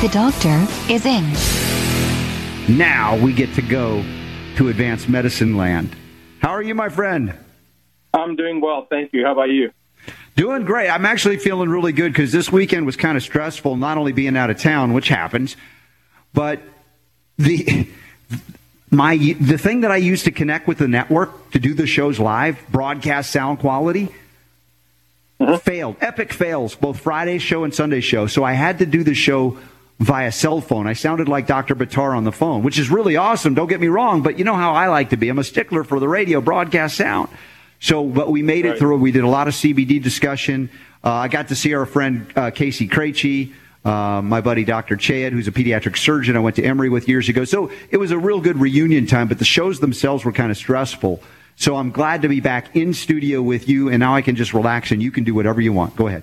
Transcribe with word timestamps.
The 0.00 0.08
doctor 0.08 0.66
is 0.90 1.04
in. 1.04 1.30
Now 2.74 3.18
we 3.18 3.34
get 3.34 3.52
to 3.56 3.60
go 3.60 4.02
to 4.56 4.68
advanced 4.70 5.10
medicine 5.10 5.58
land. 5.58 5.94
How 6.38 6.52
are 6.52 6.62
you, 6.62 6.74
my 6.74 6.88
friend? 6.88 7.34
I'm 8.14 8.34
doing 8.34 8.62
well, 8.62 8.86
thank 8.88 9.12
you. 9.12 9.26
How 9.26 9.32
about 9.32 9.50
you? 9.50 9.72
Doing 10.36 10.64
great. 10.64 10.88
I'm 10.88 11.04
actually 11.04 11.36
feeling 11.36 11.68
really 11.68 11.92
good 11.92 12.14
because 12.14 12.32
this 12.32 12.50
weekend 12.50 12.86
was 12.86 12.96
kind 12.96 13.18
of 13.18 13.22
stressful, 13.22 13.76
not 13.76 13.98
only 13.98 14.12
being 14.12 14.38
out 14.38 14.48
of 14.48 14.58
town, 14.58 14.94
which 14.94 15.08
happens, 15.08 15.54
but 16.32 16.62
the 17.36 17.86
my 18.90 19.18
the 19.18 19.58
thing 19.58 19.82
that 19.82 19.90
I 19.90 19.98
use 19.98 20.22
to 20.22 20.30
connect 20.30 20.66
with 20.66 20.78
the 20.78 20.88
network 20.88 21.50
to 21.50 21.58
do 21.58 21.74
the 21.74 21.86
shows 21.86 22.18
live, 22.18 22.58
broadcast 22.70 23.32
sound 23.32 23.58
quality, 23.58 24.08
mm-hmm. 25.38 25.56
failed. 25.56 25.96
Epic 26.00 26.32
fails, 26.32 26.74
both 26.74 27.00
Friday's 27.00 27.42
show 27.42 27.64
and 27.64 27.74
Sunday's 27.74 28.04
show. 28.04 28.26
So 28.28 28.44
I 28.44 28.54
had 28.54 28.78
to 28.78 28.86
do 28.86 29.04
the 29.04 29.14
show 29.14 29.58
via 30.00 30.32
cell 30.32 30.60
phone. 30.62 30.86
I 30.86 30.94
sounded 30.94 31.28
like 31.28 31.46
Dr. 31.46 31.76
Buttar 31.76 32.16
on 32.16 32.24
the 32.24 32.32
phone, 32.32 32.62
which 32.62 32.78
is 32.78 32.90
really 32.90 33.16
awesome. 33.16 33.54
Don't 33.54 33.68
get 33.68 33.80
me 33.80 33.88
wrong, 33.88 34.22
but 34.22 34.38
you 34.38 34.44
know 34.44 34.56
how 34.56 34.72
I 34.72 34.88
like 34.88 35.10
to 35.10 35.16
be. 35.16 35.28
I'm 35.28 35.38
a 35.38 35.44
stickler 35.44 35.84
for 35.84 36.00
the 36.00 36.08
radio 36.08 36.40
broadcast 36.40 36.96
sound. 36.96 37.28
So, 37.80 38.04
but 38.04 38.30
we 38.30 38.42
made 38.42 38.64
it 38.66 38.78
through. 38.78 38.98
We 38.98 39.12
did 39.12 39.24
a 39.24 39.28
lot 39.28 39.46
of 39.46 39.54
CBD 39.54 40.02
discussion. 40.02 40.70
Uh, 41.04 41.12
I 41.12 41.28
got 41.28 41.48
to 41.48 41.54
see 41.54 41.74
our 41.74 41.86
friend 41.86 42.30
uh, 42.36 42.50
Casey 42.50 42.88
Krejci, 42.88 43.52
uh, 43.84 44.20
my 44.22 44.40
buddy 44.40 44.64
Dr. 44.64 44.96
Chad, 44.96 45.32
who's 45.32 45.48
a 45.48 45.52
pediatric 45.52 45.96
surgeon 45.96 46.36
I 46.36 46.40
went 46.40 46.56
to 46.56 46.62
Emory 46.62 46.90
with 46.90 47.08
years 47.08 47.28
ago. 47.28 47.44
So 47.44 47.70
it 47.90 47.96
was 47.96 48.10
a 48.10 48.18
real 48.18 48.40
good 48.40 48.58
reunion 48.58 49.06
time, 49.06 49.28
but 49.28 49.38
the 49.38 49.46
shows 49.46 49.80
themselves 49.80 50.24
were 50.24 50.32
kind 50.32 50.50
of 50.50 50.58
stressful. 50.58 51.22
So 51.56 51.76
I'm 51.76 51.90
glad 51.90 52.22
to 52.22 52.28
be 52.28 52.40
back 52.40 52.74
in 52.74 52.94
studio 52.94 53.42
with 53.42 53.68
you, 53.68 53.88
and 53.90 54.00
now 54.00 54.14
I 54.14 54.22
can 54.22 54.36
just 54.36 54.54
relax 54.54 54.92
and 54.92 55.02
you 55.02 55.10
can 55.10 55.24
do 55.24 55.34
whatever 55.34 55.60
you 55.60 55.72
want. 55.72 55.96
Go 55.96 56.06
ahead. 56.06 56.22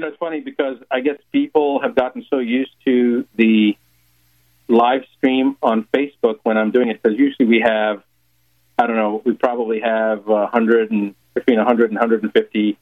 You 0.00 0.06
know, 0.06 0.12
it's 0.12 0.18
funny 0.18 0.40
because 0.40 0.78
I 0.90 1.00
guess 1.00 1.18
people 1.30 1.82
have 1.82 1.94
gotten 1.94 2.24
so 2.30 2.38
used 2.38 2.70
to 2.86 3.26
the 3.36 3.76
live 4.66 5.02
stream 5.18 5.58
on 5.62 5.86
Facebook 5.94 6.38
when 6.42 6.56
I'm 6.56 6.70
doing 6.70 6.88
it 6.88 7.02
because 7.02 7.18
usually 7.18 7.46
we 7.46 7.60
have, 7.60 8.02
I 8.78 8.86
don't 8.86 8.96
know, 8.96 9.20
we 9.26 9.34
probably 9.34 9.80
have 9.80 10.26
a 10.26 10.48
100 10.48 10.90
and 10.90 11.14
between 11.34 11.58
100 11.58 11.90
and 11.90 11.98
150 11.98 12.78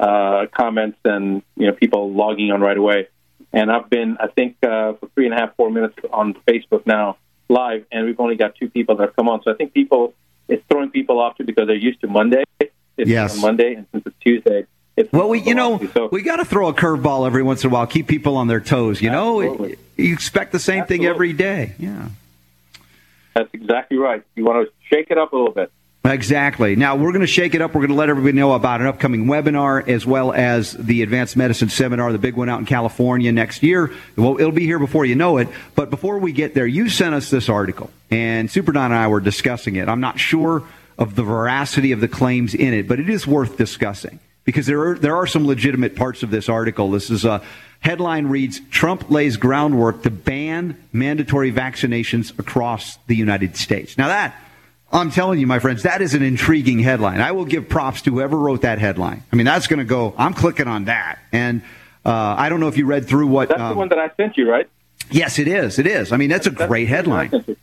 uh, 0.00 0.46
comments 0.56 0.96
and 1.04 1.42
you 1.54 1.66
know 1.66 1.74
people 1.74 2.10
logging 2.14 2.50
on 2.50 2.62
right 2.62 2.78
away. 2.78 3.08
And 3.52 3.70
I've 3.70 3.90
been, 3.90 4.16
I 4.18 4.28
think, 4.28 4.56
uh, 4.62 4.94
for 4.94 5.10
three 5.14 5.26
and 5.26 5.34
a 5.34 5.36
half, 5.36 5.54
four 5.56 5.70
minutes 5.70 5.96
on 6.14 6.32
Facebook 6.48 6.86
now 6.86 7.18
live, 7.50 7.84
and 7.92 8.06
we've 8.06 8.18
only 8.18 8.36
got 8.36 8.54
two 8.54 8.70
people 8.70 8.96
that 8.96 9.08
have 9.08 9.16
come 9.16 9.28
on. 9.28 9.42
So 9.42 9.50
I 9.50 9.54
think 9.54 9.74
people, 9.74 10.14
it's 10.48 10.64
throwing 10.70 10.88
people 10.88 11.20
off 11.20 11.36
too 11.36 11.44
because 11.44 11.66
they're 11.66 11.76
used 11.76 12.00
to 12.00 12.06
Monday. 12.06 12.44
It's 12.58 12.72
Yes. 12.96 13.38
Monday, 13.38 13.74
and 13.74 13.86
since 13.92 14.06
it's 14.06 14.16
Tuesday, 14.20 14.66
it's 14.96 15.12
Well, 15.12 15.28
we, 15.28 15.40
you 15.40 15.54
know, 15.54 15.80
so 15.92 16.08
we 16.10 16.22
got 16.22 16.36
to 16.36 16.44
throw 16.44 16.68
a 16.68 16.74
curveball 16.74 17.26
every 17.26 17.42
once 17.42 17.64
in 17.64 17.70
a 17.70 17.72
while, 17.72 17.86
keep 17.86 18.06
people 18.06 18.36
on 18.36 18.46
their 18.46 18.60
toes. 18.60 19.02
You 19.02 19.10
know, 19.10 19.42
Absolutely. 19.42 19.76
you 19.96 20.12
expect 20.12 20.52
the 20.52 20.58
same 20.58 20.84
thing 20.84 21.04
every 21.04 21.32
day. 21.32 21.74
Yeah. 21.78 22.08
That's 23.34 23.52
exactly 23.52 23.98
right. 23.98 24.22
You 24.36 24.44
want 24.44 24.66
to 24.66 24.72
shake 24.88 25.10
it 25.10 25.18
up 25.18 25.32
a 25.32 25.36
little 25.36 25.52
bit. 25.52 25.72
Exactly. 26.04 26.76
Now 26.76 26.96
we're 26.96 27.12
going 27.12 27.22
to 27.22 27.26
shake 27.26 27.54
it 27.54 27.62
up. 27.62 27.74
We're 27.74 27.80
going 27.80 27.88
to 27.88 27.96
let 27.96 28.10
everybody 28.10 28.36
know 28.36 28.52
about 28.52 28.82
an 28.82 28.86
upcoming 28.86 29.24
webinar 29.24 29.88
as 29.88 30.04
well 30.04 30.32
as 30.34 30.72
the 30.72 31.02
advanced 31.02 31.34
medicine 31.34 31.70
seminar, 31.70 32.12
the 32.12 32.18
big 32.18 32.36
one 32.36 32.50
out 32.50 32.60
in 32.60 32.66
California 32.66 33.32
next 33.32 33.62
year. 33.62 33.90
Well, 34.14 34.38
it'll 34.38 34.52
be 34.52 34.66
here 34.66 34.78
before 34.78 35.06
you 35.06 35.14
know 35.14 35.38
it. 35.38 35.48
But 35.74 35.88
before 35.88 36.18
we 36.18 36.32
get 36.32 36.52
there, 36.52 36.66
you 36.66 36.90
sent 36.90 37.14
us 37.14 37.30
this 37.30 37.48
article, 37.48 37.90
and 38.10 38.50
Super 38.50 38.70
Don 38.70 38.92
and 38.92 38.94
I 38.94 39.08
were 39.08 39.20
discussing 39.20 39.76
it. 39.76 39.88
I'm 39.88 40.00
not 40.00 40.20
sure 40.20 40.62
of 40.98 41.14
the 41.16 41.22
veracity 41.22 41.92
of 41.92 42.00
the 42.00 42.08
claims 42.08 42.54
in 42.54 42.74
it, 42.74 42.86
but 42.86 43.00
it 43.00 43.08
is 43.08 43.26
worth 43.26 43.56
discussing 43.56 44.20
because 44.44 44.66
there 44.66 44.90
are 44.90 44.94
there 44.98 45.16
are 45.16 45.26
some 45.26 45.46
legitimate 45.46 45.96
parts 45.96 46.22
of 46.22 46.30
this 46.30 46.48
article. 46.48 46.90
This 46.90 47.10
is 47.10 47.24
a 47.24 47.42
headline 47.80 48.26
reads: 48.26 48.60
Trump 48.70 49.10
lays 49.10 49.36
groundwork 49.36 50.02
to 50.02 50.10
ban 50.10 50.82
mandatory 50.92 51.52
vaccinations 51.52 52.38
across 52.38 52.96
the 53.06 53.16
United 53.16 53.56
States. 53.56 53.98
Now 53.98 54.08
that 54.08 54.34
I'm 54.92 55.10
telling 55.10 55.40
you, 55.40 55.46
my 55.46 55.58
friends, 55.58 55.82
that 55.82 56.02
is 56.02 56.14
an 56.14 56.22
intriguing 56.22 56.78
headline. 56.78 57.20
I 57.20 57.32
will 57.32 57.46
give 57.46 57.68
props 57.68 58.02
to 58.02 58.10
whoever 58.12 58.38
wrote 58.38 58.62
that 58.62 58.78
headline. 58.78 59.24
I 59.32 59.36
mean, 59.36 59.46
that's 59.46 59.66
going 59.66 59.80
to 59.80 59.84
go. 59.84 60.14
I'm 60.16 60.34
clicking 60.34 60.68
on 60.68 60.84
that, 60.84 61.18
and 61.32 61.62
uh, 62.04 62.36
I 62.38 62.48
don't 62.48 62.60
know 62.60 62.68
if 62.68 62.76
you 62.76 62.86
read 62.86 63.08
through 63.08 63.26
what. 63.26 63.48
That's 63.48 63.60
um, 63.60 63.70
the 63.70 63.74
one 63.76 63.88
that 63.88 63.98
I 63.98 64.10
sent 64.16 64.36
you, 64.36 64.48
right? 64.48 64.68
yes, 65.10 65.38
it 65.38 65.48
is. 65.48 65.78
It 65.78 65.86
is. 65.86 66.12
I 66.12 66.16
mean, 66.16 66.30
that's 66.30 66.46
a 66.46 66.50
That's 66.50 66.68
great 66.68 66.84
the 66.84 66.90
that 66.92 66.96
headline. 66.96 67.56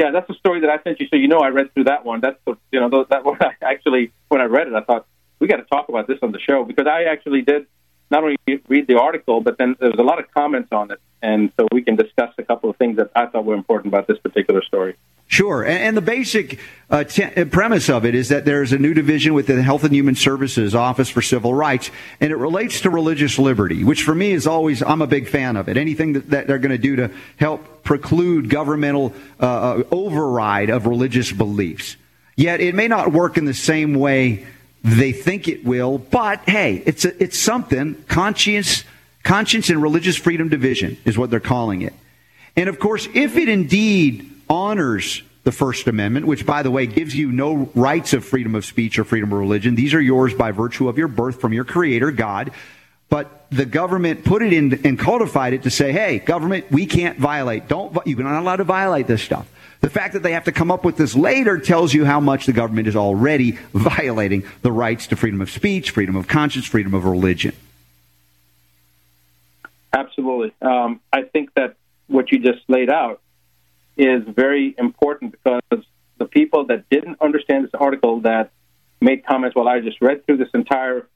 Yeah, 0.00 0.12
that's 0.12 0.28
the 0.28 0.34
story 0.34 0.60
that 0.60 0.70
I 0.70 0.82
sent 0.82 0.98
you. 0.98 1.08
So 1.08 1.16
you 1.16 1.28
know, 1.28 1.40
I 1.40 1.48
read 1.48 1.74
through 1.74 1.84
that 1.84 2.06
one. 2.06 2.22
That's 2.22 2.38
the 2.46 2.56
you 2.72 2.80
know 2.80 3.04
that 3.10 3.22
one. 3.22 3.36
I 3.42 3.52
actually, 3.60 4.12
when 4.28 4.40
I 4.40 4.44
read 4.44 4.66
it, 4.66 4.72
I 4.72 4.80
thought 4.80 5.06
we 5.40 5.46
got 5.46 5.56
to 5.56 5.64
talk 5.64 5.90
about 5.90 6.06
this 6.06 6.18
on 6.22 6.32
the 6.32 6.40
show 6.40 6.64
because 6.64 6.86
I 6.86 7.02
actually 7.02 7.42
did 7.42 7.66
not 8.10 8.22
only 8.22 8.38
read 8.66 8.86
the 8.86 8.98
article, 8.98 9.42
but 9.42 9.58
then 9.58 9.76
there 9.78 9.90
was 9.90 10.00
a 10.00 10.02
lot 10.02 10.18
of 10.18 10.24
comments 10.32 10.70
on 10.72 10.90
it, 10.90 11.00
and 11.20 11.52
so 11.60 11.68
we 11.70 11.82
can 11.82 11.96
discuss 11.96 12.32
a 12.38 12.42
couple 12.42 12.70
of 12.70 12.76
things 12.78 12.96
that 12.96 13.10
I 13.14 13.26
thought 13.26 13.44
were 13.44 13.54
important 13.54 13.92
about 13.92 14.06
this 14.06 14.16
particular 14.16 14.62
story. 14.62 14.96
Sure, 15.30 15.62
and, 15.62 15.78
and 15.78 15.96
the 15.96 16.00
basic 16.02 16.58
uh, 16.90 17.04
t- 17.04 17.22
uh, 17.22 17.44
premise 17.44 17.88
of 17.88 18.04
it 18.04 18.16
is 18.16 18.30
that 18.30 18.44
there's 18.44 18.72
a 18.72 18.78
new 18.78 18.92
division 18.92 19.32
within 19.32 19.54
the 19.54 19.62
Health 19.62 19.84
and 19.84 19.94
Human 19.94 20.16
Services 20.16 20.74
Office 20.74 21.08
for 21.08 21.22
Civil 21.22 21.54
Rights, 21.54 21.92
and 22.20 22.32
it 22.32 22.36
relates 22.36 22.80
to 22.80 22.90
religious 22.90 23.38
liberty, 23.38 23.84
which 23.84 24.02
for 24.02 24.12
me 24.12 24.32
is 24.32 24.48
always 24.48 24.82
I'm 24.82 25.00
a 25.02 25.06
big 25.06 25.28
fan 25.28 25.56
of 25.56 25.68
it. 25.68 25.76
Anything 25.76 26.14
that, 26.14 26.30
that 26.30 26.46
they're 26.48 26.58
going 26.58 26.72
to 26.72 26.78
do 26.78 26.96
to 26.96 27.12
help 27.36 27.84
preclude 27.84 28.50
governmental 28.50 29.14
uh, 29.38 29.46
uh, 29.46 29.82
override 29.92 30.68
of 30.68 30.86
religious 30.86 31.30
beliefs. 31.30 31.96
Yet 32.34 32.60
it 32.60 32.74
may 32.74 32.88
not 32.88 33.12
work 33.12 33.38
in 33.38 33.44
the 33.44 33.54
same 33.54 33.94
way 33.94 34.44
they 34.82 35.12
think 35.12 35.46
it 35.46 35.64
will, 35.64 35.98
but 35.98 36.40
hey, 36.40 36.82
it's 36.86 37.04
a, 37.04 37.22
it's 37.22 37.38
something. 37.38 37.94
Conscience, 38.08 38.82
conscience 39.22 39.70
and 39.70 39.80
religious 39.80 40.16
freedom 40.16 40.48
division 40.48 40.98
is 41.04 41.16
what 41.16 41.30
they're 41.30 41.38
calling 41.38 41.82
it. 41.82 41.94
And 42.56 42.68
of 42.68 42.80
course, 42.80 43.06
if 43.14 43.36
it 43.36 43.48
indeed 43.48 44.29
honors 44.50 45.22
the 45.44 45.52
First 45.52 45.86
Amendment, 45.86 46.26
which, 46.26 46.44
by 46.44 46.62
the 46.62 46.70
way, 46.70 46.86
gives 46.86 47.14
you 47.14 47.32
no 47.32 47.70
rights 47.74 48.12
of 48.12 48.24
freedom 48.24 48.54
of 48.54 48.64
speech 48.64 48.98
or 48.98 49.04
freedom 49.04 49.32
of 49.32 49.38
religion, 49.38 49.74
these 49.74 49.94
are 49.94 50.00
yours 50.00 50.34
by 50.34 50.50
virtue 50.50 50.88
of 50.88 50.98
your 50.98 51.08
birth 51.08 51.40
from 51.40 51.52
your 51.52 51.64
Creator, 51.64 52.10
God. 52.10 52.50
But 53.08 53.46
the 53.50 53.64
government 53.64 54.24
put 54.24 54.42
it 54.42 54.52
in 54.52 54.86
and 54.86 54.98
codified 54.98 55.54
it 55.54 55.62
to 55.62 55.70
say, 55.70 55.92
hey, 55.92 56.18
government, 56.18 56.70
we 56.70 56.86
can't 56.86 57.18
violate. 57.18 57.68
Don't, 57.68 57.96
you're 58.06 58.22
not 58.22 58.40
allowed 58.40 58.56
to 58.56 58.64
violate 58.64 59.06
this 59.06 59.22
stuff. 59.22 59.50
The 59.80 59.88
fact 59.88 60.12
that 60.12 60.22
they 60.22 60.32
have 60.32 60.44
to 60.44 60.52
come 60.52 60.70
up 60.70 60.84
with 60.84 60.98
this 60.98 61.16
later 61.16 61.58
tells 61.58 61.94
you 61.94 62.04
how 62.04 62.20
much 62.20 62.44
the 62.44 62.52
government 62.52 62.86
is 62.86 62.94
already 62.94 63.52
violating 63.72 64.44
the 64.62 64.70
rights 64.70 65.06
to 65.08 65.16
freedom 65.16 65.40
of 65.40 65.50
speech, 65.50 65.90
freedom 65.90 66.16
of 66.16 66.28
conscience, 66.28 66.66
freedom 66.66 66.92
of 66.94 67.04
religion. 67.04 67.54
Absolutely. 69.92 70.52
Um, 70.60 71.00
I 71.12 71.22
think 71.22 71.54
that 71.54 71.76
what 72.06 72.30
you 72.30 72.38
just 72.38 72.60
laid 72.68 72.90
out 72.90 73.20
is 73.96 74.22
very 74.26 74.74
important 74.78 75.32
because 75.32 75.84
the 76.18 76.24
people 76.26 76.66
that 76.66 76.88
didn't 76.90 77.20
understand 77.20 77.64
this 77.64 77.74
article 77.74 78.20
that 78.20 78.52
made 79.00 79.24
comments, 79.26 79.56
well, 79.56 79.68
I 79.68 79.80
just 79.80 80.00
read 80.00 80.24
through 80.26 80.36
this 80.38 80.50
entire 80.54 81.08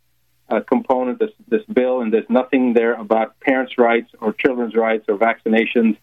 uh, 0.49 0.61
component, 0.61 1.19
this, 1.19 1.31
this 1.49 1.63
bill, 1.65 2.01
and 2.01 2.13
there's 2.13 2.29
nothing 2.29 2.75
there 2.75 2.95
about 2.95 3.39
parents' 3.41 3.79
rights 3.79 4.11
or 4.21 4.33
children's 4.33 4.75
rights 4.75 5.04
or 5.09 5.16
vaccinations. 5.16 5.97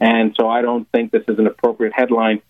And 0.00 0.34
so 0.38 0.48
I 0.48 0.62
don't 0.62 0.90
think 0.90 1.12
this 1.12 1.24
is 1.28 1.38
an 1.38 1.46
appropriate 1.46 1.92
headline. 1.92 2.42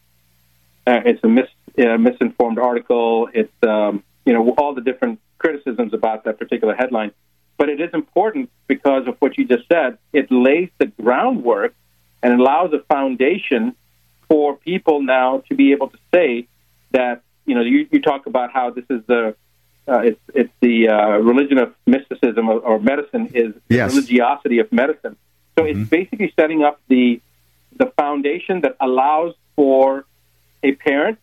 Uh, 0.87 1.01
it's 1.05 1.23
a 1.25 1.29
mis, 1.29 1.47
uh, 1.79 1.97
misinformed 1.99 2.59
article. 2.59 3.29
It's, 3.33 3.53
um, 3.63 4.03
you 4.25 4.33
know, 4.33 4.51
all 4.59 4.75
the 4.75 4.81
different 4.81 5.21
criticisms 5.39 5.93
about 5.93 6.25
that 6.25 6.39
particular 6.39 6.75
headline. 6.75 7.13
But 7.57 7.69
it 7.69 7.81
is 7.81 7.91
important 7.93 8.51
because 8.67 9.07
of 9.07 9.17
what 9.21 9.39
you 9.39 9.47
just 9.47 9.69
said. 9.69 9.99
It 10.13 10.31
lays 10.31 10.71
the 10.79 10.87
groundwork 10.87 11.75
and 12.25 12.41
allows 12.41 12.73
a 12.73 12.81
foundation 12.95 13.77
for 14.29 14.57
people 14.57 15.03
now 15.03 15.43
to 15.49 15.55
be 15.55 15.73
able 15.73 15.89
to 15.89 15.99
say 16.13 16.49
that, 16.93 17.23
you 17.45 17.55
know, 17.55 17.61
you, 17.61 17.87
you 17.93 18.01
talk 18.01 18.27
about 18.27 18.51
how 18.51 18.71
this 18.71 18.87
is 18.89 19.03
the 19.07 19.37
uh, 19.87 19.99
it's, 19.99 20.21
it's 20.35 20.53
the 20.61 20.89
uh, 20.89 21.19
religion 21.19 21.59
of 21.59 21.75
mysticism 21.87 22.49
or, 22.49 22.59
or 22.61 22.81
medicine 22.81 23.27
is 23.35 23.55
Yes. 23.69 23.93
the 23.93 23.97
religiosity 24.01 24.59
of 24.59 24.73
medicine. 24.73 25.15
So 25.59 25.65
it's 25.67 25.87
basically 25.89 26.33
setting 26.35 26.65
up 26.65 26.81
the 26.89 27.21
the 27.77 27.87
foundation 28.03 28.63
that 28.63 28.77
allows 28.81 29.35
for 29.57 30.07
a 30.63 30.73
parent 30.73 31.19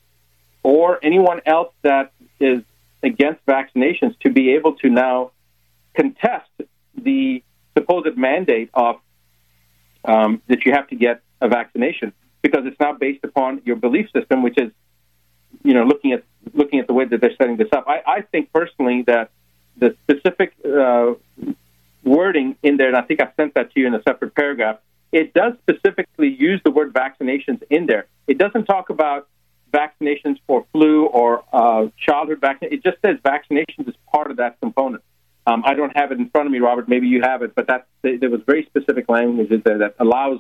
or 0.62 1.00
anyone 1.01 1.42
else 1.45 1.74
that 1.81 2.12
is 2.39 2.62
against 3.01 3.44
vaccinations 3.48 4.13
to 4.19 4.30
be 4.30 4.53
able 4.53 4.74
to 4.83 4.89
now 4.89 5.31
contest 5.95 6.50
the 6.95 7.42
supposed 7.75 8.15
mandate 8.18 8.69
of 8.74 8.98
um, 10.06 10.42
that 10.48 10.65
you 10.65 10.71
have 10.71 10.88
to 10.89 10.95
get 10.95 11.21
a 11.42 11.48
vaccination 11.48 12.13
because 12.42 12.65
it's 12.65 12.80
not 12.80 13.00
based 13.00 13.24
upon 13.24 13.62
your 13.65 13.75
belief 13.75 14.09
system, 14.12 14.44
which 14.44 14.57
is, 14.57 14.71
you 15.63 15.74
know, 15.74 15.83
looking 15.83 16.12
at 16.12 16.24
looking 16.53 16.80
at 16.80 16.88
the 16.88 16.94
way 16.94 17.06
that 17.06 17.21
they're 17.21 17.36
setting 17.36 17.57
this 17.57 17.69
up. 17.71 17.86
I, 17.88 18.01
I 18.07 18.21
think 18.21 18.51
personally 18.51 19.03
that 19.03 19.31
the 19.77 19.95
specific 20.03 20.53
uh, 20.65 21.13
wording 22.03 22.56
in 22.63 22.77
there, 22.77 22.88
and 22.88 22.98
I 22.98 23.01
think 23.01 23.21
I 23.21 23.31
sent 23.38 23.53
that 23.53 23.74
to 23.74 23.80
you 23.80 23.88
in 23.88 23.94
a 23.94 24.01
separate 24.03 24.36
paragraph. 24.36 24.80
It 25.12 25.33
does 25.33 25.53
specifically 25.62 26.30
use 26.30 26.62
the 26.63 26.71
word 26.71 26.94
vaccinations 26.94 27.62
in 27.69 27.86
there. 27.86 28.07
It 28.27 28.38
doesn't 28.38 28.65
talk 28.65 28.89
about 28.89 29.27
vaccinations 29.71 30.39
for 30.48 30.65
flu 30.71 31.06
or 31.06 31.44
uh, 31.51 31.88
childhood 31.98 32.39
vaccine. 32.39 32.69
It 32.71 32.83
just 32.83 32.98
says 33.01 33.18
vaccinations 33.18 33.89
is 33.89 33.95
part 34.12 34.31
of 34.31 34.38
that 34.38 34.59
component. 34.62 35.03
Um, 35.48 35.64
I 35.66 35.74
don't 35.74 35.96
have 35.96 36.12
it 36.12 36.20
in 36.20 36.30
front 36.30 36.48
of 36.48 36.52
me, 36.52 36.60
Robert. 36.60 36.88
Maybe 36.88 37.08
you 37.08 37.22
have 37.24 37.42
it, 37.42 37.56
but 37.56 37.68
that 37.68 37.88
there 38.04 38.30
was 38.30 38.42
very 38.46 38.66
specific 38.66 39.10
language 39.10 39.50
there 39.64 39.80
that 39.80 39.96
allows 40.00 40.40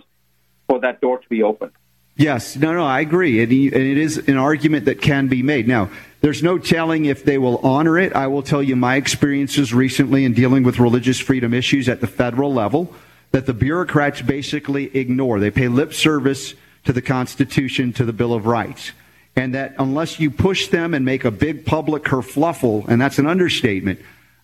for 0.67 0.79
that 0.81 1.01
door 1.01 1.19
to 1.19 1.29
be 1.29 1.43
opened. 1.43 1.71
Yes, 2.15 2.55
no, 2.55 2.73
no, 2.73 2.85
I 2.85 2.99
agree, 2.99 3.41
and 3.41 3.51
it 3.51 3.97
is 3.97 4.17
an 4.27 4.37
argument 4.37 4.85
that 4.85 5.01
can 5.01 5.27
be 5.27 5.41
made. 5.41 5.67
Now, 5.67 5.89
there's 6.19 6.43
no 6.43 6.59
telling 6.59 7.05
if 7.05 7.23
they 7.23 7.37
will 7.37 7.57
honor 7.59 7.97
it. 7.97 8.13
I 8.13 8.27
will 8.27 8.43
tell 8.43 8.61
you 8.61 8.75
my 8.75 8.95
experiences 8.95 9.73
recently 9.73 10.23
in 10.25 10.33
dealing 10.33 10.63
with 10.63 10.77
religious 10.77 11.19
freedom 11.19 11.53
issues 11.53 11.89
at 11.89 11.99
the 11.99 12.07
federal 12.07 12.53
level 12.53 12.93
that 13.31 13.45
the 13.45 13.53
bureaucrats 13.53 14.21
basically 14.21 14.95
ignore. 14.95 15.39
They 15.39 15.51
pay 15.51 15.67
lip 15.67 15.93
service 15.93 16.53
to 16.83 16.93
the 16.93 17.01
Constitution, 17.01 17.93
to 17.93 18.05
the 18.05 18.13
Bill 18.13 18.33
of 18.33 18.45
Rights. 18.45 18.91
And 19.35 19.55
that 19.55 19.73
unless 19.79 20.19
you 20.19 20.29
push 20.29 20.67
them 20.67 20.93
and 20.93 21.05
make 21.05 21.23
a 21.23 21.31
big 21.31 21.65
public 21.65 22.03
kerfluffle, 22.03 22.87
and 22.87 23.01
that's 23.01 23.17
an 23.17 23.27
understatement, 23.27 23.99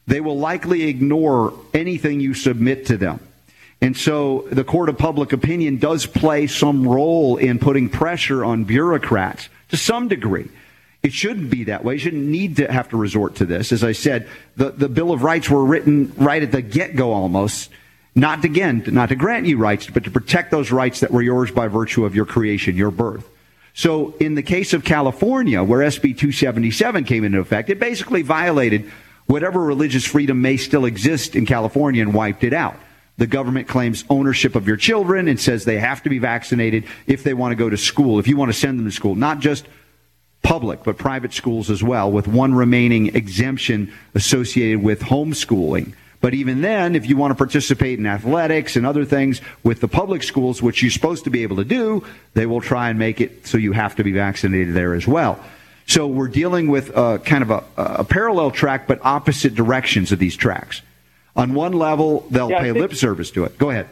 they 0.08 0.22
will 0.22 0.40
likely 0.40 0.84
ignore 0.84 1.54
anything 1.74 2.20
you 2.20 2.34
submit 2.34 2.88
to 2.88 2.98
them. 2.98 3.20
And 3.82 3.96
so 3.96 4.48
the 4.52 4.64
court 4.64 4.90
of 4.90 4.98
public 4.98 5.34
opinion 5.34 5.78
does 5.78 6.06
play 6.06 6.48
some 6.48 6.88
role 6.88 7.38
in 7.38 7.60
putting 7.60 7.90
pressure 7.90 8.44
on 8.44 8.64
bureaucrats 8.64 9.50
to 9.70 9.78
some 9.78 10.08
degree. 10.08 10.50
It 11.04 11.14
shouldn't 11.14 11.52
be 11.52 11.66
that 11.66 11.84
way. 11.84 11.94
You 11.94 12.00
shouldn't 12.00 12.26
need 12.26 12.56
to 12.58 12.72
have 12.72 12.90
to 12.90 12.98
resort 12.98 13.36
to 13.36 13.46
this. 13.46 13.72
As 13.72 13.84
I 13.84 13.92
said, 13.92 14.28
the, 14.56 14.72
the 14.72 14.90
Bill 14.90 15.12
of 15.12 15.22
Rights 15.22 15.50
were 15.50 15.64
written 15.64 16.12
right 16.18 16.42
at 16.42 16.52
the 16.52 16.62
get 16.62 16.96
go 16.96 17.14
almost, 17.14 17.70
not 18.16 18.44
again, 18.44 18.84
not 18.88 19.10
to 19.10 19.16
grant 19.16 19.46
you 19.46 19.58
rights, 19.58 19.88
but 19.88 20.06
to 20.06 20.12
protect 20.12 20.50
those 20.50 20.72
rights 20.72 21.02
that 21.02 21.12
were 21.12 21.22
yours 21.22 21.52
by 21.52 21.68
virtue 21.68 22.04
of 22.04 22.16
your 22.16 22.26
creation, 22.26 22.76
your 22.76 22.92
birth. 22.92 23.28
So 23.76 24.16
in 24.20 24.34
the 24.34 24.42
case 24.42 24.74
of 24.74 24.84
California, 24.84 25.64
where 25.64 25.82
SB 25.82 26.18
277 26.18 27.04
came 27.04 27.24
into 27.24 27.40
effect, 27.40 27.70
it 27.70 27.80
basically 27.80 28.24
violated 28.24 28.92
whatever 29.28 29.62
religious 29.62 30.06
freedom 30.06 30.42
may 30.42 30.58
still 30.58 30.86
exist 30.86 31.36
in 31.36 31.46
California 31.46 32.02
and 32.02 32.14
wiped 32.14 32.44
it 32.44 32.54
out. 32.54 32.76
The 33.18 33.28
government 33.28 33.68
claims 33.68 34.04
ownership 34.10 34.56
of 34.56 34.68
your 34.68 34.78
children 34.78 35.28
and 35.28 35.40
says 35.40 35.66
they 35.66 35.80
have 35.80 36.04
to 36.04 36.10
be 36.10 36.20
vaccinated 36.20 36.86
if 37.08 37.24
they 37.24 37.34
want 37.34 37.52
to 37.52 37.56
go 37.56 37.70
to 37.70 37.78
school, 37.78 38.20
if 38.20 38.28
you 38.28 38.38
want 38.38 38.52
to 38.52 38.58
send 38.58 38.80
them 38.80 38.86
to 38.86 38.92
school, 38.92 39.16
not 39.16 39.40
just 39.40 39.68
public, 40.44 40.84
but 40.84 40.98
private 40.98 41.34
schools 41.34 41.70
as 41.70 41.84
well, 41.84 42.12
with 42.12 42.28
one 42.28 42.54
remaining 42.54 43.16
exemption 43.16 43.92
associated 44.14 44.84
with 44.84 45.02
homeschooling. 45.02 45.94
But 46.22 46.34
even 46.34 46.62
then, 46.62 46.96
if 46.96 47.08
you 47.08 47.18
want 47.18 47.32
to 47.32 47.36
participate 47.36 48.00
in 48.00 48.06
athletics 48.06 48.76
and 48.76 48.86
other 48.86 49.06
things 49.06 49.42
with 49.64 49.82
the 49.82 49.88
public 49.88 50.24
schools, 50.24 50.62
which 50.62 50.82
you're 50.82 50.92
supposed 50.92 51.24
to 51.26 51.30
be 51.30 51.44
able 51.44 51.58
to 51.58 51.66
do, 51.66 52.04
they 52.34 52.46
will 52.46 52.62
try 52.62 52.90
and 52.90 52.98
make 52.98 53.20
it 53.20 53.46
so 53.46 53.58
you 53.58 53.72
have 53.72 53.96
to 53.98 54.04
be 54.04 54.12
vaccinated 54.12 54.74
there 54.74 54.94
as 54.94 55.08
well. 55.08 55.40
So 55.88 56.06
we're 56.06 56.28
dealing 56.28 56.68
with 56.68 56.96
uh, 56.96 57.18
kind 57.20 57.44
of 57.44 57.50
a, 57.50 57.64
a, 57.78 58.04
parallel 58.04 58.52
track, 58.52 58.88
but 58.88 59.00
opposite 59.04 59.56
directions 59.56 60.12
of 60.12 60.20
these 60.20 60.36
tracks. 60.36 60.82
On 61.34 61.54
one 61.54 61.72
level, 61.72 62.28
they'll 62.30 62.50
yeah, 62.50 62.60
pay 62.60 62.72
lip 62.74 62.94
service 62.94 63.32
to 63.32 63.46
it. 63.46 63.58
Go 63.58 63.70
ahead. 63.70 63.88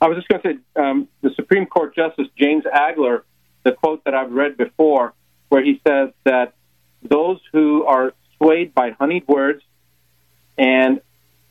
I 0.00 0.06
was 0.06 0.16
just 0.16 0.28
going 0.28 0.40
to 0.42 0.52
say 0.52 0.80
um, 0.80 1.08
the 1.20 1.30
Supreme 1.34 1.66
Court 1.66 1.96
Justice 1.96 2.28
James 2.38 2.62
Agler, 2.64 3.22
the 3.64 3.72
quote 3.72 4.04
that 4.04 4.14
I've 4.14 4.30
read 4.30 4.56
before, 4.56 5.14
where 5.48 5.64
he 5.64 5.80
says 5.86 6.10
that 6.24 6.54
those 7.02 7.40
who 7.52 7.84
are 7.84 8.14
swayed 8.36 8.72
by 8.72 8.90
honeyed 8.90 9.26
words 9.26 9.62
and 10.56 11.00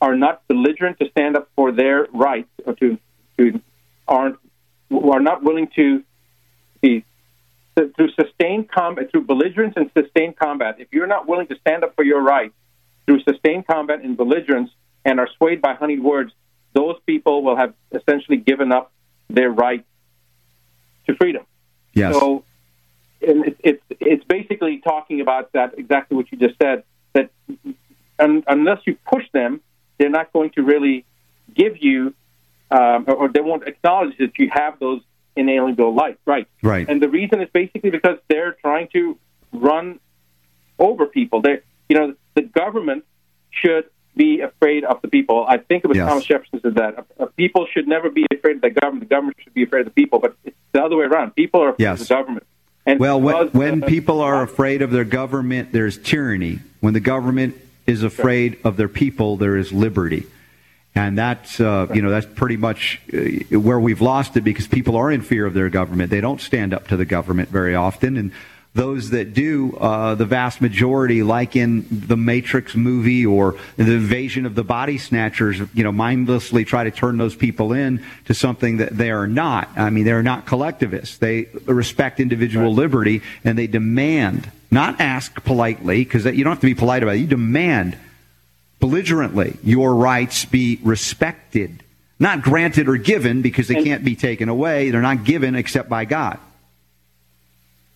are 0.00 0.16
not 0.16 0.46
belligerent 0.48 0.98
to 1.00 1.10
stand 1.10 1.36
up 1.36 1.50
for 1.54 1.70
their 1.70 2.06
rights 2.12 2.48
or 2.64 2.74
to, 2.76 2.98
to 3.36 3.60
aren't 4.08 4.38
are 4.90 5.20
not 5.20 5.42
willing 5.42 5.68
to 5.76 6.02
be 6.80 7.04
through 7.74 8.10
sustained 8.20 8.70
combat, 8.70 9.10
through 9.10 9.22
belligerence 9.22 9.74
and 9.76 9.90
sustained 9.96 10.36
combat, 10.36 10.76
if 10.78 10.88
you're 10.92 11.06
not 11.06 11.26
willing 11.26 11.46
to 11.46 11.56
stand 11.60 11.84
up 11.84 11.94
for 11.94 12.04
your 12.04 12.20
rights 12.20 12.54
through 13.06 13.20
sustained 13.22 13.66
combat 13.66 14.02
and 14.02 14.16
belligerence 14.16 14.70
and 15.04 15.18
are 15.18 15.28
swayed 15.36 15.60
by 15.62 15.74
honeyed 15.74 16.02
words, 16.02 16.32
those 16.74 16.96
people 17.06 17.42
will 17.42 17.56
have 17.56 17.74
essentially 17.92 18.36
given 18.36 18.72
up 18.72 18.92
their 19.28 19.50
right 19.50 19.84
to 21.06 21.14
freedom. 21.16 21.44
Yes. 21.94 22.14
So 22.14 22.44
it's, 23.20 23.58
it's, 23.62 23.82
it's 24.00 24.24
basically 24.24 24.78
talking 24.78 25.20
about 25.20 25.52
that, 25.52 25.78
exactly 25.78 26.16
what 26.16 26.30
you 26.30 26.38
just 26.38 26.58
said, 26.60 26.84
that 27.14 27.30
un, 28.18 28.44
unless 28.46 28.80
you 28.86 28.96
push 29.10 29.24
them, 29.32 29.60
they're 29.98 30.10
not 30.10 30.32
going 30.32 30.50
to 30.50 30.62
really 30.62 31.04
give 31.54 31.82
you, 31.82 32.14
um, 32.70 33.04
or 33.08 33.28
they 33.28 33.40
won't 33.40 33.66
acknowledge 33.66 34.16
that 34.18 34.38
you 34.38 34.50
have 34.52 34.78
those 34.78 35.00
inalienable 35.36 35.94
life, 35.94 36.16
Right. 36.26 36.46
Right. 36.62 36.88
And 36.88 37.02
the 37.02 37.08
reason 37.08 37.40
is 37.40 37.48
basically 37.52 37.90
because 37.90 38.18
they're 38.28 38.52
trying 38.52 38.88
to 38.92 39.18
run 39.52 40.00
over 40.78 41.06
people. 41.06 41.42
They, 41.42 41.60
you 41.88 41.96
know, 41.96 42.14
the 42.34 42.42
government 42.42 43.04
should 43.50 43.84
be 44.14 44.40
afraid 44.40 44.84
of 44.84 45.00
the 45.02 45.08
people. 45.08 45.44
I 45.48 45.58
think 45.58 45.84
it 45.84 45.88
was 45.88 45.96
yes. 45.96 46.08
Thomas 46.08 46.24
Jefferson 46.24 46.60
said 46.60 46.74
that 46.74 47.06
uh, 47.18 47.26
people 47.36 47.66
should 47.72 47.88
never 47.88 48.10
be 48.10 48.26
afraid 48.30 48.56
of 48.56 48.62
the 48.62 48.70
government. 48.70 49.08
The 49.08 49.14
government 49.14 49.38
should 49.42 49.54
be 49.54 49.62
afraid 49.62 49.80
of 49.80 49.86
the 49.86 49.92
people. 49.92 50.18
But 50.18 50.36
it's 50.44 50.56
the 50.72 50.82
other 50.82 50.96
way 50.96 51.06
around. 51.06 51.34
People 51.34 51.62
are 51.62 51.70
afraid 51.70 51.84
yes. 51.84 52.02
of 52.02 52.08
the 52.08 52.14
government. 52.14 52.46
And 52.84 52.98
well, 52.98 53.20
when, 53.20 53.48
when 53.48 53.84
uh, 53.84 53.86
people 53.86 54.20
are 54.20 54.42
afraid 54.42 54.82
of 54.82 54.90
their 54.90 55.04
government, 55.04 55.72
there's 55.72 55.98
tyranny. 55.98 56.58
When 56.80 56.94
the 56.94 57.00
government 57.00 57.56
is 57.86 58.02
afraid 58.02 58.58
of 58.64 58.76
their 58.76 58.88
people, 58.88 59.36
there 59.36 59.56
is 59.56 59.72
liberty. 59.72 60.26
And 60.94 61.16
that's, 61.16 61.58
uh, 61.58 61.86
you 61.94 62.02
know, 62.02 62.10
that's 62.10 62.26
pretty 62.26 62.58
much 62.58 63.00
uh, 63.12 63.58
where 63.58 63.80
we've 63.80 64.02
lost 64.02 64.36
it 64.36 64.42
because 64.42 64.66
people 64.66 64.96
are 64.96 65.10
in 65.10 65.22
fear 65.22 65.46
of 65.46 65.54
their 65.54 65.70
government. 65.70 66.10
They 66.10 66.20
don't 66.20 66.40
stand 66.40 66.74
up 66.74 66.88
to 66.88 66.96
the 66.98 67.06
government 67.06 67.48
very 67.48 67.74
often. 67.74 68.18
And 68.18 68.32
those 68.74 69.10
that 69.10 69.34
do, 69.34 69.76
uh, 69.76 70.14
the 70.14 70.24
vast 70.24 70.60
majority, 70.60 71.22
like 71.22 71.56
in 71.56 71.86
the 71.90 72.16
Matrix 72.16 72.74
movie 72.74 73.24
or 73.24 73.56
the 73.76 73.92
invasion 73.92 74.46
of 74.46 74.54
the 74.54 74.64
body 74.64 74.96
snatchers, 74.96 75.60
you 75.74 75.84
know, 75.84 75.92
mindlessly 75.92 76.64
try 76.64 76.84
to 76.84 76.90
turn 76.90 77.18
those 77.18 77.36
people 77.36 77.72
in 77.72 78.04
to 78.26 78.34
something 78.34 78.78
that 78.78 78.96
they 78.96 79.10
are 79.10 79.26
not. 79.26 79.68
I 79.76 79.90
mean, 79.90 80.04
they're 80.04 80.22
not 80.22 80.46
collectivists. 80.46 81.18
They 81.18 81.48
respect 81.66 82.18
individual 82.18 82.68
right. 82.68 82.76
liberty 82.76 83.22
and 83.44 83.58
they 83.58 83.66
demand, 83.66 84.50
not 84.70 85.00
ask 85.00 85.42
politely, 85.44 86.04
because 86.04 86.24
you 86.24 86.44
don't 86.44 86.52
have 86.52 86.60
to 86.60 86.66
be 86.66 86.74
polite 86.74 87.02
about 87.02 87.16
it. 87.16 87.20
You 87.20 87.26
demand 87.26 87.98
belligerently 88.82 89.56
your 89.62 89.94
rights 89.94 90.44
be 90.44 90.80
respected, 90.82 91.84
not 92.18 92.42
granted 92.42 92.88
or 92.88 92.96
given 92.96 93.40
because 93.40 93.68
they 93.68 93.80
can't 93.80 94.04
be 94.04 94.16
taken 94.16 94.48
away. 94.48 94.90
They're 94.90 95.00
not 95.00 95.22
given 95.22 95.54
except 95.54 95.88
by 95.88 96.04
God. 96.04 96.40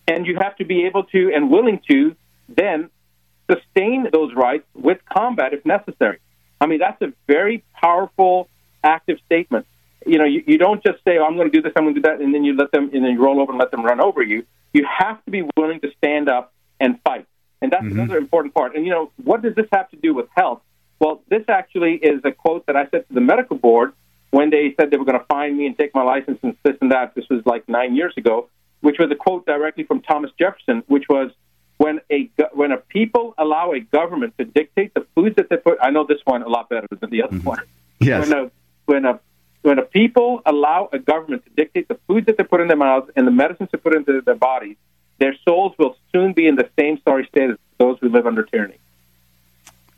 And 0.07 0.25
you 0.25 0.37
have 0.39 0.55
to 0.55 0.65
be 0.65 0.85
able 0.85 1.03
to 1.03 1.33
and 1.35 1.51
willing 1.51 1.81
to 1.89 2.15
then 2.47 2.89
sustain 3.51 4.07
those 4.13 4.33
rights 4.33 4.65
with 4.73 4.99
combat 5.13 5.53
if 5.53 5.65
necessary. 5.65 6.19
I 6.61 6.67
mean, 6.67 6.79
that's 6.79 7.01
a 7.01 7.11
very 7.27 7.65
powerful, 7.73 8.47
active 8.81 9.19
statement. 9.25 9.65
You 10.05 10.19
know, 10.19 10.25
you, 10.25 10.41
you 10.47 10.57
don't 10.57 10.81
just 10.81 11.03
say, 11.03 11.17
oh, 11.17 11.25
I'm 11.25 11.35
going 11.35 11.51
to 11.51 11.53
do 11.57 11.61
this, 11.61 11.73
I'm 11.75 11.83
going 11.83 11.95
to 11.95 12.01
do 12.01 12.07
that, 12.07 12.21
and 12.21 12.33
then 12.33 12.45
you 12.45 12.55
let 12.55 12.71
them, 12.71 12.91
and 12.93 13.03
then 13.03 13.11
you 13.11 13.21
roll 13.21 13.41
over 13.41 13.51
and 13.51 13.59
let 13.59 13.71
them 13.71 13.83
run 13.83 13.99
over 13.99 14.23
you. 14.23 14.45
You 14.71 14.87
have 14.99 15.23
to 15.25 15.31
be 15.31 15.43
willing 15.57 15.81
to 15.81 15.91
stand 15.97 16.29
up 16.29 16.53
and 16.79 16.97
fight. 17.01 17.25
And 17.61 17.73
that's 17.73 17.83
mm-hmm. 17.83 17.99
another 17.99 18.17
important 18.17 18.53
part. 18.53 18.73
And, 18.77 18.85
you 18.85 18.91
know, 18.91 19.11
what 19.21 19.41
does 19.41 19.53
this 19.55 19.67
have 19.73 19.89
to 19.89 19.97
do 19.97 20.13
with 20.13 20.27
health? 20.33 20.61
Well, 20.99 21.21
this 21.29 21.43
actually 21.47 21.95
is 21.95 22.21
a 22.23 22.31
quote 22.31 22.65
that 22.65 22.75
I 22.75 22.87
said 22.89 23.07
to 23.07 23.13
the 23.13 23.21
medical 23.21 23.57
board 23.57 23.93
when 24.31 24.49
they 24.49 24.73
said 24.79 24.91
they 24.91 24.97
were 24.97 25.05
going 25.05 25.19
to 25.19 25.25
fine 25.25 25.57
me 25.57 25.67
and 25.67 25.77
take 25.77 25.93
my 25.93 26.03
license 26.03 26.39
and 26.41 26.55
this 26.63 26.75
and 26.81 26.91
that. 26.91 27.15
This 27.15 27.25
was 27.29 27.45
like 27.45 27.67
nine 27.69 27.95
years 27.95 28.13
ago, 28.17 28.49
which 28.81 28.97
was 28.99 29.09
a 29.11 29.15
quote 29.15 29.45
directly 29.45 29.83
from 29.83 30.01
Thomas 30.01 30.31
Jefferson, 30.37 30.83
which 30.87 31.05
was 31.09 31.31
when 31.77 32.01
a 32.11 32.29
when 32.53 32.71
a 32.71 32.77
people 32.77 33.35
allow 33.37 33.71
a 33.71 33.79
government 33.79 34.33
to 34.39 34.45
dictate 34.45 34.93
the 34.93 35.05
foods 35.15 35.35
that 35.35 35.49
they 35.49 35.57
put. 35.57 35.77
I 35.81 35.91
know 35.91 36.05
this 36.05 36.19
one 36.25 36.41
a 36.41 36.49
lot 36.49 36.69
better 36.69 36.87
than 36.99 37.09
the 37.09 37.23
other 37.23 37.37
mm-hmm. 37.37 37.47
one. 37.47 37.61
Yes. 37.99 38.27
When 38.27 38.37
a 38.37 38.51
when 38.85 39.05
a 39.05 39.19
when 39.61 39.79
a 39.79 39.83
people 39.83 40.41
allow 40.45 40.89
a 40.91 40.99
government 40.99 41.43
to 41.45 41.51
dictate 41.51 41.87
the 41.87 41.99
foods 42.07 42.25
that 42.25 42.37
they 42.37 42.43
put 42.43 42.61
in 42.61 42.67
their 42.67 42.77
mouths 42.77 43.09
and 43.15 43.27
the 43.27 43.31
medicines 43.31 43.69
to 43.71 43.77
put 43.77 43.95
into 43.95 44.21
their 44.21 44.35
bodies, 44.35 44.77
their 45.19 45.35
souls 45.45 45.73
will 45.77 45.95
soon 46.11 46.33
be 46.33 46.47
in 46.47 46.55
the 46.55 46.69
same 46.77 46.99
sorry 47.03 47.27
state 47.27 47.51
as 47.51 47.57
those 47.77 47.97
who 47.99 48.09
live 48.09 48.25
under 48.25 48.43
tyranny. 48.43 48.77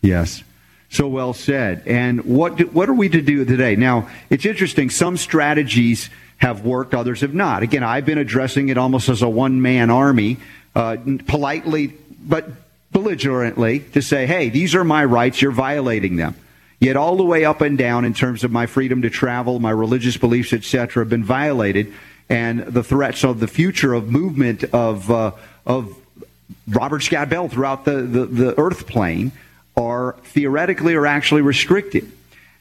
Yes. 0.01 0.43
So 0.89 1.07
well 1.07 1.33
said. 1.33 1.83
And 1.85 2.25
what 2.25 2.57
do, 2.57 2.65
what 2.65 2.89
are 2.89 2.93
we 2.93 3.09
to 3.09 3.21
do 3.21 3.45
today? 3.45 3.75
Now, 3.75 4.09
it's 4.29 4.45
interesting. 4.45 4.89
Some 4.89 5.17
strategies 5.17 6.09
have 6.37 6.65
worked, 6.65 6.95
others 6.95 7.21
have 7.21 7.33
not. 7.33 7.63
Again, 7.63 7.83
I've 7.83 8.05
been 8.05 8.17
addressing 8.17 8.69
it 8.69 8.77
almost 8.77 9.09
as 9.09 9.21
a 9.21 9.29
one 9.29 9.61
man 9.61 9.89
army, 9.89 10.37
uh, 10.75 10.97
politely 11.27 11.93
but 12.21 12.49
belligerently 12.91 13.79
to 13.79 14.01
say, 14.01 14.25
hey, 14.25 14.49
these 14.49 14.73
are 14.73 14.83
my 14.83 15.05
rights, 15.05 15.41
you're 15.41 15.51
violating 15.51 16.15
them. 16.15 16.35
Yet 16.79 16.95
all 16.95 17.17
the 17.17 17.25
way 17.25 17.43
up 17.45 17.61
and 17.61 17.77
down 17.77 18.05
in 18.05 18.13
terms 18.13 18.43
of 18.43 18.51
my 18.51 18.65
freedom 18.65 19.01
to 19.01 19.09
travel, 19.09 19.59
my 19.59 19.69
religious 19.69 20.15
beliefs, 20.15 20.53
etc., 20.53 21.03
have 21.03 21.09
been 21.09 21.25
violated, 21.25 21.93
and 22.29 22.61
the 22.61 22.83
threats 22.83 23.23
of 23.25 23.41
the 23.41 23.47
future 23.47 23.93
of 23.93 24.09
movement 24.09 24.63
of 24.63 25.11
uh, 25.11 25.31
of 25.65 25.93
Robert 26.67 27.03
Scott 27.03 27.29
Bell 27.29 27.49
throughout 27.49 27.83
the, 27.83 28.01
the, 28.01 28.25
the 28.25 28.59
earth 28.59 28.87
plane 28.87 29.33
are 29.79 30.15
theoretically 30.23 30.93
or 30.93 31.07
actually 31.07 31.41
restricted. 31.41 32.11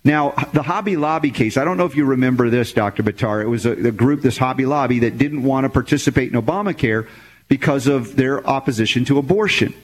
Now, 0.05 0.31
the 0.53 0.63
Hobby 0.63 0.97
Lobby 0.97 1.31
case, 1.31 1.57
I 1.57 1.65
don't 1.65 1.77
know 1.77 1.85
if 1.85 1.97
you 1.97 2.05
remember 2.05 2.49
this, 2.49 2.73
Dr. 2.73 3.03
Buttar. 3.03 3.43
It 3.43 3.49
was 3.49 3.67
a, 3.67 3.73
a 3.73 3.91
group, 3.91 4.23
this 4.23 4.39
Hobby 4.39 4.65
Lobby, 4.65 5.01
that 5.01 5.19
didn't 5.19 5.43
want 5.43 5.65
to 5.65 5.69
participate 5.69 6.33
in 6.33 6.41
Obamacare 6.41 7.09
because 7.49 7.87
of 7.87 8.17
their 8.17 8.47
opposition 8.47 9.05
to 9.07 9.19
abortion. 9.19 9.75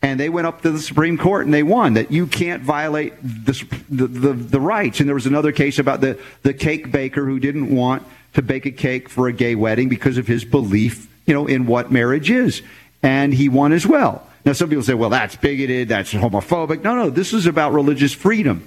And 0.00 0.18
they 0.18 0.28
went 0.28 0.46
up 0.46 0.62
to 0.62 0.70
the 0.70 0.80
Supreme 0.80 1.18
Court 1.18 1.44
and 1.44 1.54
they 1.54 1.62
won 1.62 1.94
that 1.94 2.10
you 2.10 2.26
can't 2.26 2.62
violate 2.62 3.14
the, 3.22 3.52
the, 3.88 4.06
the, 4.06 4.32
the 4.32 4.60
rights. 4.60 5.00
And 5.00 5.08
there 5.08 5.14
was 5.14 5.26
another 5.26 5.52
case 5.52 5.78
about 5.78 6.00
the, 6.00 6.18
the 6.42 6.54
cake 6.54 6.90
baker 6.90 7.24
who 7.24 7.38
didn't 7.38 7.74
want 7.74 8.04
to 8.34 8.42
bake 8.42 8.66
a 8.66 8.70
cake 8.70 9.08
for 9.08 9.28
a 9.28 9.32
gay 9.32 9.54
wedding 9.54 9.88
because 9.88 10.18
of 10.18 10.26
his 10.26 10.44
belief, 10.44 11.08
you 11.26 11.34
know, 11.34 11.46
in 11.46 11.66
what 11.66 11.92
marriage 11.92 12.30
is. 12.30 12.62
And 13.02 13.32
he 13.34 13.48
won 13.48 13.72
as 13.72 13.86
well. 13.86 14.26
Now, 14.44 14.52
some 14.52 14.68
people 14.68 14.82
say, 14.82 14.94
well, 14.94 15.10
that's 15.10 15.36
bigoted, 15.36 15.88
that's 15.88 16.12
homophobic. 16.12 16.82
No, 16.82 16.96
no, 16.96 17.10
this 17.10 17.32
is 17.32 17.46
about 17.46 17.72
religious 17.72 18.12
freedom. 18.12 18.66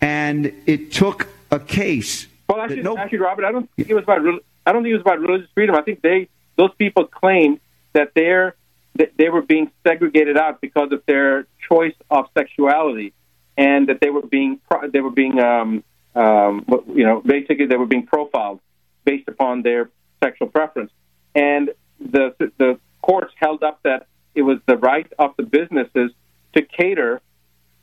And 0.00 0.52
it 0.66 0.92
took 0.92 1.28
a 1.50 1.58
case. 1.58 2.26
Well, 2.48 2.60
actually, 2.60 2.82
no, 2.82 2.96
actually, 2.96 3.18
Robert, 3.18 3.44
I 3.44 3.52
don't 3.52 3.70
think 3.76 3.88
it 3.88 3.94
was 3.94 4.04
about. 4.04 4.18
I 4.66 4.72
don't 4.72 4.82
think 4.82 4.92
it 4.92 4.96
was 4.96 5.02
about 5.02 5.20
religious 5.20 5.48
freedom. 5.54 5.74
I 5.74 5.82
think 5.82 6.02
they 6.02 6.28
those 6.56 6.70
people 6.78 7.06
claimed 7.06 7.60
that 7.92 8.12
they're 8.14 8.56
that 8.96 9.12
they 9.16 9.28
were 9.28 9.42
being 9.42 9.70
segregated 9.86 10.36
out 10.36 10.60
because 10.60 10.92
of 10.92 11.02
their 11.06 11.46
choice 11.68 11.94
of 12.10 12.26
sexuality, 12.36 13.12
and 13.56 13.88
that 13.88 14.00
they 14.00 14.10
were 14.10 14.26
being 14.26 14.60
they 14.92 15.00
were 15.00 15.10
being 15.10 15.38
um, 15.38 15.84
um, 16.14 16.64
you 16.94 17.04
know 17.04 17.20
basically 17.20 17.66
they 17.66 17.76
were 17.76 17.86
being 17.86 18.06
profiled 18.06 18.60
based 19.04 19.28
upon 19.28 19.62
their 19.62 19.90
sexual 20.22 20.48
preference, 20.48 20.90
and 21.34 21.70
the 22.00 22.34
the 22.58 22.78
courts 23.02 23.32
held 23.36 23.62
up 23.62 23.80
that 23.84 24.06
it 24.34 24.42
was 24.42 24.58
the 24.66 24.76
right 24.76 25.10
of 25.18 25.34
the 25.36 25.42
businesses 25.42 26.12
to 26.54 26.62
cater 26.62 27.20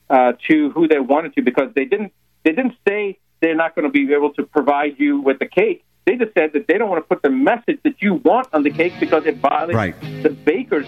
uh, 0.10 0.34
to 0.48 0.72
who 0.72 0.88
they 0.88 1.00
wanted 1.00 1.36
to 1.36 1.42
because 1.42 1.74
they 1.76 1.86
didn't 1.86 2.14
they 2.44 2.52
didn't 2.52 2.76
say 2.88 3.18
they're 3.42 3.56
not 3.56 3.76
going 3.76 3.84
to 3.84 3.92
be 3.92 4.14
able 4.14 4.34
to 4.34 4.44
provide 4.44 4.96
you 4.98 5.20
with 5.20 5.40
the 5.40 5.46
cake. 5.46 5.84
They 6.06 6.16
just 6.16 6.34
said 6.34 6.54
that 6.54 6.68
they 6.68 6.78
don't 6.78 6.90
want 6.90 7.04
to 7.04 7.08
put 7.08 7.22
the 7.22 7.30
message 7.30 7.80
that 7.84 8.02
you 8.02 8.16
want 8.16 8.48
on 8.54 8.64
the 8.64 8.72
cake 8.72 8.94
because 9.00 9.26
it 9.26 9.38
violates 9.38 9.76
right. 9.76 10.24
the 10.24 10.30
baker's 10.30 10.88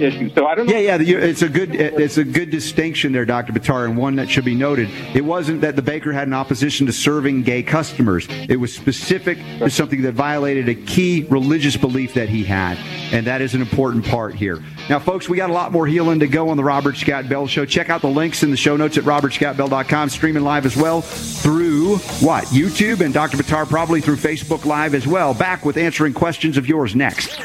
issue. 0.00 0.30
So 0.34 0.46
I 0.46 0.54
don't. 0.54 0.66
Know. 0.66 0.76
Yeah, 0.76 0.96
yeah, 0.96 1.16
it's 1.16 1.42
a 1.42 1.48
good 1.48 1.74
it's 1.74 2.18
a 2.18 2.24
good 2.24 2.50
distinction 2.50 3.12
there, 3.12 3.24
Dr. 3.24 3.52
Buttar, 3.52 3.84
and 3.84 3.96
one 3.96 4.16
that 4.16 4.28
should 4.28 4.44
be 4.44 4.54
noted. 4.54 4.88
It 5.14 5.24
wasn't 5.24 5.60
that 5.62 5.76
the 5.76 5.82
baker 5.82 6.12
had 6.12 6.26
an 6.26 6.34
opposition 6.34 6.86
to 6.86 6.92
serving 6.92 7.42
gay 7.42 7.62
customers. 7.62 8.26
It 8.48 8.56
was 8.56 8.74
specific 8.74 9.38
to 9.58 9.70
something 9.70 10.02
that 10.02 10.12
violated 10.12 10.68
a 10.68 10.74
key 10.74 11.26
religious 11.28 11.76
belief 11.76 12.14
that 12.14 12.28
he 12.28 12.44
had, 12.44 12.78
and 13.12 13.26
that 13.26 13.40
is 13.40 13.54
an 13.54 13.60
important 13.60 14.04
part 14.06 14.34
here. 14.34 14.62
Now, 14.88 14.98
folks, 14.98 15.28
we 15.28 15.36
got 15.36 15.50
a 15.50 15.52
lot 15.52 15.72
more 15.72 15.86
healing 15.86 16.20
to 16.20 16.28
go 16.28 16.48
on 16.50 16.56
the 16.56 16.64
Robert 16.64 16.96
Scott 16.96 17.28
Bell 17.28 17.46
Show. 17.46 17.64
Check 17.64 17.90
out 17.90 18.02
the 18.02 18.08
links 18.08 18.42
in 18.42 18.50
the 18.50 18.56
show 18.56 18.76
notes 18.76 18.96
at 18.98 19.04
robertscottbell.com, 19.04 20.08
streaming 20.10 20.44
live 20.44 20.64
as 20.64 20.76
well 20.76 21.00
through 21.00 21.96
what 22.20 22.44
YouTube 22.46 23.00
and 23.00 23.12
Dr. 23.12 23.36
Buttar 23.36 23.68
probably 23.68 24.00
through 24.00 24.16
Facebook 24.16 24.64
Live 24.64 24.94
as 24.94 25.06
well. 25.06 25.34
Back 25.34 25.64
with 25.64 25.76
answering 25.76 26.12
questions 26.12 26.56
of 26.56 26.68
yours 26.68 26.94
next. 26.94 27.36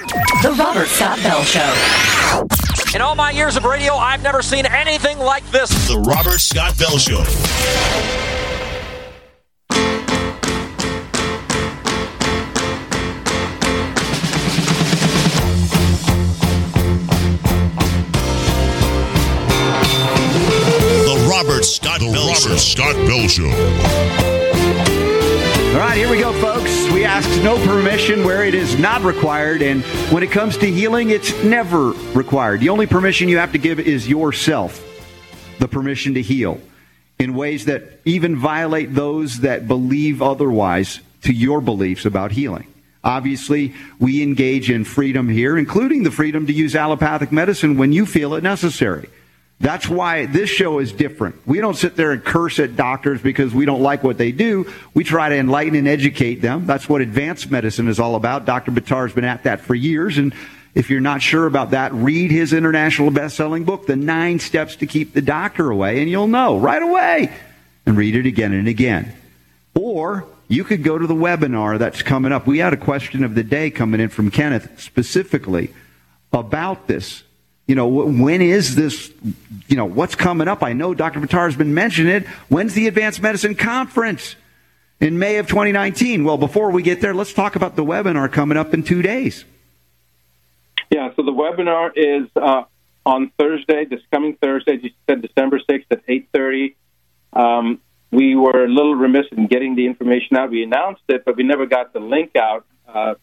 The 0.43 0.55
Robert 0.58 0.88
Scott 0.88 1.17
Bell 1.24 1.43
Show. 1.43 2.40
In 2.95 3.01
all 3.01 3.15
my 3.15 3.31
years 3.31 3.55
of 3.55 3.65
radio, 3.65 3.93
I've 3.95 4.24
never 4.24 4.41
seen 4.41 4.65
anything 4.65 5.19
like 5.19 5.50
this. 5.51 5.69
The 5.88 6.00
Robert 6.00 6.39
Scott 6.39 6.77
Bell 6.77 6.98
Show. 6.98 7.24
The 21.05 21.27
Robert 21.29 21.63
Scott 21.63 22.00
the 22.00 22.12
Bell 22.12 22.27
Robert 22.27 22.39
Show. 22.39 22.57
Scott 22.57 22.95
Bell 23.07 23.27
Show. 23.27 24.40
Right, 25.81 25.97
here 25.97 26.11
we 26.11 26.19
go, 26.19 26.31
folks. 26.33 26.88
We 26.91 27.05
ask 27.05 27.27
no 27.41 27.57
permission 27.65 28.23
where 28.23 28.45
it 28.45 28.53
is 28.53 28.77
not 28.77 29.01
required. 29.01 29.63
And 29.63 29.81
when 30.13 30.21
it 30.21 30.29
comes 30.29 30.55
to 30.57 30.67
healing, 30.67 31.09
it's 31.09 31.33
never 31.43 31.93
required. 32.13 32.59
The 32.59 32.69
only 32.69 32.85
permission 32.85 33.27
you 33.27 33.39
have 33.39 33.53
to 33.53 33.57
give 33.57 33.79
is 33.79 34.07
yourself 34.07 34.79
the 35.57 35.67
permission 35.67 36.13
to 36.13 36.21
heal 36.21 36.61
in 37.17 37.33
ways 37.33 37.65
that 37.65 38.00
even 38.05 38.35
violate 38.35 38.93
those 38.93 39.39
that 39.39 39.67
believe 39.67 40.21
otherwise 40.21 41.00
to 41.23 41.33
your 41.33 41.61
beliefs 41.61 42.05
about 42.05 42.31
healing. 42.31 42.67
Obviously, 43.03 43.73
we 44.00 44.21
engage 44.21 44.69
in 44.69 44.83
freedom 44.83 45.29
here, 45.29 45.57
including 45.57 46.03
the 46.03 46.11
freedom 46.11 46.45
to 46.45 46.53
use 46.53 46.75
allopathic 46.75 47.31
medicine 47.31 47.75
when 47.75 47.91
you 47.91 48.05
feel 48.05 48.35
it 48.35 48.43
necessary. 48.43 49.09
That's 49.61 49.87
why 49.87 50.25
this 50.25 50.49
show 50.49 50.79
is 50.79 50.91
different. 50.91 51.35
We 51.45 51.61
don't 51.61 51.77
sit 51.77 51.95
there 51.95 52.11
and 52.11 52.23
curse 52.23 52.57
at 52.57 52.75
doctors 52.75 53.21
because 53.21 53.53
we 53.53 53.65
don't 53.65 53.81
like 53.81 54.03
what 54.03 54.17
they 54.17 54.31
do. 54.31 54.71
We 54.95 55.03
try 55.03 55.29
to 55.29 55.35
enlighten 55.35 55.75
and 55.75 55.87
educate 55.87 56.41
them. 56.41 56.65
That's 56.65 56.89
what 56.89 57.01
advanced 57.01 57.51
medicine 57.51 57.87
is 57.87 57.99
all 57.99 58.15
about. 58.15 58.45
Dr. 58.45 58.71
Buttar 58.71 59.03
has 59.03 59.13
been 59.13 59.23
at 59.23 59.43
that 59.43 59.61
for 59.61 59.75
years. 59.75 60.17
And 60.17 60.33
if 60.73 60.89
you're 60.89 60.99
not 60.99 61.21
sure 61.21 61.45
about 61.45 61.71
that, 61.71 61.93
read 61.93 62.31
his 62.31 62.53
international 62.53 63.11
best-selling 63.11 63.63
book, 63.63 63.85
The 63.85 63.95
Nine 63.95 64.39
Steps 64.39 64.77
to 64.77 64.87
Keep 64.87 65.13
the 65.13 65.21
Doctor 65.21 65.69
Away, 65.69 66.01
and 66.01 66.09
you'll 66.09 66.27
know 66.27 66.57
right 66.57 66.81
away. 66.81 67.31
And 67.85 67.95
read 67.95 68.15
it 68.15 68.25
again 68.25 68.53
and 68.53 68.67
again. 68.67 69.13
Or 69.75 70.25
you 70.47 70.63
could 70.63 70.83
go 70.83 70.97
to 70.97 71.05
the 71.05 71.13
webinar 71.13 71.77
that's 71.77 72.01
coming 72.01 72.31
up. 72.31 72.47
We 72.47 72.57
had 72.57 72.73
a 72.73 72.77
question 72.77 73.23
of 73.23 73.35
the 73.35 73.43
day 73.43 73.69
coming 73.69 74.01
in 74.01 74.09
from 74.09 74.31
Kenneth 74.31 74.81
specifically 74.81 75.71
about 76.33 76.87
this 76.87 77.23
you 77.71 77.75
know, 77.75 77.87
when 77.87 78.41
is 78.41 78.75
this, 78.75 79.13
you 79.69 79.77
know, 79.77 79.85
what's 79.85 80.13
coming 80.13 80.49
up? 80.49 80.61
I 80.61 80.73
know 80.73 80.93
Dr. 80.93 81.21
Buttar 81.21 81.45
has 81.45 81.55
been 81.55 81.73
mentioning 81.73 82.13
it. 82.13 82.27
When's 82.49 82.73
the 82.73 82.85
Advanced 82.85 83.21
Medicine 83.21 83.55
Conference? 83.55 84.35
In 84.99 85.17
May 85.17 85.37
of 85.37 85.47
2019. 85.47 86.25
Well, 86.25 86.37
before 86.37 86.69
we 86.71 86.83
get 86.83 86.99
there, 86.99 87.13
let's 87.13 87.31
talk 87.31 87.55
about 87.55 87.77
the 87.77 87.85
webinar 87.85 88.29
coming 88.29 88.57
up 88.57 88.73
in 88.73 88.83
two 88.83 89.01
days. 89.01 89.45
Yeah, 90.89 91.11
so 91.15 91.23
the 91.23 91.31
webinar 91.31 91.91
is 91.95 92.29
uh, 92.35 92.65
on 93.05 93.31
Thursday, 93.39 93.85
this 93.85 94.01
coming 94.11 94.35
Thursday, 94.35 94.77
you 94.83 94.89
said 95.09 95.21
December 95.21 95.61
6th 95.61 95.85
at 95.91 96.05
8.30. 96.05 96.75
Um, 97.31 97.79
we 98.11 98.35
were 98.35 98.65
a 98.65 98.67
little 98.67 98.95
remiss 98.95 99.27
in 99.31 99.47
getting 99.47 99.75
the 99.75 99.85
information 99.85 100.35
out. 100.35 100.49
We 100.49 100.63
announced 100.63 101.03
it, 101.07 101.23
but 101.23 101.37
we 101.37 101.43
never 101.43 101.67
got 101.67 101.93
the 101.93 102.01
link 102.01 102.35
out. 102.35 102.65
Uh, 102.85 103.13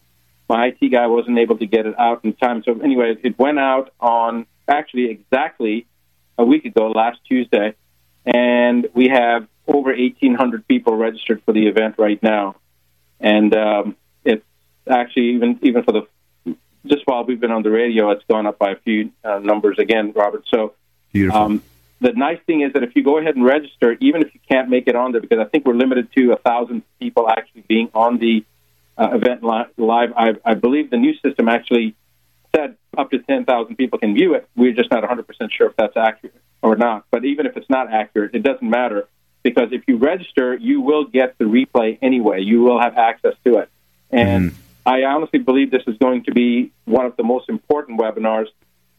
my 0.49 0.67
IT 0.67 0.89
guy 0.89 1.07
wasn't 1.07 1.37
able 1.37 1.57
to 1.59 1.65
get 1.65 1.85
it 1.85 1.97
out 1.97 2.25
in 2.25 2.33
time. 2.33 2.63
So 2.63 2.79
anyway, 2.79 3.15
it 3.23 3.37
went 3.37 3.59
out 3.59 3.93
on 3.99 4.47
actually 4.67 5.09
exactly 5.11 5.85
a 6.37 6.43
week 6.43 6.65
ago, 6.65 6.89
last 6.89 7.19
Tuesday, 7.27 7.75
and 8.25 8.87
we 8.93 9.09
have 9.09 9.47
over 9.67 9.91
1,800 9.91 10.67
people 10.67 10.95
registered 10.95 11.43
for 11.43 11.53
the 11.53 11.67
event 11.67 11.95
right 11.97 12.21
now, 12.23 12.55
and 13.19 13.55
um, 13.55 13.95
it's 14.25 14.45
actually 14.89 15.35
even 15.35 15.59
even 15.61 15.83
for 15.83 15.91
the 15.91 16.55
just 16.85 17.03
while 17.05 17.23
we've 17.25 17.39
been 17.39 17.51
on 17.51 17.61
the 17.61 17.69
radio, 17.69 18.09
it's 18.11 18.23
gone 18.29 18.47
up 18.47 18.57
by 18.57 18.71
a 18.71 18.75
few 18.77 19.11
uh, 19.23 19.39
numbers 19.39 19.77
again, 19.79 20.11
Robert. 20.15 20.43
So. 20.53 20.73
Beautiful. 21.11 21.41
Um, 21.41 21.63
the 22.01 22.13
nice 22.13 22.39
thing 22.45 22.61
is 22.61 22.73
that 22.73 22.83
if 22.83 22.95
you 22.95 23.03
go 23.03 23.17
ahead 23.17 23.35
and 23.35 23.43
register, 23.43 23.97
even 23.99 24.21
if 24.21 24.33
you 24.33 24.39
can't 24.49 24.69
make 24.69 24.87
it 24.87 24.95
on 24.95 25.11
there, 25.11 25.19
because 25.19 25.39
I 25.39 25.45
think 25.45 25.65
we're 25.65 25.73
limited 25.73 26.07
to 26.13 26.31
a 26.31 26.37
thousand 26.37 26.83
people 26.99 27.29
actually 27.29 27.65
being 27.67 27.89
on 27.93 28.19
the 28.19 28.45
uh, 28.99 29.11
event 29.13 29.43
live. 29.43 30.13
I, 30.15 30.33
I 30.43 30.53
believe 30.55 30.89
the 30.89 30.97
new 30.97 31.13
system 31.25 31.47
actually 31.47 31.95
said 32.53 32.75
up 32.97 33.11
to 33.11 33.19
10,000 33.19 33.75
people 33.75 33.99
can 33.99 34.13
view 34.13 34.33
it. 34.33 34.47
We're 34.55 34.73
just 34.73 34.91
not 34.91 35.03
100% 35.03 35.25
sure 35.51 35.67
if 35.67 35.75
that's 35.77 35.95
accurate 35.95 36.35
or 36.61 36.75
not. 36.75 37.05
But 37.09 37.23
even 37.25 37.45
if 37.45 37.55
it's 37.55 37.69
not 37.69 37.91
accurate, 37.91 38.35
it 38.35 38.43
doesn't 38.43 38.67
matter 38.67 39.07
because 39.43 39.69
if 39.71 39.83
you 39.87 39.97
register, 39.97 40.55
you 40.55 40.81
will 40.81 41.05
get 41.05 41.37
the 41.37 41.45
replay 41.45 41.97
anyway. 42.01 42.41
You 42.41 42.61
will 42.61 42.79
have 42.79 42.97
access 42.97 43.35
to 43.45 43.59
it. 43.59 43.69
And 44.11 44.51
mm. 44.51 44.55
I 44.85 45.03
honestly 45.03 45.39
believe 45.39 45.71
this 45.71 45.83
is 45.87 45.97
going 45.97 46.23
to 46.25 46.33
be 46.33 46.71
one 46.85 47.05
of 47.05 47.15
the 47.15 47.23
most 47.23 47.47
important 47.47 47.99
webinars 47.99 48.47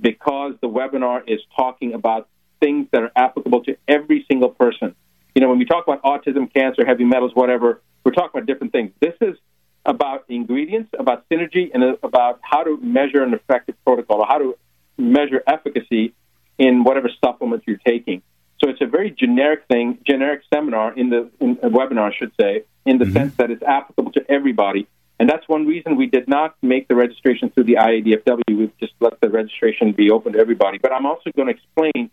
because 0.01 0.55
the 0.63 0.69
webinar 0.69 1.23
is 1.27 1.41
talking 1.55 1.93
about 1.93 2.29
things 2.61 2.89
that 2.93 3.03
are 3.03 3.13
applicable 3.17 3.65
to 3.65 3.77
every 3.87 4.25
single 4.29 4.51
person. 4.51 4.95
You 5.35 5.43
know, 5.43 5.49
when 5.49 5.59
we 5.59 5.65
talk 5.65 5.87
about 5.87 6.03
autism, 6.03 6.53
cancer, 6.53 6.87
heavy 6.87 7.05
metals, 7.05 7.33
whatever, 7.35 7.83
we're 8.05 8.13
talking 8.13 8.31
about 8.41 8.47
different 8.47 8.73
things. 8.73 8.93
This 9.01 9.15
is 9.21 9.37
about 9.85 10.25
ingredients, 10.29 10.91
about 10.99 11.29
synergy, 11.31 11.71
and 11.73 11.83
about 12.03 12.41
how 12.43 12.63
to 12.63 12.77
measure 12.79 13.23
an 13.23 13.35
effective 13.35 13.77
protocol, 13.85 14.21
or 14.21 14.27
how 14.27 14.39
to 14.39 14.57
measure 14.99 15.43
efficacy 15.47 16.15
in 16.59 16.85
whatever 16.85 17.11
supplement 17.25 17.63
you're 17.67 17.81
taking. 17.87 18.23
So 18.63 18.69
it's 18.69 18.83
a 18.83 18.87
very 18.87 19.11
generic 19.11 19.65
thing, 19.69 19.99
generic 20.07 20.43
seminar 20.53 20.93
in 20.93 21.09
the 21.09 21.31
in 21.41 21.59
a 21.63 21.71
webinar, 21.71 22.13
I 22.13 22.15
should 22.15 22.33
say, 22.39 22.65
in 22.85 22.99
the 22.99 23.07
mm-hmm. 23.07 23.15
sense 23.15 23.37
that 23.37 23.51
it's 23.51 23.63
applicable 23.63 24.13
to 24.13 24.31
everybody. 24.31 24.87
And 25.19 25.29
that's 25.29 25.47
one 25.49 25.67
reason 25.67 25.97
we 25.97 26.07
did 26.07 26.29
not 26.29 26.55
make 26.63 26.89
the 26.89 26.95
registration 26.95 27.51
through 27.51 27.65
the 27.65 27.75
IADFW. 27.75 28.43
We've 28.49 28.77
just 28.79 28.95
let 29.01 29.21
the 29.21 29.29
registration 29.29 29.93
be 29.93 30.11
open 30.11 30.33
to 30.33 30.39
everybody. 30.39 30.79
But 30.79 30.93
I'm 30.93 31.05
also 31.05 31.31
going 31.37 31.49
to 31.49 31.55
explain 31.55 32.11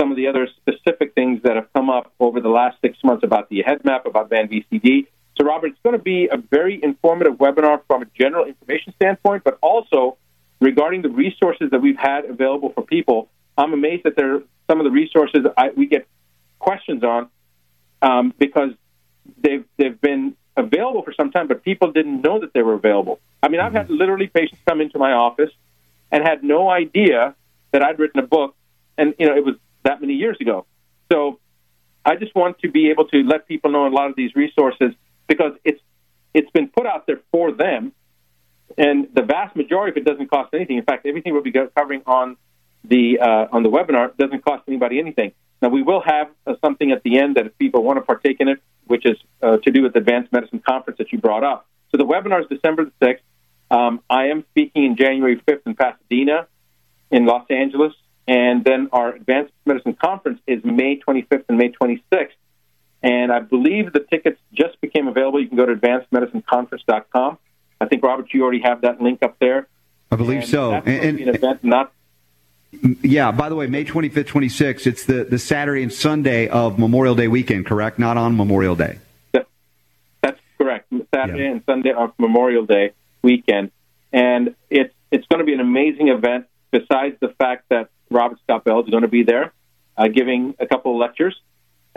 some 0.00 0.10
of 0.10 0.16
the 0.16 0.26
other 0.28 0.48
specific 0.56 1.14
things 1.14 1.42
that 1.42 1.56
have 1.56 1.72
come 1.72 1.90
up 1.90 2.12
over 2.18 2.40
the 2.40 2.48
last 2.48 2.76
six 2.80 2.98
months 3.04 3.24
about 3.24 3.48
the 3.48 3.62
head 3.62 3.84
map, 3.84 4.06
about 4.06 4.28
Van 4.30 4.48
VCD. 4.48 5.06
So, 5.38 5.46
Robert, 5.46 5.68
it's 5.68 5.78
going 5.84 5.96
to 5.96 6.02
be 6.02 6.28
a 6.30 6.36
very 6.36 6.82
informative 6.82 7.34
webinar 7.34 7.80
from 7.86 8.02
a 8.02 8.06
general 8.18 8.44
information 8.44 8.92
standpoint, 8.96 9.44
but 9.44 9.58
also 9.62 10.16
regarding 10.60 11.02
the 11.02 11.10
resources 11.10 11.70
that 11.70 11.80
we've 11.80 11.98
had 11.98 12.24
available 12.24 12.70
for 12.70 12.82
people. 12.82 13.28
I'm 13.56 13.72
amazed 13.72 14.04
that 14.04 14.16
there 14.16 14.34
are 14.34 14.42
some 14.68 14.80
of 14.80 14.84
the 14.84 14.90
resources 14.90 15.46
I, 15.56 15.70
we 15.70 15.86
get 15.86 16.06
questions 16.58 17.04
on 17.04 17.28
um, 18.02 18.34
because 18.38 18.70
they've 19.40 19.64
they've 19.76 20.00
been 20.00 20.36
available 20.56 21.02
for 21.02 21.12
some 21.12 21.30
time, 21.30 21.46
but 21.46 21.62
people 21.62 21.92
didn't 21.92 22.20
know 22.22 22.40
that 22.40 22.52
they 22.52 22.62
were 22.62 22.74
available. 22.74 23.20
I 23.40 23.48
mean, 23.48 23.60
I've 23.60 23.72
had 23.72 23.88
literally 23.90 24.26
patients 24.26 24.60
come 24.66 24.80
into 24.80 24.98
my 24.98 25.12
office 25.12 25.50
and 26.10 26.24
had 26.24 26.42
no 26.42 26.68
idea 26.68 27.36
that 27.70 27.82
I'd 27.82 28.00
written 28.00 28.18
a 28.18 28.26
book, 28.26 28.56
and 28.96 29.14
you 29.18 29.26
know 29.26 29.36
it 29.36 29.44
was 29.44 29.54
that 29.84 30.00
many 30.00 30.14
years 30.14 30.36
ago. 30.40 30.66
So 31.12 31.38
I 32.04 32.16
just 32.16 32.34
want 32.34 32.58
to 32.60 32.70
be 32.70 32.90
able 32.90 33.06
to 33.08 33.22
let 33.22 33.46
people 33.46 33.70
know 33.70 33.86
a 33.86 33.94
lot 33.94 34.10
of 34.10 34.16
these 34.16 34.34
resources 34.34 34.94
because 35.28 35.52
it's 35.64 35.80
it's 36.34 36.50
been 36.50 36.68
put 36.68 36.86
out 36.86 37.06
there 37.06 37.20
for 37.30 37.52
them, 37.52 37.92
and 38.76 39.08
the 39.14 39.22
vast 39.22 39.56
majority 39.56 39.92
of 39.92 39.96
it 39.96 40.10
doesn't 40.10 40.28
cost 40.28 40.52
anything. 40.52 40.76
In 40.78 40.84
fact, 40.84 41.06
everything 41.06 41.32
we'll 41.32 41.42
be 41.42 41.52
covering 41.52 42.02
on 42.06 42.36
the 42.84 43.20
uh, 43.20 43.46
on 43.52 43.62
the 43.62 43.70
webinar 43.70 44.16
doesn't 44.16 44.44
cost 44.44 44.64
anybody 44.68 44.98
anything. 44.98 45.32
Now 45.62 45.68
we 45.68 45.82
will 45.82 46.02
have 46.02 46.28
uh, 46.46 46.54
something 46.64 46.92
at 46.92 47.02
the 47.02 47.18
end 47.18 47.36
that 47.36 47.46
if 47.46 47.58
people 47.58 47.82
want 47.82 47.98
to 47.98 48.02
partake 48.02 48.38
in 48.40 48.48
it, 48.48 48.60
which 48.86 49.04
is 49.04 49.16
uh, 49.42 49.58
to 49.58 49.70
do 49.70 49.82
with 49.82 49.92
the 49.92 50.00
Advanced 50.00 50.32
Medicine 50.32 50.60
Conference 50.60 50.98
that 50.98 51.12
you 51.12 51.18
brought 51.18 51.44
up. 51.44 51.66
So 51.90 51.98
the 51.98 52.04
webinar 52.04 52.40
is 52.40 52.46
December 52.48 52.84
the 52.84 52.92
sixth. 53.02 53.24
Um, 53.70 54.00
I 54.08 54.26
am 54.26 54.44
speaking 54.50 54.84
in 54.84 54.96
January 54.96 55.40
fifth 55.46 55.66
in 55.66 55.74
Pasadena, 55.74 56.46
in 57.10 57.26
Los 57.26 57.44
Angeles, 57.50 57.92
and 58.26 58.64
then 58.64 58.88
our 58.92 59.14
Advanced 59.14 59.52
Medicine 59.64 59.94
Conference 59.94 60.40
is 60.46 60.62
May 60.64 61.00
25th 61.00 61.44
and 61.48 61.58
May 61.58 61.70
26th. 61.70 62.28
And 63.02 63.32
I 63.32 63.40
believe 63.40 63.92
the 63.92 64.00
tickets 64.00 64.38
just 64.52 64.67
became 64.98 65.08
available. 65.08 65.40
You 65.40 65.48
can 65.48 65.56
go 65.56 65.66
to 65.66 65.74
advancedmedicineconference.com. 65.74 67.38
I 67.80 67.86
think 67.86 68.02
Robert, 68.02 68.32
you 68.32 68.42
already 68.42 68.60
have 68.60 68.82
that 68.82 69.00
link 69.00 69.22
up 69.22 69.38
there. 69.38 69.68
I 70.10 70.16
believe 70.16 70.40
And 70.40 70.48
so. 70.48 70.72
And, 70.74 71.20
an 71.20 71.28
event 71.34 71.64
not 71.64 71.92
yeah, 73.02 73.32
by 73.32 73.48
the 73.48 73.54
way, 73.54 73.66
May 73.66 73.86
25th, 73.86 74.26
26th, 74.26 74.86
it's 74.86 75.06
the, 75.06 75.24
the 75.24 75.38
Saturday 75.38 75.82
and 75.82 75.90
Sunday 75.90 76.48
of 76.48 76.78
Memorial 76.78 77.14
Day 77.14 77.26
weekend, 77.26 77.64
correct? 77.64 77.98
Not 77.98 78.18
on 78.18 78.36
Memorial 78.36 78.76
Day. 78.76 78.98
That's 79.32 80.38
correct. 80.58 80.92
Saturday 81.14 81.46
and 81.46 81.62
Sunday 81.64 81.92
of 81.92 82.12
Memorial 82.18 82.66
Day 82.66 82.92
weekend, 83.22 83.70
and 84.12 84.54
it's 84.68 84.92
it's 85.10 85.26
going 85.28 85.38
to 85.38 85.46
be 85.46 85.54
an 85.54 85.60
amazing 85.60 86.08
event. 86.08 86.44
Besides 86.70 87.16
the 87.20 87.30
fact 87.38 87.70
that 87.70 87.88
Robert 88.10 88.38
Scott 88.42 88.64
Bell 88.64 88.82
is 88.84 88.90
going 88.90 89.02
to 89.02 89.08
be 89.08 89.22
there, 89.22 89.54
uh, 89.96 90.08
giving 90.08 90.54
a 90.58 90.66
couple 90.66 90.92
of 90.92 90.98
lectures, 90.98 91.40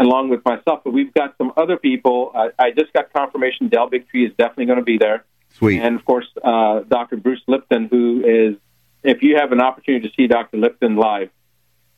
along 0.01 0.29
with 0.29 0.43
myself. 0.43 0.81
But 0.83 0.91
we've 0.91 1.13
got 1.13 1.35
some 1.37 1.53
other 1.55 1.77
people. 1.77 2.31
Uh, 2.33 2.49
I 2.57 2.71
just 2.71 2.91
got 2.93 3.13
confirmation 3.13 3.69
Del 3.69 3.89
Bigtree 3.89 4.27
is 4.27 4.33
definitely 4.37 4.65
going 4.65 4.79
to 4.79 4.85
be 4.85 4.97
there, 4.97 5.25
Sweet. 5.53 5.81
and 5.81 5.95
of 5.95 6.05
course 6.05 6.27
uh, 6.43 6.81
Dr. 6.81 7.17
Bruce 7.17 7.41
Lipton, 7.47 7.87
who 7.89 8.23
is. 8.25 8.57
If 9.03 9.23
you 9.23 9.37
have 9.37 9.51
an 9.51 9.61
opportunity 9.61 10.07
to 10.07 10.13
see 10.15 10.27
Dr. 10.27 10.57
Lipton 10.57 10.95
live, 10.95 11.31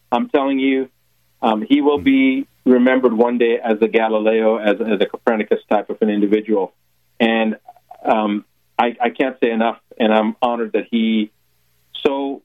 I'm 0.10 0.30
telling 0.30 0.58
you, 0.58 0.88
um, 1.42 1.62
he 1.68 1.82
will 1.82 1.98
be 1.98 2.48
remembered 2.66 3.12
one 3.12 3.38
day 3.38 3.60
as 3.62 3.82
a 3.82 3.90
Galileo, 3.90 4.56
as, 4.56 4.80
as 4.80 5.02
a 5.02 5.06
Copernicus 5.06 5.60
type 5.70 5.90
of 5.90 6.02
an 6.02 6.10
individual. 6.10 6.74
And 7.20 7.58
um, 8.06 8.46
I, 8.80 8.96
I 9.02 9.10
can't 9.10 9.38
say 9.44 9.52
enough, 9.52 9.80
and 10.00 10.14
I'm 10.14 10.38
honored 10.42 10.72
that 10.74 10.86
he 10.90 11.32
so 12.06 12.42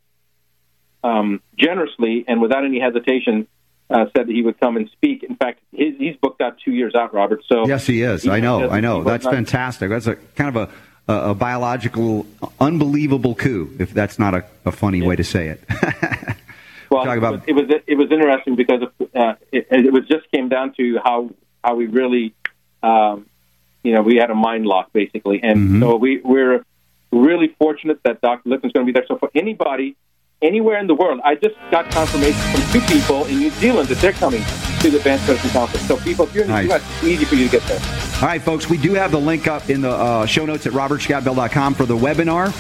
um, 1.05 1.41
generously 1.57 2.25
and 2.27 2.41
without 2.41 2.65
any 2.65 2.81
hesitation 2.81 3.47
uh, 3.91 4.05
said 4.17 4.27
that 4.27 4.33
he 4.33 4.43
would 4.43 4.59
come 4.61 4.77
and 4.77 4.89
speak. 4.91 5.23
In 5.23 5.37
fact, 5.37 5.61
his, 5.73 5.95
he's 5.99 6.17
booked 6.17 6.41
out 6.41 6.57
two 6.65 6.73
years 6.73 6.95
out, 6.95 7.15
Robert. 7.15 7.41
So 7.51 7.67
Yes, 7.67 7.87
he 7.87 8.03
is. 8.03 8.27
I 8.29 8.41
know. 8.41 8.69
I 8.71 8.81
know. 8.81 9.03
That's 9.03 9.25
fantastic. 9.27 9.89
That's 9.91 10.07
a 10.07 10.17
kind 10.17 10.55
of 10.57 10.69
a, 11.09 11.13
a, 11.13 11.31
a 11.31 11.35
biological, 11.35 12.27
unbelievable 12.61 13.35
coup, 13.35 13.75
if 13.79 13.93
that's 13.95 14.19
not 14.19 14.35
a, 14.35 14.45
a 14.65 14.73
funny 14.73 15.01
way 15.03 15.17
to 15.17 15.25
say 15.25 15.49
it. 15.49 15.65
Well, 16.91 17.05
Talk 17.05 17.19
about- 17.19 17.47
it 17.47 17.53
was 17.53 17.67
it 17.87 17.97
was 17.99 18.11
interesting 18.11 18.57
because 18.57 18.83
uh, 19.15 19.35
it, 19.53 19.67
it 19.71 19.93
was 19.93 20.07
just 20.09 20.31
came 20.31 20.49
down 20.49 20.73
to 20.79 20.99
how 21.05 21.29
how 21.63 21.75
we 21.75 21.85
really, 21.87 22.33
um, 22.83 23.27
you 23.85 23.93
know, 23.93 24.01
we 24.01 24.17
had 24.17 24.31
a 24.31 24.35
mind 24.35 24.65
lock 24.65 24.91
basically, 24.95 25.43
and 25.43 25.59
Mm-hmm. 25.59 25.83
so 25.83 25.97
we 25.97 26.23
we're 26.25 26.65
really 27.13 27.49
fortunate 27.59 28.03
that 28.05 28.23
Dr. 28.23 28.49
Lipton's 28.49 28.73
going 28.73 28.87
to 28.87 28.91
be 28.91 28.99
there. 28.99 29.05
So 29.07 29.19
for 29.19 29.31
anybody 29.35 29.97
anywhere 30.43 30.79
in 30.79 30.87
the 30.87 30.95
world, 30.95 31.21
I 31.25 31.35
just 31.35 31.57
got 31.71 31.91
confirmation 31.91 32.41
from 32.53 32.63
two 32.73 32.81
people 32.87 33.25
in 33.27 33.39
New 33.39 33.51
Zealand 33.51 33.89
that 33.89 33.99
they're 33.99 34.13
coming 34.13 34.43
to 34.81 34.91
the 34.91 34.97
Advanced 34.99 35.27
Medicine 35.27 35.51
Conference. 35.51 35.87
So 35.87 35.97
people, 35.99 36.27
if 36.27 36.35
you're 36.35 36.45
in 36.45 36.51
the 36.51 36.55
Nice. 36.57 36.69
U.S., 36.69 36.83
it's 36.97 37.05
easy 37.05 37.25
for 37.25 37.35
you 37.35 37.47
to 37.47 37.51
get 37.51 37.63
there. 37.65 37.81
All 38.17 38.29
right, 38.29 38.41
folks, 38.43 38.69
we 38.71 38.77
do 38.79 38.95
have 38.95 39.11
the 39.11 39.19
link 39.21 39.47
up 39.49 39.69
in 39.71 39.81
the 39.81 39.91
uh, 39.91 40.27
show 40.27 40.47
notes 40.47 40.67
at 40.67 40.73
robertscottbell.com 40.73 41.75
for 41.75 41.87
the 41.87 41.97
webinar. 41.97 42.53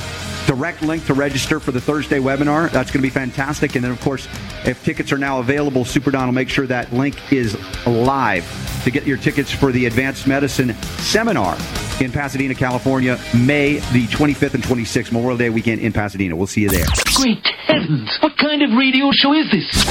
Direct 0.49 0.81
link 0.81 1.05
to 1.05 1.13
register 1.13 1.61
for 1.61 1.73
the 1.73 1.81
Thursday 1.81 2.19
webinar. 2.19 2.71
That's 2.71 2.91
going 2.91 3.03
to 3.03 3.07
be 3.07 3.11
fantastic. 3.11 3.75
And 3.75 3.85
then, 3.85 3.91
of 3.91 4.01
course, 4.01 4.27
if 4.65 4.83
tickets 4.83 5.13
are 5.13 5.19
now 5.19 5.41
available, 5.41 5.85
Super 5.85 6.11
Don 6.11 6.27
will 6.27 6.33
make 6.33 6.49
sure 6.49 6.67
that 6.67 6.91
link 6.91 7.31
is 7.31 7.55
live 7.87 8.47
to 8.85 8.91
get 8.91 9.07
your 9.07 9.19
tickets 9.19 9.53
for 9.53 9.73
the 9.73 9.85
Advanced 9.85 10.27
Medicine 10.27 10.73
Seminar 11.01 11.55
in 12.01 12.11
Pasadena, 12.11 12.55
California, 12.55 13.21
May 13.37 13.75
the 13.93 14.07
25th 14.07 14.55
and 14.55 14.63
26th, 14.63 15.13
Memorial 15.13 15.37
Day 15.37 15.51
weekend 15.51 15.83
in 15.83 15.93
Pasadena. 15.93 16.35
We'll 16.35 16.47
see 16.47 16.63
you 16.63 16.71
there. 16.71 16.87
Great 17.15 17.47
heavens! 17.67 18.17
What 18.21 18.39
kind 18.39 18.63
of 18.63 18.71
radio 18.71 19.11
show 19.13 19.35
is 19.35 19.51
this? 19.51 19.85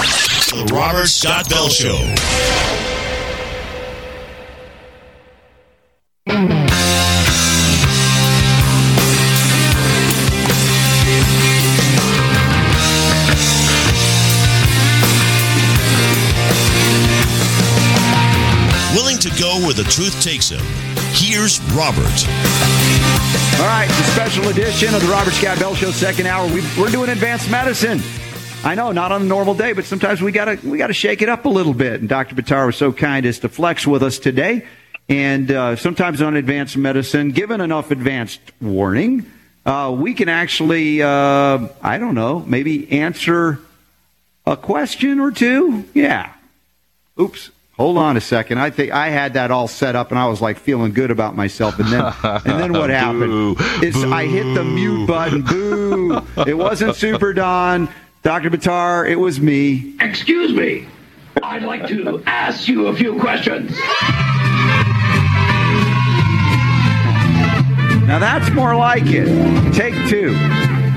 The 0.49 0.71
Robert 0.73 1.05
Scott 1.05 1.47
Bell 1.51 1.69
Show. 1.69 2.15
The 19.77 19.83
truth 19.83 20.19
takes 20.23 20.49
him. 20.49 20.59
Here's 21.13 21.61
Robert. 21.73 22.01
All 23.59 23.67
right, 23.67 23.85
the 23.87 24.03
special 24.11 24.47
edition 24.47 24.95
of 24.95 25.01
the 25.01 25.07
Robert 25.07 25.33
Scott 25.33 25.59
Bell 25.59 25.75
Show, 25.75 25.91
second 25.91 26.25
hour. 26.25 26.51
We, 26.51 26.63
we're 26.79 26.89
doing 26.89 27.11
advanced 27.11 27.51
medicine. 27.51 28.01
I 28.63 28.73
know, 28.73 28.91
not 28.91 29.11
on 29.11 29.21
a 29.21 29.25
normal 29.25 29.53
day, 29.53 29.73
but 29.73 29.85
sometimes 29.85 30.19
we 30.19 30.31
gotta 30.31 30.57
we 30.67 30.79
gotta 30.79 30.93
shake 30.93 31.21
it 31.21 31.29
up 31.29 31.45
a 31.45 31.49
little 31.49 31.75
bit. 31.75 31.99
And 31.99 32.09
Dr. 32.09 32.33
Buttar 32.33 32.65
was 32.65 32.75
so 32.75 32.91
kind 32.91 33.23
as 33.27 33.37
to 33.41 33.49
flex 33.49 33.85
with 33.85 34.01
us 34.01 34.17
today. 34.17 34.65
And 35.09 35.51
uh, 35.51 35.75
sometimes 35.75 36.23
on 36.23 36.35
advanced 36.35 36.75
medicine, 36.75 37.29
given 37.29 37.61
enough 37.61 37.91
advanced 37.91 38.41
warning, 38.59 39.31
uh, 39.63 39.95
we 39.95 40.15
can 40.15 40.27
actually, 40.27 41.03
uh, 41.03 41.67
I 41.83 41.99
don't 41.99 42.15
know, 42.15 42.39
maybe 42.39 42.91
answer 42.91 43.59
a 44.47 44.57
question 44.57 45.19
or 45.19 45.29
two. 45.29 45.85
Yeah. 45.93 46.33
Oops. 47.19 47.51
Hold 47.77 47.97
on 47.99 48.17
a 48.17 48.21
second. 48.21 48.57
I 48.57 48.71
think 48.71 48.91
I 48.91 49.09
had 49.09 49.33
that 49.33 49.51
all 49.51 49.67
set 49.67 49.95
up, 49.95 50.09
and 50.09 50.17
I 50.19 50.25
was 50.27 50.41
like 50.41 50.57
feeling 50.57 50.93
good 50.93 51.11
about 51.11 51.35
myself. 51.35 51.77
And 51.77 51.87
then, 51.89 52.11
and 52.23 52.59
then 52.59 52.73
what 52.73 52.89
happened? 53.03 53.57
Is 53.83 54.03
I 54.03 54.25
hit 54.25 54.51
the 54.55 54.63
mute 54.63 55.05
button. 55.05 55.43
Boo! 55.43 56.19
It 56.47 56.55
wasn't 56.57 56.95
Super 56.95 57.33
Don, 57.33 57.87
Doctor 58.23 58.49
Buttar. 58.49 59.07
It 59.07 59.17
was 59.17 59.39
me. 59.39 59.95
Excuse 59.99 60.53
me. 60.53 60.87
I'd 61.43 61.61
like 61.61 61.87
to 61.89 62.23
ask 62.25 62.67
you 62.67 62.87
a 62.87 62.95
few 62.95 63.19
questions. 63.19 63.69
Now 68.07 68.19
that's 68.19 68.49
more 68.51 68.75
like 68.75 69.03
it. 69.05 69.73
Take 69.73 69.93
two. 70.09 70.33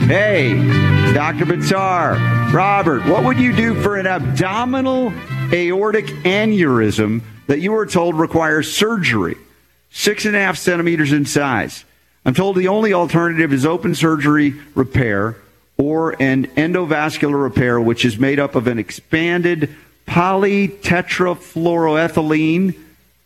Hey, 0.06 0.54
Dr. 1.12 1.44
Buttar, 1.44 2.52
Robert, 2.52 3.04
what 3.06 3.24
would 3.24 3.38
you 3.38 3.52
do 3.54 3.74
for 3.82 3.96
an 3.96 4.06
abdominal 4.06 5.12
aortic 5.52 6.06
aneurysm 6.06 7.22
that 7.46 7.60
you 7.60 7.72
were 7.72 7.86
told 7.86 8.18
requires 8.18 8.72
surgery? 8.72 9.36
Six 9.90 10.24
and 10.24 10.36
a 10.36 10.38
half 10.38 10.56
centimeters 10.56 11.12
in 11.12 11.26
size. 11.26 11.84
I'm 12.24 12.34
told 12.34 12.56
the 12.56 12.68
only 12.68 12.92
alternative 12.92 13.52
is 13.52 13.66
open 13.66 13.94
surgery 13.94 14.54
repair 14.74 15.36
or 15.76 16.20
an 16.22 16.46
endovascular 16.48 17.42
repair, 17.42 17.80
which 17.80 18.04
is 18.04 18.18
made 18.18 18.38
up 18.38 18.54
of 18.54 18.66
an 18.66 18.78
expanded 18.78 19.74
polytetrafluoroethylene 20.06 22.74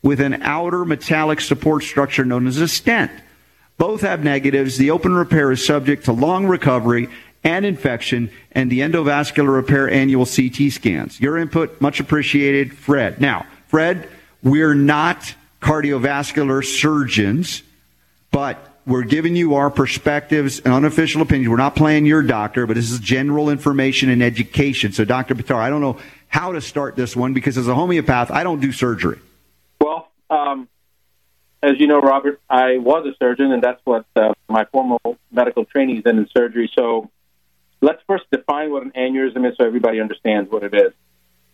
with 0.02 0.20
an 0.20 0.40
outer 0.42 0.84
metallic 0.84 1.40
support 1.40 1.82
structure 1.82 2.24
known 2.24 2.46
as 2.46 2.58
a 2.58 2.68
stent. 2.68 3.10
Both 3.78 4.02
have 4.02 4.22
negatives. 4.22 4.78
The 4.78 4.92
open 4.92 5.14
repair 5.14 5.50
is 5.50 5.66
subject 5.66 6.04
to 6.04 6.12
long 6.12 6.46
recovery 6.46 7.08
and 7.44 7.66
infection, 7.66 8.30
and 8.52 8.72
the 8.72 8.80
endovascular 8.80 9.54
repair 9.54 9.88
annual 9.88 10.24
CT 10.24 10.72
scans. 10.72 11.20
Your 11.20 11.36
input, 11.36 11.80
much 11.80 12.00
appreciated, 12.00 12.76
Fred. 12.76 13.20
Now, 13.20 13.46
Fred, 13.68 14.08
we're 14.42 14.74
not 14.74 15.34
cardiovascular 15.60 16.64
surgeons, 16.64 17.62
but 18.30 18.74
we're 18.86 19.02
giving 19.02 19.36
you 19.36 19.54
our 19.54 19.70
perspectives 19.70 20.60
and 20.60 20.72
unofficial 20.72 21.22
opinions. 21.22 21.48
We're 21.48 21.56
not 21.56 21.76
playing 21.76 22.06
your 22.06 22.22
doctor, 22.22 22.66
but 22.66 22.74
this 22.76 22.90
is 22.90 22.98
general 22.98 23.50
information 23.50 24.10
and 24.10 24.22
education. 24.22 24.92
So, 24.92 25.04
Dr. 25.04 25.34
Buttar, 25.34 25.56
I 25.56 25.70
don't 25.70 25.80
know 25.80 25.98
how 26.28 26.52
to 26.52 26.60
start 26.60 26.96
this 26.96 27.14
one 27.14 27.34
because 27.34 27.56
as 27.56 27.68
a 27.68 27.74
homeopath, 27.74 28.30
I 28.30 28.42
don't 28.42 28.60
do 28.60 28.72
surgery. 28.72 29.20
Well, 29.80 30.08
um, 30.30 30.68
as 31.62 31.72
you 31.78 31.86
know, 31.86 32.00
Robert, 32.00 32.40
I 32.48 32.78
was 32.78 33.06
a 33.06 33.14
surgeon, 33.22 33.52
and 33.52 33.62
that's 33.62 33.80
what 33.84 34.04
uh, 34.16 34.32
my 34.48 34.64
formal 34.66 35.00
medical 35.30 35.64
training 35.64 35.98
is 35.98 36.02
in, 36.04 36.18
in 36.18 36.28
surgery. 36.28 36.70
So 36.74 37.10
let's 37.84 38.02
first 38.06 38.24
define 38.32 38.70
what 38.70 38.82
an 38.82 38.92
aneurysm 38.96 39.46
is 39.48 39.56
so 39.58 39.64
everybody 39.66 40.00
understands 40.00 40.50
what 40.50 40.64
it 40.64 40.74
is. 40.74 40.92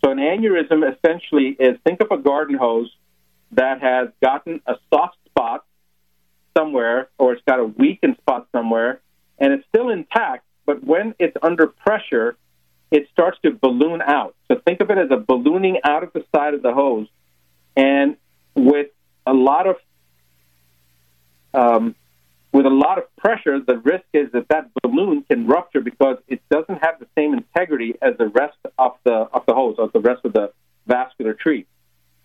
So 0.02 0.12
an 0.12 0.18
aneurysm 0.18 0.80
essentially 0.96 1.56
is 1.58 1.76
think 1.84 2.00
of 2.00 2.12
a 2.12 2.18
garden 2.18 2.56
hose 2.56 2.90
that 3.52 3.80
has 3.80 4.08
gotten 4.22 4.60
a 4.64 4.76
soft 4.94 5.16
spot 5.26 5.64
somewhere 6.56 7.08
or 7.18 7.32
it's 7.32 7.42
got 7.46 7.58
a 7.58 7.64
weakened 7.64 8.16
spot 8.18 8.46
somewhere 8.52 9.00
and 9.38 9.52
it's 9.52 9.66
still 9.68 9.90
intact, 9.90 10.44
but 10.66 10.84
when 10.84 11.14
it's 11.18 11.36
under 11.42 11.66
pressure, 11.66 12.36
it 12.92 13.08
starts 13.10 13.38
to 13.42 13.50
balloon 13.50 14.00
out. 14.00 14.36
So 14.48 14.60
think 14.64 14.80
of 14.80 14.90
it 14.90 14.98
as 14.98 15.10
a 15.10 15.16
ballooning 15.16 15.80
out 15.82 16.04
of 16.04 16.12
the 16.12 16.24
side 16.34 16.54
of 16.54 16.62
the 16.62 16.72
hose. 16.72 17.08
And 17.76 18.16
with 18.54 18.90
a 19.26 19.32
lot 19.32 19.66
of 19.66 19.76
um, 21.54 21.96
with 22.52 22.66
a 22.66 22.70
lot 22.70 22.98
of 22.98 23.04
pressure, 23.16 23.60
the 23.60 23.78
risk 23.78 24.04
is 24.12 24.32
that 24.32 24.48
that 24.48 24.70
balloon 24.82 25.22
can 25.22 25.46
rupture 25.46 25.80
because 25.80 26.18
it 26.26 26.40
doesn't 26.50 26.82
have 26.82 26.98
the 26.98 27.06
same 27.16 27.32
integrity 27.32 27.94
as 28.02 28.16
the 28.18 28.28
rest 28.28 28.56
of 28.78 28.92
the 29.04 29.12
of 29.12 29.46
the 29.46 29.54
hose, 29.54 29.76
of 29.78 29.92
the 29.92 30.00
rest 30.00 30.24
of 30.24 30.32
the 30.32 30.52
vascular 30.86 31.34
tree. 31.34 31.66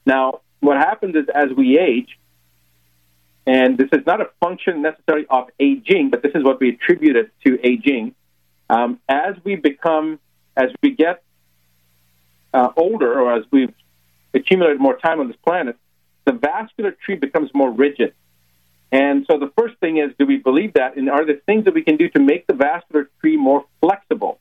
Now, 0.06 0.42
what 0.62 0.78
happens 0.78 1.16
is 1.16 1.26
as 1.34 1.50
we 1.56 1.78
age, 1.78 2.18
and 3.46 3.78
this 3.78 3.90
is 3.92 4.06
not 4.06 4.22
a 4.22 4.30
function 4.40 4.82
necessarily 4.82 5.28
of 5.30 5.50
aging, 5.60 6.10
but 6.10 6.24
this 6.24 6.32
is 6.34 6.44
what 6.44 6.60
we 6.60 6.70
attribute 6.70 7.16
it 7.16 7.32
to 7.46 7.60
aging. 7.64 8.16
Um, 8.68 9.00
as 9.08 9.36
we 9.44 9.56
become, 9.56 10.20
as 10.58 10.72
we 10.82 10.92
get 10.92 11.22
uh, 12.52 12.70
older, 12.76 13.20
or 13.20 13.36
as 13.36 13.44
we've 13.52 13.74
accumulated 14.34 14.82
more 14.82 14.98
time 14.98 15.20
on 15.20 15.28
this 15.28 15.38
planet, 15.46 15.78
the 16.26 16.32
vascular 16.32 16.92
tree 16.92 17.16
becomes 17.16 17.52
more 17.54 17.70
rigid. 17.70 18.16
And 18.92 19.26
so 19.30 19.38
the 19.40 19.52
first 19.58 19.78
thing 19.80 19.98
is, 19.98 20.12
do 20.18 20.26
we 20.26 20.38
believe 20.38 20.74
that? 20.74 20.96
And 20.96 21.10
are 21.10 21.26
there 21.26 21.40
things 21.46 21.66
that 21.66 21.74
we 21.74 21.84
can 21.84 21.98
do 21.98 22.10
to 22.10 22.20
make 22.20 22.48
the 22.48 22.54
vascular 22.54 23.10
tree 23.20 23.38
more 23.38 23.66
flexible? 23.82 24.40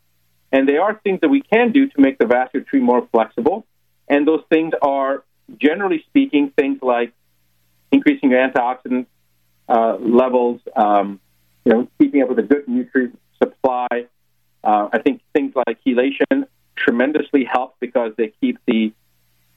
And 0.53 0.69
there 0.69 0.83
are 0.83 1.01
things 1.03 1.21
that 1.23 1.29
we 1.29 1.41
can 1.41 1.73
do 1.73 1.89
to 1.89 2.01
make 2.01 2.19
the 2.19 2.27
vascular 2.27 2.65
tree 2.65 2.81
more 2.81 3.09
flexible. 3.11 3.67
And 4.09 4.29
those 4.29 4.43
things 4.51 4.73
are, 4.83 5.25
generally 5.59 6.05
speaking, 6.09 6.53
things 6.57 6.79
like 6.83 7.13
increasing 7.91 8.31
your 8.31 8.47
antioxidant 8.47 9.07
uh, 9.69 9.97
levels, 9.97 10.61
um, 10.77 11.21
you 11.65 11.73
know, 11.73 11.89
keeping 11.99 12.23
up 12.23 12.29
with 12.29 12.39
a 12.39 12.43
good 12.43 12.69
nutrient 12.69 13.19
supply. 13.43 13.89
Uh, 14.63 14.89
I 14.93 14.99
think 14.99 15.23
things 15.33 15.55
like 15.67 15.79
chelation 15.85 16.47
tremendously 16.77 17.45
help 17.45 17.77
because 17.81 18.13
they 18.17 18.33
keep 18.41 18.59
the 18.67 18.93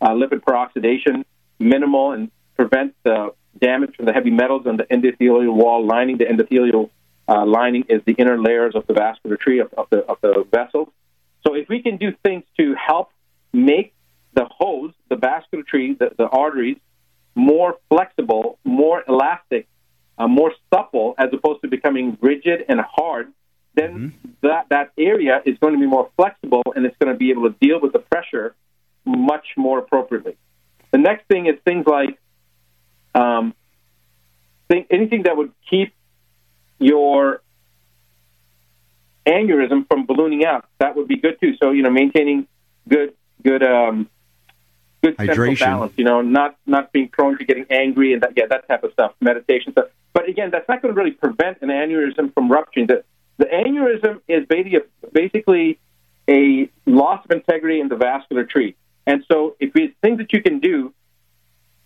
uh, 0.02 0.10
lipid 0.10 0.42
peroxidation 0.42 1.26
minimal 1.60 2.12
and 2.12 2.32
prevent 2.56 2.96
the 3.04 3.34
damage 3.60 3.96
from 3.96 4.06
the 4.06 4.14
heavy 4.14 4.32
metals 4.32 4.66
on 4.66 4.78
the 4.78 4.84
endothelial 4.84 5.54
wall 5.54 5.86
lining. 5.86 6.18
The 6.18 6.26
endothelial 6.26 6.90
uh, 7.28 7.46
lining 7.46 7.86
is 7.90 8.02
the 8.06 8.14
inner 8.14 8.40
layers 8.40 8.76
of 8.76 8.88
the 8.88 8.94
vascular 8.94 9.38
tree 9.38 9.60
of, 9.60 9.74
of, 9.74 9.88
the, 9.90 10.00
of 10.00 10.18
the 10.22 10.46
vessels. 10.52 10.90
So 11.46 11.56
if 11.56 11.70
we 11.70 11.82
can 11.82 11.98
do 11.98 12.14
things 12.24 12.44
to 12.58 12.76
help 12.76 13.12
make 13.54 13.94
the 14.34 14.46
hose, 14.46 14.94
the 15.10 15.16
vascular 15.16 15.64
tree, 15.64 15.94
the, 15.94 16.12
the 16.18 16.28
arteries, 16.28 16.78
more 17.36 17.78
flexible, 17.90 18.58
more 18.64 19.04
elastic, 19.08 19.68
uh, 20.18 20.28
more 20.28 20.52
supple, 20.74 21.16
as 21.18 21.30
opposed 21.32 21.62
to 21.62 21.68
becoming 21.68 22.18
rigid 22.22 22.66
and 22.68 22.80
hard, 22.82 23.32
then 23.76 23.94
mm-hmm. 23.94 24.30
that, 24.42 24.68
that 24.70 24.92
area 24.98 25.42
is 25.46 25.58
going 25.60 25.74
to 25.74 25.80
be 25.80 25.86
more 25.86 26.10
flexible 26.18 26.64
and 26.76 26.86
it's 26.86 26.98
going 26.98 27.14
to 27.14 27.18
be 27.18 27.30
able 27.30 27.44
to 27.44 27.56
deal 27.60 27.80
with 27.80 27.94
the 27.94 28.00
pressure 28.00 28.56
much 29.06 29.46
more 29.56 29.80
appropriately. 29.80 30.36
The 30.92 30.98
next 30.98 31.28
thing 31.28 31.46
is 31.46 31.56
things 31.64 31.86
like 31.86 32.20
um, 33.18 33.54
think 34.70 34.88
anything 34.92 35.24
that 35.24 35.36
would 35.36 35.52
keep 35.70 35.94
your 36.80 37.42
aneurysm 39.26 39.88
from 39.88 40.06
ballooning 40.06 40.46
out, 40.46 40.66
that 40.80 40.96
would 40.96 41.08
be 41.08 41.18
good 41.18 41.40
too. 41.42 41.56
So 41.62 41.72
you 41.72 41.82
know, 41.82 41.90
maintaining 41.90 42.48
good 42.88 43.14
good 43.44 43.64
um, 43.64 44.10
good 45.02 45.18
central 45.18 45.56
balance. 45.56 45.94
You 45.98 46.04
know, 46.04 46.22
not 46.22 46.58
not 46.66 46.92
being 46.92 47.10
prone 47.10 47.38
to 47.38 47.46
getting 47.46 47.66
angry 47.70 48.14
and 48.14 48.22
that 48.22 48.34
yeah 48.36 48.46
that 48.50 48.68
type 48.68 48.84
of 48.84 48.94
stuff. 48.94 49.14
Meditation 49.20 49.72
stuff. 49.72 49.88
But 50.14 50.30
again, 50.30 50.52
that's 50.52 50.68
not 50.68 50.82
going 50.82 50.94
to 50.94 51.00
really 51.00 51.16
prevent 51.16 51.60
an 51.62 51.70
aneurysm 51.70 52.34
from 52.34 52.52
rupturing. 52.52 52.88
The 52.88 53.04
the 53.38 53.46
aneurysm 53.46 54.22
is 54.28 54.46
basically 54.48 54.78
a, 54.78 55.08
basically 55.12 55.80
a 56.30 56.70
loss 56.86 57.24
of 57.26 57.32
integrity 57.32 57.80
in 57.80 57.88
the 57.88 57.96
vascular 57.96 58.44
tree. 58.44 58.76
And 59.06 59.24
so, 59.32 59.56
if 59.60 59.72
it's 59.76 59.96
things 60.02 60.18
that 60.18 60.34
you 60.34 60.42
can 60.42 60.60
do 60.60 60.94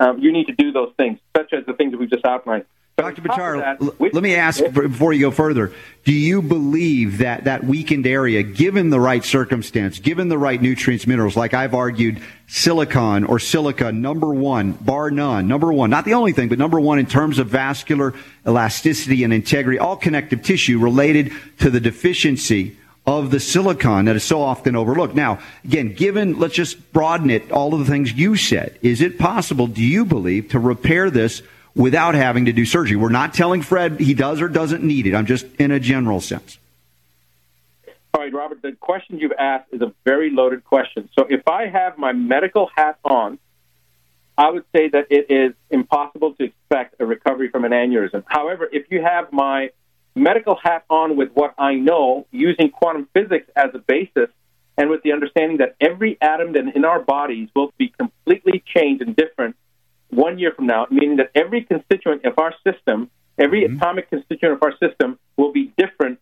um, 0.01 0.19
you 0.19 0.31
need 0.31 0.47
to 0.47 0.53
do 0.53 0.71
those 0.71 0.91
things, 0.97 1.19
such 1.37 1.53
as 1.53 1.65
the 1.65 1.73
things 1.73 1.91
that 1.91 1.99
we've 1.99 2.09
just 2.09 2.25
outlined. 2.25 2.65
Dr. 2.97 3.21
Buttar, 3.21 3.79
let 3.99 4.21
me 4.21 4.35
ask 4.35 4.63
before 4.73 5.13
you 5.13 5.21
go 5.21 5.31
further. 5.31 5.71
Do 6.03 6.11
you 6.11 6.41
believe 6.41 7.19
that 7.19 7.45
that 7.45 7.63
weakened 7.63 8.05
area, 8.05 8.43
given 8.43 8.89
the 8.89 8.99
right 8.99 9.23
circumstance, 9.23 9.97
given 9.97 10.27
the 10.27 10.37
right 10.37 10.61
nutrients, 10.61 11.07
minerals, 11.07 11.35
like 11.35 11.53
I've 11.53 11.73
argued, 11.73 12.21
silicon 12.47 13.23
or 13.23 13.39
silica, 13.39 13.91
number 13.91 14.33
one, 14.33 14.73
bar 14.73 15.09
none, 15.09 15.47
number 15.47 15.71
one, 15.71 15.89
not 15.89 16.05
the 16.05 16.13
only 16.13 16.33
thing, 16.33 16.49
but 16.49 16.59
number 16.59 16.79
one 16.79 16.99
in 16.99 17.05
terms 17.05 17.39
of 17.39 17.47
vascular 17.47 18.13
elasticity 18.45 19.23
and 19.23 19.33
integrity, 19.33 19.79
all 19.79 19.95
connective 19.95 20.43
tissue 20.43 20.77
related 20.77 21.31
to 21.59 21.69
the 21.69 21.79
deficiency 21.79 22.77
of 23.05 23.31
the 23.31 23.39
silicon 23.39 24.05
that 24.05 24.15
is 24.15 24.23
so 24.23 24.41
often 24.41 24.75
overlooked. 24.75 25.15
Now, 25.15 25.39
again, 25.63 25.93
given, 25.93 26.37
let's 26.39 26.53
just 26.53 26.93
broaden 26.93 27.29
it, 27.29 27.51
all 27.51 27.73
of 27.73 27.79
the 27.79 27.85
things 27.85 28.13
you 28.13 28.35
said, 28.35 28.77
is 28.81 29.01
it 29.01 29.17
possible, 29.17 29.67
do 29.67 29.81
you 29.81 30.05
believe, 30.05 30.49
to 30.49 30.59
repair 30.59 31.09
this 31.09 31.41
without 31.75 32.13
having 32.13 32.45
to 32.45 32.53
do 32.53 32.65
surgery? 32.65 32.95
We're 32.95 33.09
not 33.09 33.33
telling 33.33 33.63
Fred 33.63 33.99
he 33.99 34.13
does 34.13 34.39
or 34.39 34.47
doesn't 34.47 34.83
need 34.83 35.07
it. 35.07 35.15
I'm 35.15 35.25
just 35.25 35.47
in 35.55 35.71
a 35.71 35.79
general 35.79 36.21
sense. 36.21 36.59
All 38.13 38.21
right, 38.21 38.33
Robert, 38.33 38.61
the 38.61 38.73
question 38.73 39.17
you've 39.19 39.31
asked 39.31 39.69
is 39.71 39.81
a 39.81 39.93
very 40.03 40.29
loaded 40.29 40.63
question. 40.63 41.09
So 41.17 41.25
if 41.29 41.47
I 41.47 41.67
have 41.67 41.97
my 41.97 42.11
medical 42.11 42.69
hat 42.75 42.99
on, 43.03 43.39
I 44.37 44.49
would 44.49 44.65
say 44.75 44.89
that 44.89 45.07
it 45.09 45.31
is 45.31 45.53
impossible 45.69 46.33
to 46.35 46.43
expect 46.43 46.95
a 46.99 47.05
recovery 47.05 47.49
from 47.49 47.65
an 47.65 47.71
aneurysm. 47.71 48.23
However, 48.27 48.69
if 48.71 48.91
you 48.91 49.01
have 49.01 49.31
my 49.31 49.71
medical 50.15 50.55
hat 50.55 50.83
on 50.89 51.15
with 51.15 51.29
what 51.33 51.53
I 51.57 51.75
know 51.75 52.27
using 52.31 52.69
quantum 52.69 53.07
physics 53.13 53.47
as 53.55 53.69
a 53.73 53.79
basis 53.79 54.29
and 54.77 54.89
with 54.89 55.03
the 55.03 55.11
understanding 55.11 55.57
that 55.57 55.75
every 55.79 56.17
atom 56.21 56.53
that 56.53 56.75
in 56.75 56.85
our 56.85 57.01
bodies 57.01 57.49
will 57.55 57.71
be 57.77 57.93
completely 57.97 58.63
changed 58.65 59.01
and 59.01 59.15
different 59.15 59.55
one 60.09 60.37
year 60.39 60.51
from 60.53 60.67
now, 60.67 60.87
meaning 60.89 61.17
that 61.17 61.31
every 61.35 61.63
constituent 61.63 62.25
of 62.25 62.37
our 62.37 62.53
system, 62.65 63.09
every 63.37 63.63
mm-hmm. 63.63 63.77
atomic 63.77 64.09
constituent 64.09 64.55
of 64.55 64.63
our 64.63 64.75
system 64.77 65.17
will 65.37 65.51
be 65.51 65.73
different 65.77 66.19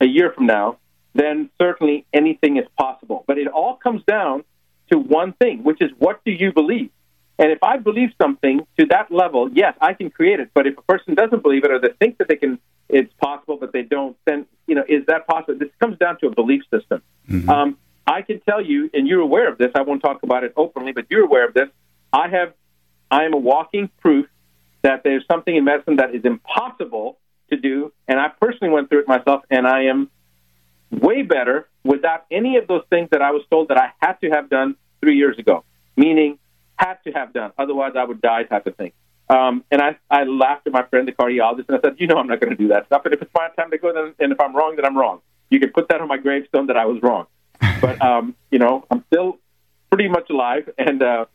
a 0.00 0.06
year 0.06 0.32
from 0.32 0.46
now, 0.46 0.78
then 1.14 1.50
certainly 1.60 2.04
anything 2.12 2.58
is 2.58 2.66
possible. 2.78 3.24
But 3.26 3.38
it 3.38 3.48
all 3.48 3.76
comes 3.76 4.02
down 4.06 4.44
to 4.92 4.98
one 4.98 5.32
thing, 5.32 5.64
which 5.64 5.80
is 5.80 5.90
what 5.98 6.22
do 6.24 6.30
you 6.30 6.52
believe? 6.52 6.90
And 7.38 7.50
if 7.50 7.62
I 7.62 7.78
believe 7.78 8.10
something 8.20 8.66
to 8.78 8.86
that 8.86 9.10
level, 9.10 9.50
yes, 9.52 9.74
I 9.80 9.92
can 9.94 10.10
create 10.10 10.40
it. 10.40 10.50
But 10.54 10.66
if 10.66 10.78
a 10.78 10.82
person 10.82 11.14
doesn't 11.14 11.42
believe 11.42 11.64
it 11.64 11.70
or 11.70 11.78
they 11.78 11.92
think 11.98 12.18
that 12.18 12.28
they 12.28 12.36
can, 12.36 12.58
it's 12.88 13.12
possible, 13.14 13.56
but 13.58 13.72
they 13.72 13.82
don't, 13.82 14.16
then 14.24 14.46
you 14.66 14.74
know, 14.74 14.84
is 14.88 15.06
that 15.06 15.26
possible? 15.26 15.58
This 15.58 15.70
comes 15.80 15.98
down 15.98 16.18
to 16.20 16.26
a 16.26 16.30
belief 16.34 16.62
system. 16.72 17.02
Mm-hmm. 17.28 17.48
Um, 17.48 17.78
I 18.06 18.22
can 18.22 18.40
tell 18.40 18.64
you, 18.64 18.90
and 18.94 19.08
you're 19.08 19.20
aware 19.20 19.50
of 19.50 19.58
this. 19.58 19.72
I 19.74 19.82
won't 19.82 20.02
talk 20.02 20.22
about 20.22 20.44
it 20.44 20.52
openly, 20.56 20.92
but 20.92 21.06
you're 21.10 21.24
aware 21.24 21.46
of 21.46 21.54
this. 21.54 21.68
I 22.12 22.28
have, 22.28 22.52
I 23.10 23.24
am 23.24 23.34
a 23.34 23.38
walking 23.38 23.90
proof 24.00 24.26
that 24.82 25.02
there's 25.02 25.24
something 25.30 25.54
in 25.54 25.64
medicine 25.64 25.96
that 25.96 26.14
is 26.14 26.24
impossible 26.24 27.18
to 27.50 27.56
do, 27.56 27.92
and 28.06 28.20
I 28.20 28.28
personally 28.28 28.72
went 28.72 28.88
through 28.88 29.00
it 29.00 29.08
myself, 29.08 29.42
and 29.50 29.66
I 29.66 29.84
am 29.84 30.10
way 30.90 31.22
better 31.22 31.68
without 31.84 32.26
any 32.30 32.56
of 32.56 32.68
those 32.68 32.82
things 32.90 33.08
that 33.10 33.22
I 33.22 33.32
was 33.32 33.42
told 33.50 33.68
that 33.68 33.78
I 33.78 33.92
had 34.00 34.14
to 34.20 34.30
have 34.30 34.48
done 34.48 34.76
three 35.00 35.16
years 35.16 35.38
ago. 35.38 35.64
Meaning, 35.96 36.38
had 36.76 36.98
to 37.04 37.12
have 37.12 37.32
done, 37.32 37.52
otherwise 37.58 37.92
I 37.96 38.04
would 38.04 38.20
die, 38.20 38.44
type 38.44 38.66
of 38.66 38.76
thing. 38.76 38.92
Um, 39.28 39.64
and 39.70 39.82
I, 39.82 39.96
I 40.10 40.24
laughed 40.24 40.66
at 40.66 40.72
my 40.72 40.84
friend, 40.84 41.06
the 41.06 41.12
cardiologist, 41.12 41.68
and 41.68 41.78
I 41.78 41.80
said, 41.80 41.96
you 41.98 42.06
know, 42.06 42.16
I'm 42.16 42.28
not 42.28 42.40
going 42.40 42.50
to 42.50 42.56
do 42.56 42.68
that 42.68 42.86
stuff. 42.86 43.02
And 43.04 43.14
if 43.14 43.22
it's 43.22 43.30
my 43.34 43.48
time 43.56 43.70
to 43.72 43.78
go, 43.78 43.92
then, 43.92 44.14
and 44.18 44.32
if 44.32 44.40
I'm 44.40 44.54
wrong, 44.54 44.76
then 44.76 44.84
I'm 44.84 44.96
wrong. 44.96 45.20
You 45.50 45.58
can 45.58 45.70
put 45.70 45.88
that 45.88 46.00
on 46.00 46.08
my 46.08 46.16
gravestone 46.16 46.68
that 46.68 46.76
I 46.76 46.86
was 46.86 47.02
wrong. 47.02 47.26
But, 47.80 48.00
um, 48.00 48.34
you 48.50 48.58
know, 48.58 48.86
I'm 48.90 49.04
still 49.12 49.38
pretty 49.90 50.08
much 50.08 50.30
alive 50.30 50.70
and 50.78 51.02
uh, 51.02 51.26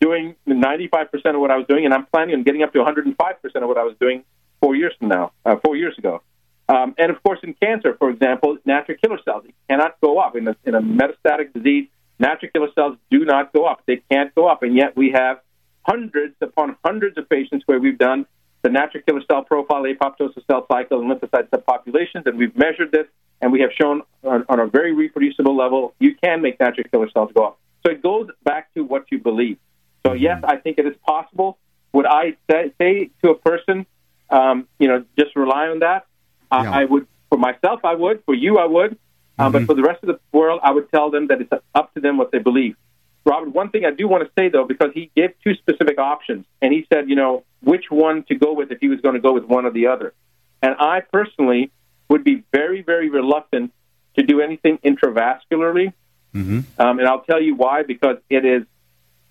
doing 0.00 0.34
95% 0.46 1.08
of 1.34 1.40
what 1.40 1.50
I 1.50 1.56
was 1.56 1.66
doing, 1.66 1.84
and 1.84 1.94
I'm 1.94 2.06
planning 2.06 2.34
on 2.34 2.42
getting 2.42 2.62
up 2.62 2.72
to 2.72 2.78
105% 2.80 3.14
of 3.14 3.68
what 3.68 3.78
I 3.78 3.82
was 3.82 3.94
doing 4.00 4.24
four 4.60 4.74
years 4.74 4.92
from 4.98 5.08
now, 5.08 5.32
uh, 5.44 5.56
four 5.64 5.76
years 5.76 5.96
ago. 5.98 6.22
Um, 6.68 6.94
and 6.98 7.10
of 7.10 7.22
course, 7.22 7.38
in 7.42 7.54
cancer, 7.54 7.94
for 7.98 8.10
example, 8.10 8.58
natural 8.64 8.98
killer 8.98 9.18
cells 9.24 9.44
cannot 9.68 10.00
go 10.00 10.18
up 10.18 10.36
in 10.36 10.48
a, 10.48 10.56
in 10.64 10.74
a 10.74 10.80
metastatic 10.80 11.52
disease. 11.52 11.88
Natural 12.18 12.50
killer 12.50 12.68
cells 12.74 12.96
do 13.10 13.24
not 13.24 13.52
go 13.52 13.66
up; 13.66 13.82
they 13.86 14.02
can't 14.10 14.34
go 14.34 14.48
up, 14.48 14.62
and 14.62 14.74
yet 14.74 14.96
we 14.96 15.10
have 15.12 15.40
hundreds 15.86 16.34
upon 16.40 16.76
hundreds 16.84 17.16
of 17.18 17.28
patients 17.28 17.62
where 17.66 17.78
we've 17.78 17.98
done 17.98 18.26
the 18.62 18.70
natural 18.70 19.02
killer 19.06 19.22
cell 19.30 19.42
profile, 19.44 19.82
apoptosis 19.82 20.44
cell 20.46 20.66
cycle, 20.70 21.00
and 21.00 21.10
lymphocyte 21.10 21.48
subpopulations, 21.50 22.26
and 22.26 22.36
we've 22.36 22.56
measured 22.56 22.90
this, 22.90 23.06
and 23.40 23.52
we 23.52 23.60
have 23.60 23.70
shown 23.80 24.02
on, 24.24 24.44
on 24.48 24.58
a 24.60 24.66
very 24.66 24.92
reproducible 24.92 25.54
level 25.56 25.94
you 26.00 26.14
can 26.22 26.42
make 26.42 26.58
natural 26.58 26.86
killer 26.90 27.08
cells 27.14 27.30
go 27.34 27.44
up. 27.48 27.58
So 27.84 27.92
it 27.92 28.02
goes 28.02 28.28
back 28.42 28.72
to 28.74 28.82
what 28.82 29.04
you 29.12 29.18
believe. 29.18 29.58
So 30.04 30.12
yes, 30.14 30.40
I 30.44 30.56
think 30.56 30.78
it 30.78 30.86
is 30.86 30.96
possible. 31.06 31.58
Would 31.92 32.06
I 32.06 32.36
say, 32.50 32.72
say 32.80 33.10
to 33.22 33.30
a 33.30 33.34
person, 33.36 33.86
um, 34.30 34.66
you 34.78 34.88
know, 34.88 35.04
just 35.18 35.36
rely 35.36 35.68
on 35.68 35.78
that? 35.80 36.06
Uh, 36.50 36.62
Yeah. 36.64 36.70
I 36.80 36.84
would. 36.84 37.06
For 37.30 37.38
myself, 37.38 37.80
I 37.84 37.94
would. 37.94 38.22
For 38.24 38.34
you, 38.34 38.58
I 38.58 38.66
would. 38.66 38.92
Uh, 39.38 39.50
But 39.50 39.64
for 39.68 39.74
the 39.74 39.82
rest 39.82 40.00
of 40.02 40.08
the 40.08 40.18
world, 40.32 40.60
I 40.62 40.70
would 40.70 40.90
tell 40.90 41.10
them 41.10 41.26
that 41.28 41.40
it's 41.42 41.52
up 41.74 41.92
to 41.94 42.00
them 42.00 42.16
what 42.18 42.30
they 42.32 42.38
believe. 42.38 42.76
Robert, 43.26 43.52
one 43.52 43.70
thing 43.70 43.84
I 43.84 43.90
do 43.90 44.06
want 44.06 44.24
to 44.24 44.30
say 44.38 44.48
though, 44.48 44.64
because 44.64 44.90
he 44.94 45.10
gave 45.16 45.30
two 45.42 45.54
specific 45.56 45.98
options, 45.98 46.46
and 46.62 46.72
he 46.72 46.86
said, 46.92 47.08
you 47.08 47.16
know, 47.16 47.44
which 47.60 47.90
one 47.90 48.22
to 48.28 48.36
go 48.36 48.52
with 48.52 48.70
if 48.70 48.78
he 48.80 48.88
was 48.88 49.00
going 49.00 49.14
to 49.14 49.20
go 49.20 49.32
with 49.32 49.44
one 49.44 49.66
or 49.66 49.72
the 49.72 49.88
other. 49.88 50.14
And 50.62 50.76
I 50.78 51.00
personally 51.00 51.72
would 52.08 52.22
be 52.22 52.44
very, 52.52 52.82
very 52.82 53.10
reluctant 53.10 53.72
to 54.16 54.22
do 54.22 54.40
anything 54.40 54.78
intravascularly. 54.78 55.92
Mm-hmm. 56.34 56.60
Um, 56.78 56.98
and 56.98 57.08
I'll 57.08 57.22
tell 57.22 57.42
you 57.42 57.56
why, 57.56 57.82
because 57.82 58.18
it 58.30 58.44
is 58.44 58.62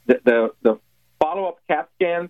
the, 0.08 0.20
the, 0.24 0.54
the 0.62 0.80
follow 1.20 1.48
up 1.48 1.60
CAT 1.68 1.90
scans 1.96 2.30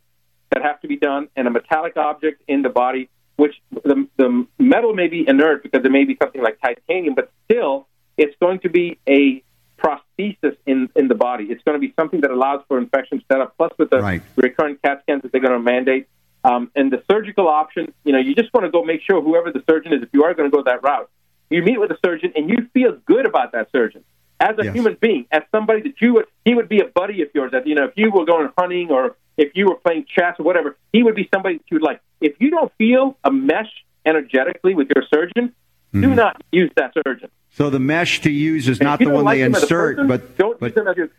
that 0.51 0.61
have 0.61 0.79
to 0.81 0.87
be 0.87 0.97
done 0.97 1.29
and 1.35 1.47
a 1.47 1.49
metallic 1.49 1.97
object 1.97 2.43
in 2.47 2.61
the 2.61 2.69
body, 2.69 3.09
which 3.37 3.55
the, 3.71 4.07
the 4.17 4.45
metal 4.59 4.93
may 4.93 5.07
be 5.07 5.27
inert 5.27 5.63
because 5.63 5.83
it 5.83 5.91
may 5.91 6.03
be 6.05 6.15
something 6.21 6.41
like 6.43 6.59
titanium, 6.61 7.15
but 7.15 7.31
still 7.45 7.87
it's 8.17 8.35
going 8.39 8.59
to 8.59 8.69
be 8.69 8.99
a 9.09 9.43
prosthesis 9.77 10.55
in, 10.65 10.89
in 10.95 11.07
the 11.07 11.15
body. 11.15 11.45
It's 11.45 11.63
going 11.63 11.79
to 11.79 11.85
be 11.87 11.93
something 11.99 12.21
that 12.21 12.31
allows 12.31 12.61
for 12.67 12.77
infection 12.77 13.23
setup, 13.31 13.55
plus 13.57 13.71
with 13.77 13.89
the 13.89 14.01
Right. 14.01 14.21
recurrent 14.35 14.81
CAT 14.81 15.01
scans 15.03 15.21
that 15.23 15.31
they're 15.31 15.41
going 15.41 15.53
to 15.53 15.59
mandate. 15.59 16.07
Um, 16.43 16.71
and 16.75 16.91
the 16.91 17.03
surgical 17.09 17.47
option, 17.47 17.93
you 18.03 18.11
know, 18.13 18.19
you 18.19 18.35
just 18.35 18.53
want 18.53 18.65
to 18.65 18.71
go 18.71 18.83
make 18.83 19.01
sure 19.01 19.21
whoever 19.21 19.51
the 19.51 19.63
surgeon 19.69 19.93
is, 19.93 20.03
if 20.03 20.09
you 20.13 20.23
are 20.23 20.33
going 20.33 20.49
to 20.49 20.55
go 20.55 20.63
that 20.63 20.83
route, 20.83 21.09
you 21.49 21.61
meet 21.63 21.79
with 21.79 21.89
the 21.89 21.97
surgeon 22.05 22.33
and 22.35 22.49
you 22.49 22.67
feel 22.73 22.97
good 23.05 23.25
about 23.25 23.51
that 23.53 23.69
surgeon 23.71 24.03
as 24.39 24.57
a 24.59 24.65
Yes. 24.65 24.73
human 24.73 24.97
being, 24.99 25.25
as 25.31 25.41
somebody 25.51 25.81
that 25.81 25.93
you 26.01 26.13
would, 26.15 26.25
he 26.43 26.53
would 26.53 26.69
be 26.69 26.81
a 26.81 26.85
buddy 26.85 27.21
of 27.21 27.29
yours. 27.33 27.51
That 27.51 27.65
you 27.67 27.75
know, 27.75 27.85
if 27.85 27.93
you 27.95 28.11
were 28.11 28.25
going 28.25 28.49
hunting 28.57 28.91
or 28.91 29.15
if 29.37 29.51
you 29.55 29.65
were 29.67 29.75
playing 29.75 30.05
chess 30.07 30.35
or 30.39 30.43
whatever, 30.45 30.75
he 30.93 31.03
would 31.03 31.15
be 31.15 31.27
somebody 31.33 31.57
that 31.57 31.63
you 31.71 31.75
would 31.75 31.83
like. 31.83 32.01
If 32.21 32.33
you 32.39 32.49
don't 32.51 32.71
feel 32.77 33.17
a 33.23 33.31
mesh 33.31 33.71
energetically 34.05 34.75
with 34.75 34.89
your 34.95 35.03
surgeon, 35.13 35.53
do 35.93 36.13
not 36.13 36.41
use 36.51 36.71
that 36.75 36.93
surgeon. 37.07 37.29
So 37.55 37.69
the 37.69 37.79
mesh 37.79 38.21
to 38.21 38.29
use 38.29 38.67
is 38.67 38.81
not 38.81 38.99
the 38.99 39.09
one 39.09 39.23
like 39.23 39.37
they 39.37 39.43
him 39.45 39.55
as 39.55 39.61
a 39.61 39.65
insert, 39.65 39.95
person, 39.97 40.07
but 40.07 40.59
but 40.59 40.97
your 40.97 41.09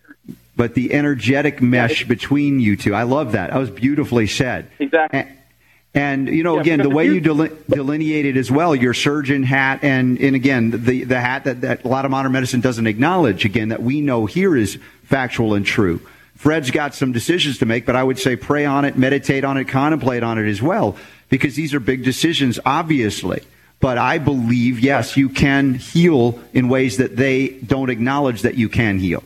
but 0.54 0.74
the 0.74 0.92
energetic 0.92 1.60
mesh 1.62 2.04
between 2.04 2.60
you 2.60 2.76
two. 2.76 2.94
I 2.94 3.02
love 3.04 3.32
that. 3.32 3.50
That 3.50 3.58
was 3.58 3.70
beautifully 3.70 4.26
said. 4.26 4.70
exactly. 4.78 5.20
And, 5.20 5.28
and 5.94 6.28
you 6.28 6.42
know, 6.42 6.56
Yeah, 6.56 6.60
again, 6.60 6.82
the 6.82 6.90
way 6.90 7.06
you 7.06 7.14
you- 7.14 7.20
deline- 7.20 7.56
delineated 7.70 8.36
as 8.36 8.50
well, 8.50 8.74
your 8.74 8.92
surgeon 8.92 9.42
hat, 9.44 9.80
and 9.82 10.18
and 10.20 10.36
again, 10.36 10.70
the 10.84 11.04
the 11.04 11.20
hat 11.20 11.44
that, 11.44 11.62
that 11.62 11.84
a 11.84 11.88
lot 11.88 12.04
of 12.04 12.10
modern 12.10 12.32
medicine 12.32 12.60
doesn't 12.60 12.86
acknowledge. 12.86 13.44
Again, 13.46 13.70
that 13.70 13.82
we 13.82 14.02
know 14.02 14.26
here 14.26 14.54
is 14.56 14.78
factual 15.04 15.54
and 15.54 15.64
true. 15.64 16.00
Fred's 16.34 16.70
got 16.70 16.94
some 16.94 17.12
decisions 17.12 17.56
to 17.58 17.66
make, 17.66 17.86
but 17.86 17.96
I 17.96 18.02
would 18.02 18.18
say 18.18 18.36
pray 18.36 18.66
on 18.66 18.84
it, 18.84 18.98
meditate 18.98 19.42
on 19.42 19.56
it, 19.56 19.68
contemplate 19.68 20.22
on 20.22 20.38
it 20.38 20.46
as 20.50 20.60
well, 20.60 20.96
because 21.30 21.54
these 21.56 21.72
are 21.72 21.80
big 21.80 22.04
decisions, 22.04 22.60
obviously. 22.66 23.42
But 23.80 23.98
I 23.98 24.18
believe, 24.18 24.80
yes, 24.80 25.16
you 25.16 25.28
can 25.28 25.74
heal 25.74 26.40
in 26.52 26.68
ways 26.68 26.96
that 26.96 27.16
they 27.16 27.48
don't 27.48 27.90
acknowledge 27.90 28.42
that 28.42 28.54
you 28.54 28.68
can 28.68 28.98
heal. 28.98 29.22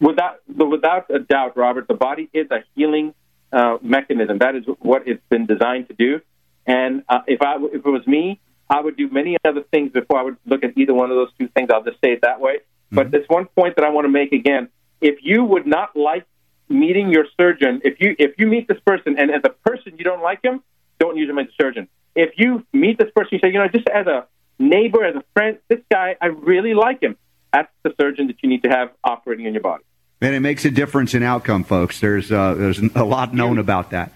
Without, 0.00 0.40
without 0.48 1.10
a 1.10 1.18
doubt, 1.18 1.56
Robert, 1.56 1.86
the 1.86 1.94
body 1.94 2.30
is 2.32 2.50
a 2.50 2.64
healing 2.74 3.14
uh, 3.52 3.76
mechanism. 3.82 4.38
That 4.38 4.56
is 4.56 4.64
what 4.78 5.06
it's 5.06 5.22
been 5.28 5.44
designed 5.44 5.88
to 5.88 5.94
do. 5.94 6.20
And 6.66 7.04
uh, 7.08 7.20
if 7.26 7.42
I, 7.42 7.56
if 7.56 7.84
it 7.84 7.90
was 7.90 8.06
me, 8.06 8.40
I 8.70 8.80
would 8.80 8.96
do 8.96 9.08
many 9.10 9.36
other 9.44 9.62
things 9.62 9.92
before 9.92 10.18
I 10.18 10.22
would 10.22 10.36
look 10.46 10.64
at 10.64 10.78
either 10.78 10.94
one 10.94 11.10
of 11.10 11.16
those 11.16 11.30
two 11.38 11.48
things. 11.48 11.70
I'll 11.72 11.82
just 11.82 12.00
say 12.00 12.12
it 12.12 12.22
that 12.22 12.40
way. 12.40 12.60
But 12.92 13.10
there's 13.10 13.28
one 13.28 13.46
point 13.46 13.76
that 13.76 13.84
I 13.84 13.90
want 13.90 14.04
to 14.04 14.08
make 14.08 14.32
again. 14.32 14.68
If 15.00 15.18
you 15.22 15.44
would 15.44 15.66
not 15.66 15.96
like 15.96 16.26
meeting 16.68 17.10
your 17.10 17.26
surgeon, 17.36 17.80
if 17.84 18.00
you 18.00 18.16
if 18.18 18.38
you 18.38 18.46
meet 18.46 18.68
this 18.68 18.80
person 18.84 19.18
and 19.18 19.30
as 19.30 19.42
a 19.44 19.50
person 19.50 19.96
you 19.98 20.04
don't 20.04 20.22
like 20.22 20.42
him, 20.42 20.62
don't 20.98 21.16
use 21.16 21.30
him 21.30 21.38
as 21.38 21.46
a 21.46 21.62
surgeon. 21.62 21.88
If 22.14 22.34
you 22.36 22.64
meet 22.72 22.98
this 22.98 23.10
person, 23.14 23.30
you 23.32 23.38
say, 23.40 23.52
you 23.52 23.58
know, 23.58 23.68
just 23.68 23.88
as 23.88 24.06
a 24.06 24.26
neighbor, 24.58 25.04
as 25.04 25.16
a 25.16 25.24
friend, 25.34 25.58
this 25.68 25.80
guy, 25.90 26.16
I 26.20 26.26
really 26.26 26.74
like 26.74 27.02
him. 27.02 27.16
That's 27.52 27.70
the 27.82 27.94
surgeon 28.00 28.28
that 28.28 28.36
you 28.42 28.48
need 28.48 28.62
to 28.62 28.68
have 28.68 28.90
operating 29.02 29.46
in 29.46 29.54
your 29.54 29.62
body. 29.62 29.84
And 30.20 30.34
it 30.34 30.40
makes 30.40 30.64
a 30.64 30.70
difference 30.70 31.14
in 31.14 31.22
outcome, 31.22 31.64
folks. 31.64 32.00
There's 32.00 32.30
uh, 32.30 32.54
there's 32.54 32.78
a 32.78 33.04
lot 33.04 33.32
known 33.34 33.58
about 33.58 33.90
that. 33.90 34.12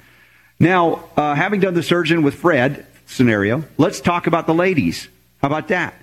Now, 0.60 1.08
uh, 1.16 1.34
having 1.34 1.60
done 1.60 1.74
the 1.74 1.82
surgeon 1.82 2.22
with 2.22 2.34
Fred 2.34 2.86
scenario, 3.06 3.64
let's 3.78 4.00
talk 4.00 4.26
about 4.26 4.46
the 4.46 4.54
ladies. 4.54 5.08
How 5.40 5.48
about 5.48 5.68
that? 5.68 5.94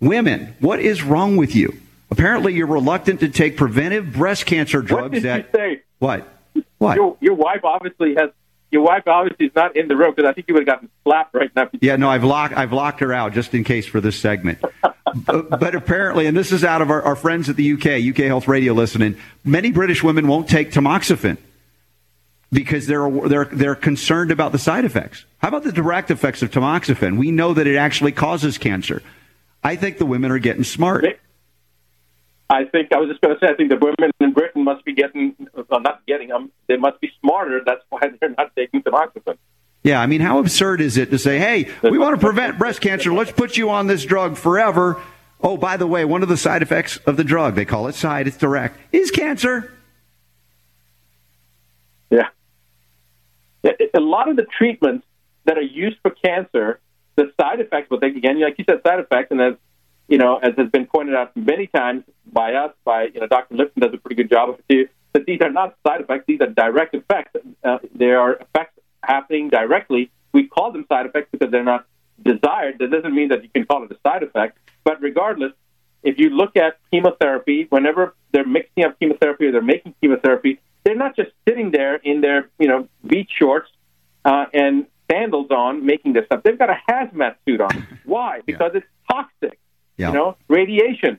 Women, 0.00 0.56
what 0.58 0.80
is 0.80 1.02
wrong 1.02 1.36
with 1.36 1.54
you? 1.54 1.80
Apparently, 2.10 2.54
you're 2.54 2.66
reluctant 2.66 3.20
to 3.20 3.28
take 3.28 3.56
preventive 3.56 4.12
breast 4.12 4.46
cancer 4.46 4.82
drugs. 4.82 5.02
What 5.02 5.12
did 5.12 5.22
that 5.22 5.46
you 5.52 5.58
say? 5.58 5.82
what? 5.98 6.28
What? 6.78 6.96
Your, 6.96 7.16
your 7.20 7.34
wife 7.34 7.64
obviously 7.64 8.14
has. 8.16 8.30
Your 8.72 8.82
wife 8.82 9.06
obviously 9.06 9.46
is 9.46 9.54
not 9.54 9.76
in 9.76 9.86
the 9.88 9.96
room 9.96 10.14
because 10.16 10.28
I 10.28 10.32
think 10.32 10.48
you 10.48 10.54
would 10.54 10.66
have 10.66 10.74
gotten 10.74 10.90
slapped 11.04 11.34
right 11.34 11.54
now. 11.54 11.68
Yeah, 11.82 11.96
no, 11.96 12.08
I've 12.08 12.24
locked 12.24 12.56
I've 12.56 12.72
locked 12.72 13.00
her 13.00 13.12
out 13.12 13.34
just 13.34 13.52
in 13.52 13.64
case 13.64 13.86
for 13.86 14.00
this 14.00 14.18
segment. 14.18 14.60
but, 15.14 15.60
but 15.60 15.74
apparently, 15.74 16.26
and 16.26 16.34
this 16.34 16.52
is 16.52 16.64
out 16.64 16.80
of 16.80 16.90
our, 16.90 17.02
our 17.02 17.14
friends 17.14 17.50
at 17.50 17.56
the 17.56 17.72
UK, 17.74 18.16
UK 18.16 18.26
Health 18.26 18.48
Radio 18.48 18.72
listening. 18.72 19.18
Many 19.44 19.72
British 19.72 20.02
women 20.02 20.26
won't 20.26 20.48
take 20.48 20.72
tamoxifen 20.72 21.36
because 22.50 22.86
they're 22.86 23.10
they're 23.10 23.44
they're 23.44 23.74
concerned 23.74 24.30
about 24.30 24.52
the 24.52 24.58
side 24.58 24.86
effects. 24.86 25.26
How 25.38 25.48
about 25.48 25.64
the 25.64 25.72
direct 25.72 26.10
effects 26.10 26.42
of 26.42 26.50
tamoxifen? 26.50 27.18
We 27.18 27.30
know 27.30 27.52
that 27.52 27.66
it 27.66 27.76
actually 27.76 28.12
causes 28.12 28.56
cancer. 28.56 29.02
I 29.62 29.76
think 29.76 29.98
the 29.98 30.06
women 30.06 30.30
are 30.30 30.38
getting 30.38 30.64
smart. 30.64 31.04
I 32.52 32.64
think 32.64 32.92
I 32.92 32.98
was 32.98 33.08
just 33.08 33.22
going 33.22 33.34
to 33.34 33.40
say 33.40 33.50
I 33.50 33.56
think 33.56 33.70
the 33.70 33.78
women 33.78 34.12
in 34.20 34.32
Britain 34.34 34.62
must 34.62 34.84
be 34.84 34.92
getting, 34.92 35.34
well, 35.70 35.80
not 35.80 36.04
getting 36.06 36.28
them. 36.28 36.52
They 36.68 36.76
must 36.76 37.00
be 37.00 37.10
smarter. 37.22 37.62
That's 37.64 37.80
why 37.88 38.00
they're 38.20 38.34
not 38.36 38.54
taking 38.54 38.82
tamoxifen. 38.82 39.38
Yeah, 39.82 40.00
I 40.00 40.06
mean, 40.06 40.20
how 40.20 40.38
absurd 40.38 40.82
is 40.82 40.98
it 40.98 41.10
to 41.10 41.18
say, 41.18 41.38
hey, 41.38 41.70
we 41.82 41.96
want 41.98 42.14
to 42.14 42.20
prevent 42.20 42.58
breast 42.58 42.82
cancer. 42.82 43.10
Let's 43.10 43.32
put 43.32 43.56
you 43.56 43.70
on 43.70 43.86
this 43.86 44.04
drug 44.04 44.36
forever. 44.36 45.00
Oh, 45.40 45.56
by 45.56 45.78
the 45.78 45.86
way, 45.86 46.04
one 46.04 46.22
of 46.22 46.28
the 46.28 46.36
side 46.36 46.60
effects 46.60 46.98
of 46.98 47.16
the 47.16 47.24
drug, 47.24 47.54
they 47.54 47.64
call 47.64 47.88
it 47.88 47.94
side, 47.94 48.28
it's 48.28 48.36
direct, 48.36 48.78
is 48.92 49.10
cancer. 49.10 49.72
Yeah. 52.10 52.28
A 53.64 53.98
lot 53.98 54.28
of 54.28 54.36
the 54.36 54.46
treatments 54.58 55.06
that 55.46 55.56
are 55.56 55.62
used 55.62 55.96
for 56.02 56.10
cancer, 56.10 56.80
the 57.16 57.32
side 57.40 57.60
effects, 57.60 57.86
but 57.88 58.02
they, 58.02 58.08
again, 58.08 58.36
you 58.36 58.44
like 58.44 58.58
you 58.58 58.66
said, 58.68 58.82
side 58.86 59.00
effects, 59.00 59.28
and 59.30 59.40
as 59.40 59.54
you 60.08 60.18
know, 60.18 60.36
as 60.38 60.54
has 60.56 60.68
been 60.70 60.86
pointed 60.86 61.14
out 61.14 61.36
many 61.36 61.66
times 61.66 62.04
by 62.32 62.54
us, 62.54 62.72
by 62.84 63.04
you 63.14 63.20
know, 63.20 63.26
Dr. 63.26 63.54
Lipton 63.54 63.80
does 63.80 63.94
a 63.94 63.98
pretty 63.98 64.16
good 64.16 64.30
job 64.30 64.50
of 64.50 64.58
it 64.58 64.64
too. 64.68 64.88
That 65.12 65.26
these 65.26 65.40
are 65.42 65.50
not 65.50 65.76
side 65.86 66.00
effects; 66.00 66.24
these 66.26 66.40
are 66.40 66.48
direct 66.48 66.94
effects. 66.94 67.36
Uh, 67.62 67.78
there 67.94 68.20
are 68.20 68.34
effects 68.34 68.78
happening 69.02 69.48
directly. 69.48 70.10
We 70.32 70.46
call 70.46 70.72
them 70.72 70.86
side 70.88 71.06
effects 71.06 71.28
because 71.32 71.50
they're 71.50 71.64
not 71.64 71.86
desired. 72.22 72.78
That 72.78 72.90
doesn't 72.90 73.14
mean 73.14 73.28
that 73.28 73.42
you 73.42 73.50
can 73.50 73.66
call 73.66 73.84
it 73.84 73.90
a 73.90 73.96
side 74.06 74.22
effect. 74.22 74.58
But 74.84 75.02
regardless, 75.02 75.52
if 76.02 76.18
you 76.18 76.30
look 76.30 76.56
at 76.56 76.78
chemotherapy, 76.90 77.66
whenever 77.68 78.14
they're 78.32 78.46
mixing 78.46 78.84
up 78.84 78.98
chemotherapy 78.98 79.46
or 79.46 79.52
they're 79.52 79.62
making 79.62 79.94
chemotherapy, 80.00 80.60
they're 80.84 80.96
not 80.96 81.14
just 81.14 81.30
sitting 81.48 81.70
there 81.70 81.96
in 81.96 82.20
their 82.20 82.50
you 82.58 82.68
know 82.68 82.88
beach 83.06 83.30
shorts 83.38 83.70
uh, 84.24 84.46
and 84.52 84.86
sandals 85.10 85.50
on 85.50 85.84
making 85.84 86.12
this 86.14 86.24
stuff. 86.26 86.42
They've 86.42 86.58
got 86.58 86.70
a 86.70 86.80
hazmat 86.88 87.36
suit 87.46 87.60
on. 87.60 87.86
Why? 88.04 88.40
Because 88.44 88.72
it's 88.74 88.86
toxic. 89.10 89.58
Yeah. 90.02 90.08
You 90.08 90.14
know, 90.14 90.36
radiation. 90.48 91.18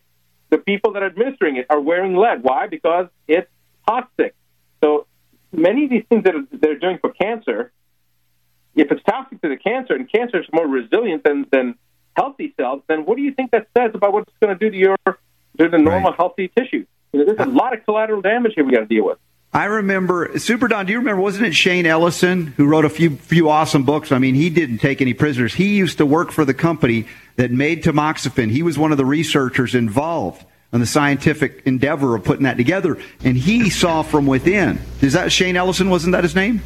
The 0.49 0.57
people 0.59 0.93
that 0.93 1.01
are 1.03 1.07
administering 1.07 1.55
it 1.57 1.65
are 1.69 1.79
wearing 1.79 2.15
lead. 2.15 2.43
Why? 2.43 2.67
Because 2.67 3.07
it's 3.27 3.49
toxic. 3.87 4.35
So 4.83 5.07
many 5.51 5.85
of 5.85 5.89
these 5.89 6.03
things 6.09 6.23
that 6.25 6.33
they're 6.51 6.77
doing 6.77 6.99
for 6.99 7.09
cancer, 7.11 7.71
if 8.75 8.91
it's 8.91 9.01
toxic 9.03 9.41
to 9.41 9.49
the 9.49 9.57
cancer 9.57 9.93
and 9.95 10.11
cancer 10.11 10.39
is 10.41 10.47
more 10.53 10.67
resilient 10.67 11.23
than, 11.23 11.45
than 11.51 11.75
healthy 12.15 12.53
cells, 12.59 12.83
then 12.87 13.05
what 13.05 13.17
do 13.17 13.23
you 13.23 13.33
think 13.33 13.51
that 13.51 13.67
says 13.75 13.91
about 13.95 14.13
what 14.13 14.23
it's 14.27 14.37
going 14.39 14.57
to 14.57 14.59
do 14.63 14.69
to 14.69 14.77
your 14.77 14.95
to 15.05 15.69
the 15.69 15.77
normal 15.77 16.11
Right. 16.11 16.17
healthy 16.17 16.51
tissue? 16.55 16.85
You 17.13 17.19
know, 17.25 17.33
there's 17.33 17.47
a 17.47 17.51
lot 17.51 17.73
of 17.73 17.83
collateral 17.85 18.21
damage 18.21 18.53
here 18.55 18.63
we 18.63 18.71
got 18.73 18.81
to 18.81 18.85
deal 18.85 19.05
with. 19.05 19.17
I 19.55 19.65
remember 19.65 20.37
Super 20.39 20.67
Don. 20.67 20.87
Do 20.87 20.93
you 20.93 20.97
remember? 20.99 21.21
Wasn't 21.21 21.45
it 21.45 21.53
Shane 21.53 21.85
Ellison 21.85 22.47
who 22.57 22.65
wrote 22.65 22.85
a 22.85 22.89
few 22.89 23.11
few 23.17 23.49
awesome 23.49 23.83
books? 23.83 24.11
I 24.11 24.17
mean, 24.17 24.33
he 24.33 24.49
didn't 24.49 24.79
take 24.79 24.99
any 24.99 25.13
prisoners. 25.13 25.53
He 25.53 25.75
used 25.75 25.99
to 25.99 26.07
work 26.07 26.31
for 26.31 26.43
the 26.43 26.55
company 26.55 27.05
that 27.35 27.51
made 27.51 27.83
tamoxifen. 27.83 28.49
He 28.51 28.63
was 28.63 28.77
one 28.77 28.91
of 28.91 28.97
the 28.97 29.05
researchers 29.05 29.75
involved 29.75 30.43
in 30.71 30.79
the 30.79 30.85
scientific 30.85 31.61
endeavor 31.65 32.15
of 32.15 32.23
putting 32.23 32.43
that 32.43 32.57
together, 32.57 32.97
and 33.23 33.37
he 33.37 33.69
saw 33.69 34.01
from 34.01 34.25
within. 34.25 34.79
Is 35.01 35.13
that 35.13 35.31
Shane 35.31 35.55
Ellison? 35.55 35.89
Wasn't 35.89 36.11
that 36.13 36.23
his 36.23 36.35
name? 36.35 36.61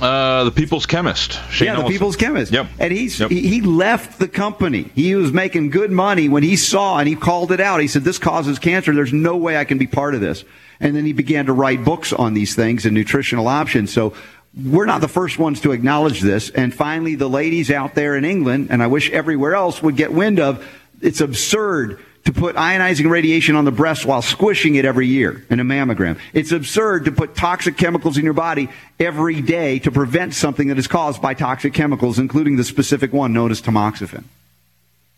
Uh, 0.00 0.44
the 0.44 0.50
People's 0.50 0.86
Chemist. 0.86 1.32
Shane 1.50 1.66
yeah, 1.66 1.72
the 1.74 1.80
Ellison. 1.80 1.92
people's 1.92 2.16
chemist. 2.16 2.52
Yep. 2.52 2.66
And 2.78 2.92
he's 2.92 3.18
Yep. 3.20 3.30
he, 3.30 3.46
he 3.48 3.60
left 3.60 4.18
the 4.18 4.28
company. 4.28 4.90
He 4.94 5.14
was 5.14 5.32
making 5.32 5.70
good 5.70 5.90
money 5.90 6.28
when 6.28 6.42
he 6.42 6.56
saw 6.56 6.98
and 6.98 7.08
he 7.08 7.16
called 7.16 7.52
it 7.52 7.60
out. 7.60 7.80
He 7.80 7.88
said, 7.88 8.04
"This 8.04 8.18
causes 8.18 8.58
cancer. 8.58 8.94
There's 8.94 9.12
no 9.12 9.36
way 9.36 9.56
I 9.56 9.64
can 9.64 9.78
be 9.78 9.86
part 9.86 10.14
of 10.14 10.20
this." 10.20 10.44
And 10.80 10.96
then 10.96 11.04
he 11.04 11.12
began 11.12 11.46
to 11.46 11.52
write 11.52 11.84
books 11.84 12.12
on 12.12 12.32
these 12.34 12.54
things 12.54 12.86
and 12.86 12.94
nutritional 12.94 13.46
options. 13.48 13.92
So 13.92 14.14
we're 14.54 14.86
not 14.86 15.00
the 15.00 15.08
first 15.08 15.38
ones 15.38 15.60
to 15.60 15.72
acknowledge 15.72 16.20
this. 16.20 16.50
And 16.50 16.74
finally, 16.74 17.14
the 17.14 17.28
ladies 17.28 17.70
out 17.70 17.94
there 17.94 18.16
in 18.16 18.24
England, 18.24 18.68
and 18.70 18.82
I 18.82 18.88
wish 18.88 19.10
everywhere 19.10 19.54
else 19.54 19.82
would 19.82 19.96
get 19.96 20.12
wind 20.12 20.40
of, 20.40 20.66
it's 21.00 21.20
absurd 21.20 22.00
to 22.24 22.32
put 22.32 22.56
ionizing 22.56 23.08
radiation 23.10 23.56
on 23.56 23.64
the 23.64 23.72
breast 23.72 24.04
while 24.04 24.20
squishing 24.20 24.74
it 24.74 24.84
every 24.84 25.06
year 25.06 25.46
in 25.48 25.60
a 25.60 25.64
mammogram. 25.64 26.18
It's 26.34 26.52
absurd 26.52 27.06
to 27.06 27.12
put 27.12 27.34
toxic 27.34 27.76
chemicals 27.76 28.18
in 28.18 28.24
your 28.24 28.34
body 28.34 28.68
every 28.98 29.40
day 29.40 29.78
to 29.80 29.90
prevent 29.90 30.34
something 30.34 30.68
that 30.68 30.78
is 30.78 30.86
caused 30.86 31.22
by 31.22 31.32
toxic 31.34 31.72
chemicals, 31.72 32.18
including 32.18 32.56
the 32.56 32.64
specific 32.64 33.12
one 33.12 33.32
known 33.32 33.50
as 33.50 33.62
tamoxifen. 33.62 34.24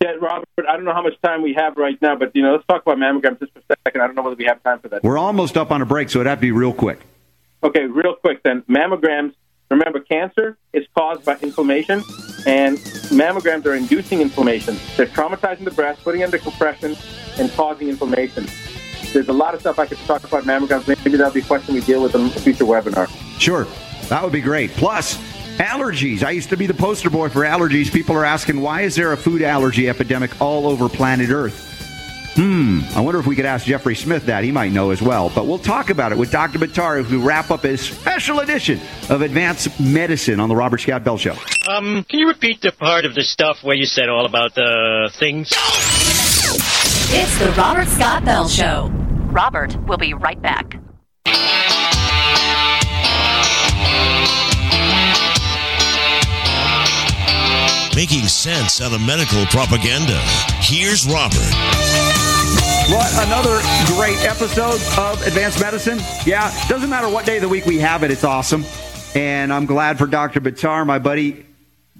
Yeah, 0.00 0.12
Robert, 0.20 0.46
I 0.68 0.76
don't 0.76 0.84
know 0.84 0.94
how 0.94 1.02
much 1.02 1.20
time 1.22 1.42
we 1.42 1.54
have 1.54 1.76
right 1.76 2.00
now, 2.02 2.16
but 2.16 2.34
you 2.34 2.42
know, 2.42 2.52
let's 2.52 2.66
talk 2.66 2.82
about 2.82 2.98
mammograms 2.98 3.40
just 3.40 3.52
for 3.52 3.60
a 3.60 3.76
second. 3.86 4.00
I 4.00 4.06
don't 4.06 4.16
know 4.16 4.22
whether 4.22 4.36
we 4.36 4.44
have 4.44 4.62
time 4.62 4.78
for 4.78 4.88
that. 4.88 5.02
We're 5.02 5.18
almost 5.18 5.56
up 5.56 5.70
on 5.70 5.82
a 5.82 5.86
break, 5.86 6.10
so 6.10 6.20
it'd 6.20 6.28
have 6.28 6.38
to 6.38 6.42
be 6.42 6.52
real 6.52 6.72
quick. 6.72 7.00
Okay, 7.64 7.86
real 7.86 8.14
quick 8.16 8.42
then. 8.42 8.62
Mammograms, 8.62 9.34
remember, 9.70 10.00
cancer 10.00 10.58
is 10.72 10.86
caused 10.96 11.24
by 11.24 11.36
inflammation, 11.38 12.02
and 12.46 12.76
mammograms 13.10 13.66
are 13.66 13.74
inducing 13.74 14.20
inflammation. 14.20 14.76
They're 14.96 15.06
traumatizing 15.06 15.64
the 15.64 15.70
breast, 15.70 16.02
putting 16.02 16.24
under 16.24 16.38
compression, 16.38 16.96
and 17.38 17.50
causing 17.52 17.88
inflammation. 17.88 18.46
There's 19.12 19.28
a 19.28 19.32
lot 19.32 19.54
of 19.54 19.60
stuff 19.60 19.78
I 19.78 19.86
could 19.86 19.98
talk 19.98 20.24
about 20.24 20.44
mammograms. 20.44 20.88
Maybe 20.88 21.16
that'll 21.16 21.32
be 21.32 21.40
a 21.40 21.44
question 21.44 21.74
we 21.74 21.82
deal 21.82 22.02
with 22.02 22.14
in 22.14 22.22
a 22.22 22.30
future 22.30 22.64
webinar. 22.64 23.08
Sure, 23.38 23.66
that 24.08 24.22
would 24.22 24.32
be 24.32 24.40
great. 24.40 24.70
Plus, 24.72 25.16
allergies. 25.58 26.22
I 26.22 26.30
used 26.30 26.48
to 26.48 26.56
be 26.56 26.66
the 26.66 26.74
poster 26.74 27.10
boy 27.10 27.28
for 27.28 27.42
allergies. 27.42 27.92
People 27.92 28.16
are 28.16 28.24
asking, 28.24 28.60
why 28.60 28.82
is 28.82 28.96
there 28.96 29.12
a 29.12 29.16
food 29.16 29.42
allergy 29.42 29.88
epidemic 29.88 30.40
all 30.40 30.66
over 30.66 30.88
planet 30.88 31.30
Earth? 31.30 31.71
Hmm, 32.34 32.80
I 32.94 33.00
wonder 33.00 33.20
if 33.20 33.26
we 33.26 33.36
could 33.36 33.44
ask 33.44 33.66
Jeffrey 33.66 33.94
Smith 33.94 34.26
that. 34.26 34.42
He 34.42 34.52
might 34.52 34.72
know 34.72 34.90
as 34.90 35.02
well. 35.02 35.30
But 35.34 35.46
we'll 35.46 35.58
talk 35.58 35.90
about 35.90 36.12
it 36.12 36.18
with 36.18 36.32
Dr. 36.32 36.58
Buttar 36.58 36.98
as 36.98 37.10
we 37.10 37.18
wrap 37.18 37.50
up 37.50 37.62
his 37.62 37.82
special 37.82 38.40
edition 38.40 38.80
of 39.10 39.20
Advanced 39.20 39.78
Medicine 39.78 40.40
on 40.40 40.48
the 40.48 40.56
Robert 40.56 40.78
Scott 40.80 41.04
Bell 41.04 41.18
Show. 41.18 41.36
Um, 41.68 42.04
can 42.04 42.18
you 42.20 42.28
repeat 42.28 42.62
the 42.62 42.72
part 42.72 43.04
of 43.04 43.14
the 43.14 43.22
stuff 43.22 43.62
where 43.62 43.76
you 43.76 43.84
said 43.84 44.08
all 44.08 44.24
about 44.24 44.54
the 44.54 45.10
things? 45.12 45.50
It's 47.14 47.38
the 47.38 47.52
Robert 47.58 47.88
Scott 47.88 48.24
Bell 48.24 48.48
Show. 48.48 48.88
Robert 49.30 49.76
will 49.86 49.98
be 49.98 50.14
right 50.14 50.40
back. 50.40 50.78
Making 57.94 58.26
sense 58.26 58.80
out 58.80 58.94
of 58.94 59.02
medical 59.02 59.44
propaganda. 59.46 60.18
Here's 60.60 61.06
Robert. 61.06 62.11
What 62.90 63.26
another 63.26 63.60
great 63.94 64.18
episode 64.24 64.80
of 64.98 65.24
Advanced 65.26 65.60
Medicine. 65.60 65.98
Yeah, 66.26 66.52
doesn't 66.68 66.90
matter 66.90 67.08
what 67.08 67.24
day 67.24 67.36
of 67.36 67.42
the 67.42 67.48
week 67.48 67.64
we 67.64 67.78
have 67.78 68.02
it, 68.02 68.10
it's 68.10 68.24
awesome. 68.24 68.64
And 69.14 69.52
I'm 69.52 69.66
glad 69.66 69.98
for 69.98 70.06
Dr. 70.06 70.40
Buttar, 70.40 70.84
my 70.84 70.98
buddy, 70.98 71.46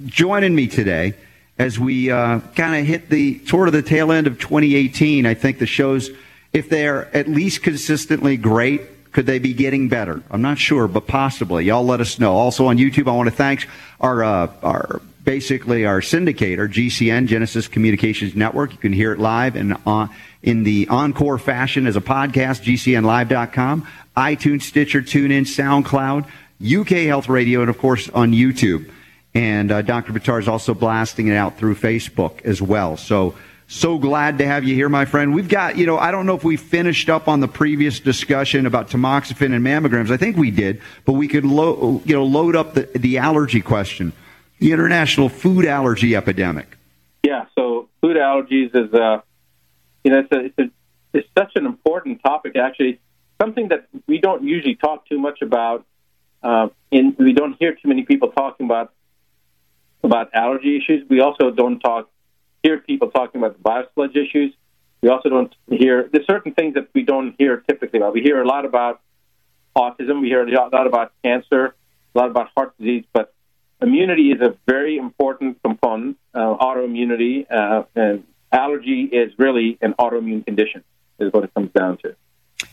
joining 0.05 0.55
me 0.55 0.67
today 0.67 1.15
as 1.59 1.79
we 1.79 2.11
uh, 2.11 2.41
kind 2.57 2.75
of 2.75 2.85
hit 2.85 3.09
the 3.09 3.39
toward 3.39 3.73
the 3.73 3.83
tail 3.83 4.11
end 4.11 4.27
of 4.27 4.39
2018. 4.41 5.25
I 5.25 5.35
think 5.35 5.61
the 5.61 5.67
shows, 5.67 6.11
if 6.53 6.69
they're 6.69 7.15
at 7.17 7.29
least 7.29 7.63
consistently 7.63 8.37
great, 8.37 9.13
could 9.13 9.27
they 9.27 9.39
be 9.39 9.55
getting 9.55 9.89
better? 9.89 10.23
I'm 10.31 10.43
not 10.43 10.59
sure, 10.59 10.89
but 10.89 11.07
possibly. 11.07 11.65
Y'all 11.65 11.85
let 11.85 12.01
us 12.01 12.19
know. 12.19 12.35
Also 12.35 12.67
on 12.67 12.77
YouTube, 12.77 13.09
I 13.09 13.15
want 13.15 13.29
to 13.29 13.35
thank 13.35 13.69
our 14.01 14.25
uh, 14.25 14.53
our 14.63 15.01
basically 15.25 15.87
our 15.87 16.01
syndicator, 16.01 16.69
GCN, 16.69 17.27
Genesis 17.27 17.69
Communications 17.69 18.35
Network. 18.35 18.73
You 18.73 18.79
can 18.79 18.93
hear 18.93 19.13
it 19.13 19.19
live 19.19 19.57
and 19.57 19.77
on, 19.87 20.11
in 20.43 20.65
the 20.65 20.89
encore 20.89 21.39
fashion 21.39 21.87
as 21.87 21.97
a 21.97 22.01
podcast, 22.01 22.63
gcnlive.com, 22.63 23.87
iTunes, 24.17 24.63
Stitcher, 24.63 25.03
TuneIn, 25.03 25.43
SoundCloud, 25.43 26.27
UK 26.65 27.07
Health 27.07 27.29
Radio, 27.29 27.61
and 27.61 27.71
of 27.71 27.79
course 27.79 28.09
on 28.11 28.33
YouTube. 28.33 28.91
And 29.35 29.73
uh, 29.73 29.83
Dr. 29.83 30.13
Buttar 30.13 30.41
is 30.41 30.49
also 30.49 30.75
blasting 30.75 31.29
it 31.29 31.37
out 31.37 31.57
through 31.57 31.77
Facebook 31.77 32.43
as 32.45 32.61
well. 32.61 32.97
So, 32.97 33.35
so 33.67 33.97
glad 33.97 34.39
to 34.39 34.47
have 34.47 34.65
you 34.65 34.75
here, 34.75 34.91
my 34.91 35.07
friend. 35.07 35.35
We've 35.35 35.49
got, 35.49 35.79
you 35.79 35.87
know, 35.87 35.97
I 35.97 36.11
don't 36.11 36.27
know 36.27 36.37
if 36.37 36.45
we 36.45 36.57
finished 36.57 37.09
up 37.09 37.29
on 37.29 37.41
the 37.41 37.49
previous 37.49 37.99
discussion 38.01 38.67
about 38.67 38.91
tamoxifen 38.91 39.55
and 39.55 39.65
mammograms. 39.65 40.11
I 40.11 40.19
think 40.19 40.37
we 40.37 40.51
did, 40.51 40.83
but 41.07 41.15
we 41.15 41.29
could, 41.29 41.45
lo- 41.45 42.03
you 42.05 42.15
know, 42.15 42.25
load 42.25 42.55
up 42.55 42.75
the, 42.75 42.83
the 42.95 43.19
allergy 43.19 43.61
question 43.61 44.13
the 44.59 44.71
international 44.71 45.29
food 45.29 45.65
allergy 45.65 46.15
epidemic. 46.15 46.77
Yeah, 47.25 47.47
so 47.59 47.89
food 48.01 48.17
allergies 48.17 48.71
is, 48.77 48.95
uh, 48.95 49.21
you 50.05 50.11
know, 50.11 50.21
it's, 50.21 50.33
a, 50.33 50.45
it's, 50.47 50.59
a, 50.59 50.71
it's 51.13 51.29
such 51.37 51.53
an 51.57 51.67
important 51.67 52.23
topic, 52.23 52.57
actually, 52.57 53.01
something 53.41 53.69
that 53.69 53.89
we 54.07 54.19
don't 54.19 54.43
usually 54.43 54.75
talk 54.75 55.07
too 55.09 55.19
much 55.19 55.43
about. 55.43 55.85
Uh, 56.43 56.69
in, 56.91 57.15
we 57.19 57.33
don't 57.33 57.55
hear 57.59 57.73
too 57.73 57.89
many 57.89 58.03
people 58.03 58.31
talking 58.33 58.67
about 58.67 58.93
about 60.05 60.31
allergy 60.35 60.77
issues. 60.77 61.09
We 61.09 61.21
also 61.21 61.53
don't 61.53 61.79
talk 61.79 62.11
hear 62.63 62.79
people 62.79 63.11
talking 63.11 63.41
about 63.41 63.57
the 63.57 63.63
biosludge 63.63 64.17
issues. 64.17 64.53
We 65.01 65.09
also 65.09 65.29
don't 65.29 65.55
hear 65.69 66.09
there's 66.13 66.27
certain 66.27 66.53
things 66.55 66.75
that 66.75 66.89
we 66.95 67.03
don't 67.03 67.35
hear 67.39 67.59
typically 67.69 67.99
about. 68.01 68.13
We 68.13 68.23
hear 68.23 68.41
a 68.41 68.47
lot 68.47 68.65
about 68.65 69.01
autism. 69.77 70.21
We 70.21 70.29
hear 70.29 70.47
a 70.47 70.69
lot 70.69 70.87
about 70.87 71.13
cancer, 71.25 71.75
a 72.15 72.19
lot 72.19 72.31
about 72.31 72.49
heart 72.57 72.77
disease, 72.79 73.05
but 73.13 73.33
immunity 73.81 74.31
is 74.31 74.41
a 74.41 74.57
very 74.67 74.97
important 74.97 75.61
component. 75.63 76.19
Uh, 76.35 76.57
autoimmunity 76.57 77.47
uh, 77.51 77.83
and 77.95 78.25
allergy 78.53 79.03
is 79.03 79.33
really 79.39 79.79
an 79.81 79.95
autoimmune 79.95 80.45
condition, 80.45 80.85
is 81.19 81.33
what 81.33 81.45
it 81.45 81.55
comes 81.55 81.71
down 81.73 81.99
to. 81.99 82.15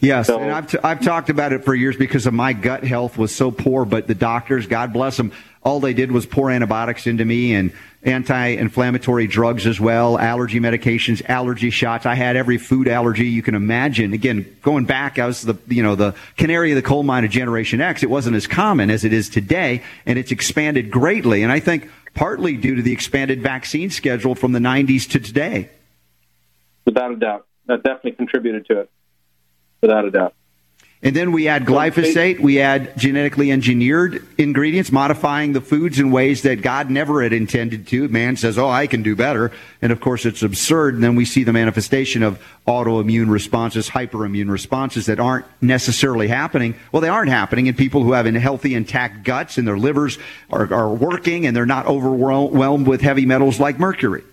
Yes, 0.02 0.28
so, 0.28 0.40
and 0.40 0.52
I've, 0.52 0.68
t- 0.68 0.78
I've 0.82 1.02
talked 1.02 1.30
about 1.30 1.52
it 1.52 1.66
for 1.66 1.76
years 1.76 1.98
because 1.98 2.26
of 2.26 2.34
my 2.34 2.54
gut 2.54 2.84
health 2.86 3.18
was 3.18 3.36
so 3.36 3.52
poor, 3.52 3.84
but 3.84 4.08
the 4.08 4.16
doctors, 4.16 4.66
God 4.66 4.94
bless 4.94 5.18
them, 5.18 5.34
all 5.62 5.82
they 5.82 5.94
did 5.94 6.12
was 6.12 6.26
pour 6.26 6.50
antibiotics 6.50 7.06
into 7.06 7.26
me 7.26 7.54
and 7.54 7.74
anti-inflammatory 8.04 9.28
drugs 9.28 9.68
as 9.68 9.78
well, 9.78 10.18
allergy 10.18 10.60
medications, 10.62 11.22
allergy 11.28 11.70
shots. 11.70 12.06
I 12.06 12.16
had 12.16 12.38
every 12.38 12.58
food 12.58 12.88
allergy 12.88 13.28
you 13.28 13.42
can 13.42 13.56
imagine. 13.56 14.14
Again, 14.14 14.58
going 14.62 14.86
back, 14.86 15.20
I 15.20 15.26
was 15.26 15.42
the, 15.42 15.56
you 15.68 15.84
know, 15.84 15.96
the 15.96 16.16
canary 16.38 16.72
of 16.72 16.78
the 16.78 16.82
coal 16.82 17.04
mine 17.04 17.26
of 17.26 17.32
Generation 17.32 17.82
X. 17.82 18.02
It 18.02 18.10
wasn't 18.10 18.38
as 18.38 18.48
common 18.48 18.90
as 18.90 19.04
it 19.04 19.12
is 19.12 19.28
today, 19.28 19.84
and 20.06 20.18
it's 20.18 20.32
expanded 20.32 20.90
greatly. 20.92 21.44
And 21.44 21.52
I 21.52 21.60
think 21.60 21.90
partly 22.14 22.56
due 22.56 22.76
to 22.76 22.82
the 22.82 22.94
expanded 22.94 23.42
vaccine 23.42 23.90
schedule 23.90 24.34
from 24.34 24.54
the 24.54 24.60
90s 24.60 25.10
to 25.12 25.20
today. 25.20 25.70
Without 26.86 27.12
a 27.12 27.16
doubt. 27.18 27.48
That 27.68 27.84
definitely 27.84 28.14
contributed 28.14 28.66
to 28.68 28.80
it. 28.80 28.92
Without 29.82 30.06
a 30.06 30.12
doubt. 30.12 30.34
And 31.02 31.16
then 31.16 31.32
we 31.32 31.48
add 31.48 31.64
glyphosate, 31.64 32.42
we 32.42 32.60
add 32.60 32.98
genetically 32.98 33.54
engineered 33.54 34.22
ingredients, 34.38 34.92
modifying 34.92 35.54
the 35.54 35.62
foods 35.62 35.98
in 35.98 36.12
ways 36.12 36.42
that 36.42 36.62
God 36.62 36.90
never 36.90 37.24
had 37.24 37.32
intended 37.32 37.88
to. 37.88 38.10
Man 38.10 38.36
says, 38.36 38.58
oh, 38.58 38.68
I 38.68 38.86
can 38.86 39.02
do 39.02 39.16
better. 39.16 39.54
And 39.82 39.94
of 39.94 40.02
course, 40.02 40.26
it's 40.26 40.44
absurd. 40.44 40.96
And 40.96 41.04
then 41.04 41.16
we 41.16 41.24
see 41.24 41.46
the 41.46 41.54
manifestation 41.54 42.22
of 42.22 42.44
autoimmune 42.68 43.30
responses, 43.30 43.90
hyperimmune 43.90 44.52
responses 44.52 45.06
that 45.06 45.22
aren't 45.22 45.46
necessarily 45.62 46.28
happening. 46.28 46.76
Well, 46.92 47.02
they 47.02 47.08
aren't 47.08 47.32
happening 47.32 47.68
in 47.68 47.76
people 47.76 48.04
who 48.04 48.12
have 48.12 48.26
healthy, 48.26 48.76
intact 48.76 49.24
guts 49.24 49.58
and 49.58 49.66
their 49.66 49.78
livers 49.78 50.20
are, 50.50 50.74
are 50.74 50.94
working 50.94 51.46
and 51.46 51.56
they're 51.56 51.66
not 51.66 51.86
overwhelmed 51.86 52.88
with 52.88 53.00
heavy 53.00 53.26
metals 53.26 53.58
like 53.58 53.80
mercury. 53.80 54.24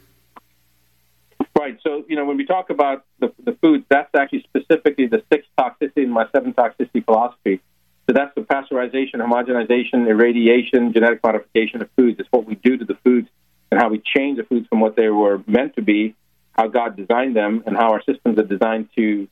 Right. 1.57 1.79
So, 1.85 2.05
you 2.17 2.23
know, 2.23 2.29
when 2.29 2.39
we 2.39 2.47
talk 2.47 2.71
about 2.71 3.05
the, 3.19 3.31
the 3.45 3.53
foods, 3.61 3.85
that's 3.91 4.09
actually 4.15 4.43
specifically 4.45 5.07
the 5.07 5.23
six 5.31 5.47
toxicity 5.59 6.05
in 6.05 6.09
my 6.09 6.27
seven 6.35 6.55
toxicity 6.55 7.05
philosophy. 7.05 7.61
So 8.07 8.15
that's 8.15 8.35
the 8.35 8.41
pasteurization, 8.41 9.17
homogenization, 9.17 10.09
irradiation, 10.09 10.95
genetic 10.95 11.23
modification 11.23 11.83
of 11.83 11.91
foods. 11.95 12.19
It's 12.19 12.33
what 12.33 12.47
we 12.47 12.55
do 12.55 12.79
to 12.79 12.87
the 12.87 12.95
foods 13.05 13.29
and 13.71 13.79
how 13.79 13.91
we 13.91 13.99
change 13.99 14.39
the 14.39 14.45
foods 14.45 14.67
from 14.69 14.81
what 14.81 14.97
they 14.97 15.11
were 15.11 15.43
meant 15.47 15.77
to 15.77 15.83
be, 15.83 16.15
how 16.53 16.69
God 16.69 16.97
designed 16.97 17.37
them, 17.37 17.63
and 17.67 17.77
how 17.77 17.93
our 17.93 18.03
systems 18.05 18.39
are 18.39 18.45
designed 18.45 18.89
to 18.97 19.29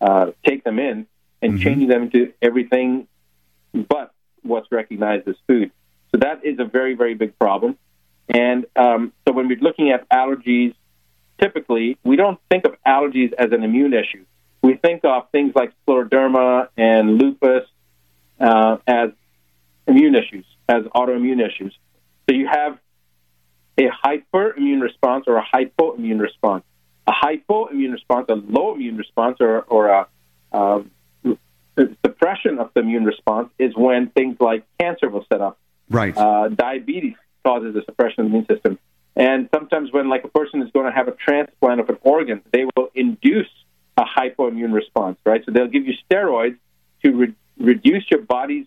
uh, 0.00 0.30
take 0.46 0.64
them 0.64 0.78
in 0.78 1.06
and 1.42 1.52
mm-hmm. 1.52 1.62
changing 1.62 1.88
them 1.88 2.04
into 2.04 2.32
everything 2.40 3.08
but 3.74 4.14
what's 4.40 4.72
recognized 4.72 5.28
as 5.28 5.34
food. 5.46 5.70
So 6.12 6.20
that 6.20 6.46
is 6.46 6.58
a 6.58 6.64
very, 6.64 6.94
very 6.94 7.12
big 7.12 7.38
problem. 7.38 7.76
And 8.30 8.64
um, 8.74 9.12
so 9.28 9.34
when 9.34 9.48
we're 9.48 9.58
looking 9.58 9.90
at 9.90 10.08
allergies, 10.08 10.74
typically, 11.40 11.98
we 12.04 12.16
don't 12.16 12.38
think 12.50 12.64
of 12.64 12.76
allergies 12.86 13.32
as 13.32 13.52
an 13.52 13.62
immune 13.62 13.94
issue. 13.94 14.24
We 14.62 14.74
think 14.76 15.04
of 15.04 15.30
things 15.30 15.52
like 15.54 15.72
scleroderma 15.86 16.68
and 16.76 17.18
lupus 17.18 17.66
uh, 18.40 18.76
as 18.86 19.10
immune 19.86 20.14
issues, 20.14 20.44
as 20.68 20.84
autoimmune 20.84 21.44
issues. 21.44 21.76
So 22.28 22.36
you 22.36 22.46
have 22.46 22.78
a 23.78 23.88
hyperimmune 24.04 24.80
response 24.80 25.24
or 25.26 25.38
a 25.38 25.44
hypoimmune 25.52 26.20
response. 26.20 26.64
A 27.06 27.12
hypoimmune 27.12 27.92
response, 27.92 28.26
a 28.28 28.34
low 28.34 28.74
immune 28.74 28.96
response, 28.96 29.38
or, 29.40 29.62
or 29.62 29.88
a 29.88 30.06
uh, 30.52 30.82
suppression 32.04 32.58
of 32.58 32.70
the 32.74 32.80
immune 32.80 33.04
response 33.04 33.50
is 33.58 33.74
when 33.76 34.10
things 34.10 34.36
like 34.38 34.64
cancer 34.78 35.08
will 35.08 35.24
set 35.32 35.40
up. 35.40 35.58
Right. 35.90 36.16
Uh, 36.16 36.48
diabetes 36.48 37.14
causes 37.44 37.74
a 37.74 37.82
suppression 37.84 38.26
of 38.26 38.30
the 38.30 38.36
immune 38.36 38.46
system. 38.46 38.78
And 39.14 39.48
sometimes 39.54 39.92
when 39.92 40.08
like 40.08 40.24
a 40.24 40.28
person 40.28 40.62
is 40.62 40.70
going 40.72 40.86
to 40.86 40.92
have 40.92 41.08
a 41.08 41.12
transplant 41.12 41.80
of 41.80 41.88
an 41.90 41.98
organ, 42.02 42.42
they 42.52 42.64
will 42.76 42.90
induce 42.94 43.48
a 43.96 44.04
hypoimmune 44.04 44.72
response, 44.72 45.18
right? 45.24 45.44
So 45.44 45.52
they'll 45.52 45.68
give 45.68 45.86
you 45.86 45.94
steroids 46.10 46.56
to 47.04 47.12
re- 47.12 47.34
reduce 47.58 48.10
your 48.10 48.22
body's 48.22 48.66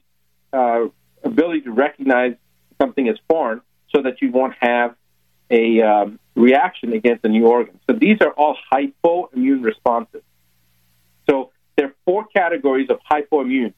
uh, 0.54 0.86
ability 1.24 1.62
to 1.62 1.72
recognize 1.72 2.36
something 2.80 3.08
as 3.10 3.18
foreign 3.28 3.62
so 3.93 4.04
that 4.04 4.22
you 4.22 4.32
won't 4.32 4.54
have 4.60 4.96
a 5.50 5.82
um, 5.82 6.20
reaction 6.36 6.93
against 6.93 7.26
a 7.26 7.30
new 7.30 7.48
organ. 7.48 7.80
So 7.89 7.96
these 7.96 8.18
are 8.22 8.32
all 8.32 8.58
hypoimmune 8.72 9.64
responses. 9.64 10.22
So 11.30 11.52
there 11.76 11.88
are 11.88 11.96
four 12.06 12.26
categories 12.26 12.89
of 12.89 13.00
hypoimmune 13.10 13.74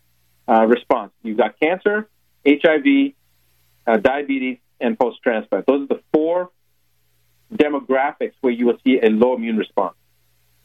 uh, 0.47 0.65
response. 0.65 1.11
You've 1.23 1.37
got 1.37 1.59
cancer, 1.59 2.09
HIV, 2.45 3.13
uh, 3.85 3.97
diabetes, 3.97 4.57
and 4.79 4.97
post-transplant. 4.97 5.65
Those 5.65 5.83
are 5.83 5.95
the 5.95 6.01
four 6.13 6.51
demographics 7.53 8.33
where 8.41 8.53
you 8.53 8.65
will 8.65 8.77
see 8.83 8.99
a 9.01 9.09
low 9.09 9.35
immune 9.35 9.57
response. 9.57 9.95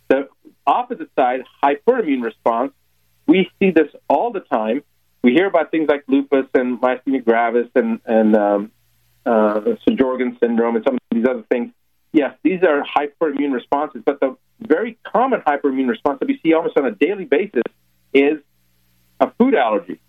The 0.09 0.29
opposite 0.67 1.11
side, 1.17 1.43
hyperimmune 1.63 2.23
response, 2.23 2.73
we 3.27 3.51
see 3.59 3.71
this 3.71 3.89
all 4.09 4.33
the 4.33 4.41
time. 4.41 4.83
We 5.23 5.33
hear 5.33 5.47
about 5.47 5.71
things 5.71 5.89
like 5.89 6.05
lupus 6.09 6.47
and 6.55 6.81
myasthenia 6.81 7.25
gravis 7.25 7.69
and, 7.75 8.01
and 8.05 8.37
um, 8.37 8.73
uh, 9.25 9.61
Sjogren's 9.89 10.39
syndrome 10.41 10.77
and 10.77 10.85
some 10.85 10.95
of 10.95 11.01
these 11.11 11.27
other 11.29 11.45
things. 11.51 11.73
Yes, 12.13 12.37
these 12.43 12.63
are 12.63 12.83
hyperimmune 12.83 13.53
responses, 13.53 14.03
but 14.05 14.21
the 14.21 14.37
very 14.61 14.99
common 15.05 15.41
hyperimmune 15.41 15.89
response 15.89 16.19
that 16.19 16.29
we 16.29 16.39
see 16.43 16.53
almost 16.53 16.77
on 16.77 16.85
a 16.85 16.91
daily 16.91 17.25
basis 17.25 17.63
is 18.13 18.39
a 19.21 19.31
food 19.39 19.55
allergy. 19.55 20.01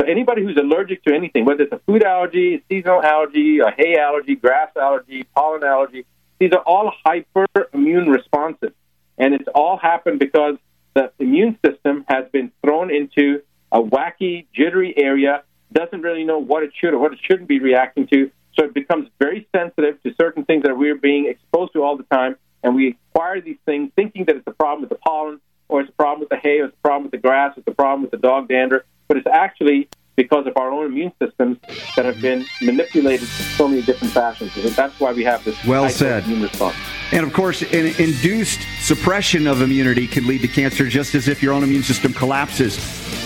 So 0.00 0.06
anybody 0.06 0.42
who's 0.42 0.56
allergic 0.56 1.04
to 1.04 1.14
anything, 1.14 1.44
whether 1.44 1.64
it's 1.64 1.72
a 1.72 1.80
food 1.80 2.02
allergy, 2.02 2.62
seasonal 2.70 3.02
allergy, 3.02 3.58
a 3.58 3.70
hay 3.76 3.98
allergy, 3.98 4.34
grass 4.34 4.70
allergy, 4.74 5.24
pollen 5.34 5.62
allergy, 5.62 6.06
these 6.40 6.52
are 6.52 6.62
all 6.66 6.92
hyperimmune 7.06 8.08
responses. 8.08 8.70
And 9.18 9.34
it's 9.34 9.48
all 9.54 9.76
happened 9.76 10.18
because 10.18 10.56
the 10.94 11.12
immune 11.18 11.58
system 11.64 12.04
has 12.08 12.24
been 12.32 12.50
thrown 12.64 12.92
into 12.92 13.42
a 13.70 13.80
wacky, 13.80 14.46
jittery 14.52 14.94
area, 14.96 15.44
doesn't 15.72 16.00
really 16.00 16.24
know 16.24 16.38
what 16.38 16.64
it 16.64 16.72
should 16.74 16.94
or 16.94 16.98
what 16.98 17.12
it 17.12 17.20
shouldn't 17.22 17.48
be 17.48 17.60
reacting 17.60 18.06
to. 18.08 18.30
So 18.58 18.64
it 18.64 18.74
becomes 18.74 19.08
very 19.20 19.46
sensitive 19.54 20.02
to 20.02 20.14
certain 20.20 20.44
things 20.44 20.64
that 20.64 20.76
we're 20.76 20.96
being 20.96 21.26
exposed 21.26 21.74
to 21.74 21.84
all 21.84 21.96
the 21.96 22.02
time. 22.04 22.36
And 22.62 22.74
we 22.74 22.96
acquire 23.14 23.40
these 23.40 23.58
things 23.64 23.92
thinking 23.94 24.24
that 24.24 24.36
it's 24.36 24.46
a 24.46 24.52
problem 24.52 24.80
with 24.80 24.90
the 24.90 24.96
pollen, 24.96 25.40
or 25.68 25.82
it's 25.82 25.90
a 25.90 25.92
problem 25.92 26.20
with 26.20 26.30
the 26.30 26.36
hay, 26.36 26.60
or 26.60 26.64
it's 26.64 26.74
a 26.76 26.82
problem 26.82 27.04
with 27.04 27.12
the 27.12 27.18
grass, 27.18 27.56
or 27.56 27.60
it's 27.60 27.68
a 27.68 27.74
problem 27.74 28.02
with 28.02 28.10
the 28.10 28.16
dog 28.16 28.48
dander. 28.48 28.84
But 29.06 29.18
it's 29.18 29.26
actually 29.26 29.88
because 30.20 30.46
of 30.46 30.54
our 30.58 30.70
own 30.70 30.84
immune 30.84 31.10
systems 31.18 31.56
that 31.96 32.04
have 32.04 32.20
been 32.20 32.44
manipulated 32.60 33.22
in 33.22 33.26
so 33.56 33.66
many 33.66 33.80
different 33.80 34.12
fashions. 34.12 34.52
So 34.52 34.68
that's 34.68 35.00
why 35.00 35.14
we 35.14 35.24
have 35.24 35.42
this 35.44 35.56
well 35.64 35.88
said. 35.88 36.24
immune 36.24 36.42
response. 36.42 36.76
And 37.10 37.24
of 37.26 37.32
course, 37.32 37.62
an 37.62 37.86
induced 37.98 38.60
suppression 38.80 39.46
of 39.46 39.62
immunity 39.62 40.06
can 40.06 40.26
lead 40.26 40.42
to 40.42 40.48
cancer, 40.48 40.86
just 40.88 41.14
as 41.14 41.26
if 41.26 41.42
your 41.42 41.54
own 41.54 41.62
immune 41.62 41.82
system 41.82 42.12
collapses. 42.12 42.76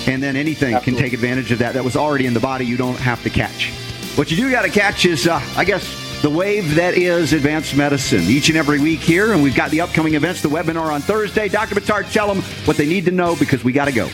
And 0.07 0.22
then 0.22 0.36
anything 0.36 0.74
Absolutely. 0.74 1.03
can 1.03 1.11
take 1.11 1.12
advantage 1.14 1.51
of 1.51 1.59
that 1.59 1.74
that 1.74 1.82
was 1.82 1.97
already 1.97 2.26
in 2.26 2.34
the 2.34 2.38
body 2.40 2.64
you 2.64 2.76
don't 2.76 2.99
have 2.99 3.20
to 3.24 3.30
catch. 3.30 3.72
What 4.14 4.30
you 4.30 4.36
do 4.36 4.49
got 4.49 4.62
to 4.62 4.70
catch 4.70 5.05
is, 5.05 5.26
uh, 5.26 5.42
I 5.57 5.64
guess, 5.64 6.22
the 6.22 6.30
wave 6.30 6.76
that 6.76 6.95
is 6.95 7.32
advanced 7.32 7.76
medicine 7.76 8.22
each 8.22 8.51
and 8.51 8.57
every 8.57 8.78
week 8.78 9.01
here. 9.01 9.32
And 9.32 9.42
we've 9.42 9.57
got 9.57 9.72
the 9.72 9.80
upcoming 9.80 10.14
events, 10.14 10.42
the 10.42 10.49
webinar 10.49 10.92
on 10.92 11.01
Thursday. 11.01 11.49
Dr. 11.49 11.74
Buttar, 11.74 12.11
tell 12.12 12.32
them 12.32 12.40
what 12.66 12.76
they 12.76 12.86
need 12.86 13.05
to 13.07 13.11
know 13.11 13.34
because 13.34 13.64
we 13.64 13.72
got 13.72 13.86
to 13.86 13.92
go. 13.92 14.09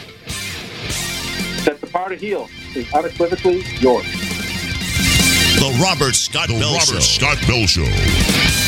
That 1.64 1.80
the 1.80 1.86
power 1.86 2.08
to 2.08 2.16
heal 2.16 2.48
is 2.74 2.92
unequivocally 2.92 3.62
yours. 3.80 4.06
The 5.60 5.78
Robert 5.82 6.14
Scott 6.14 6.48
the 6.48 6.54
Bell 6.58 6.72
Robert 6.72 6.86
Show. 6.86 7.00
Scott 7.00 7.38
Bell 7.46 7.66
Show. 7.66 8.59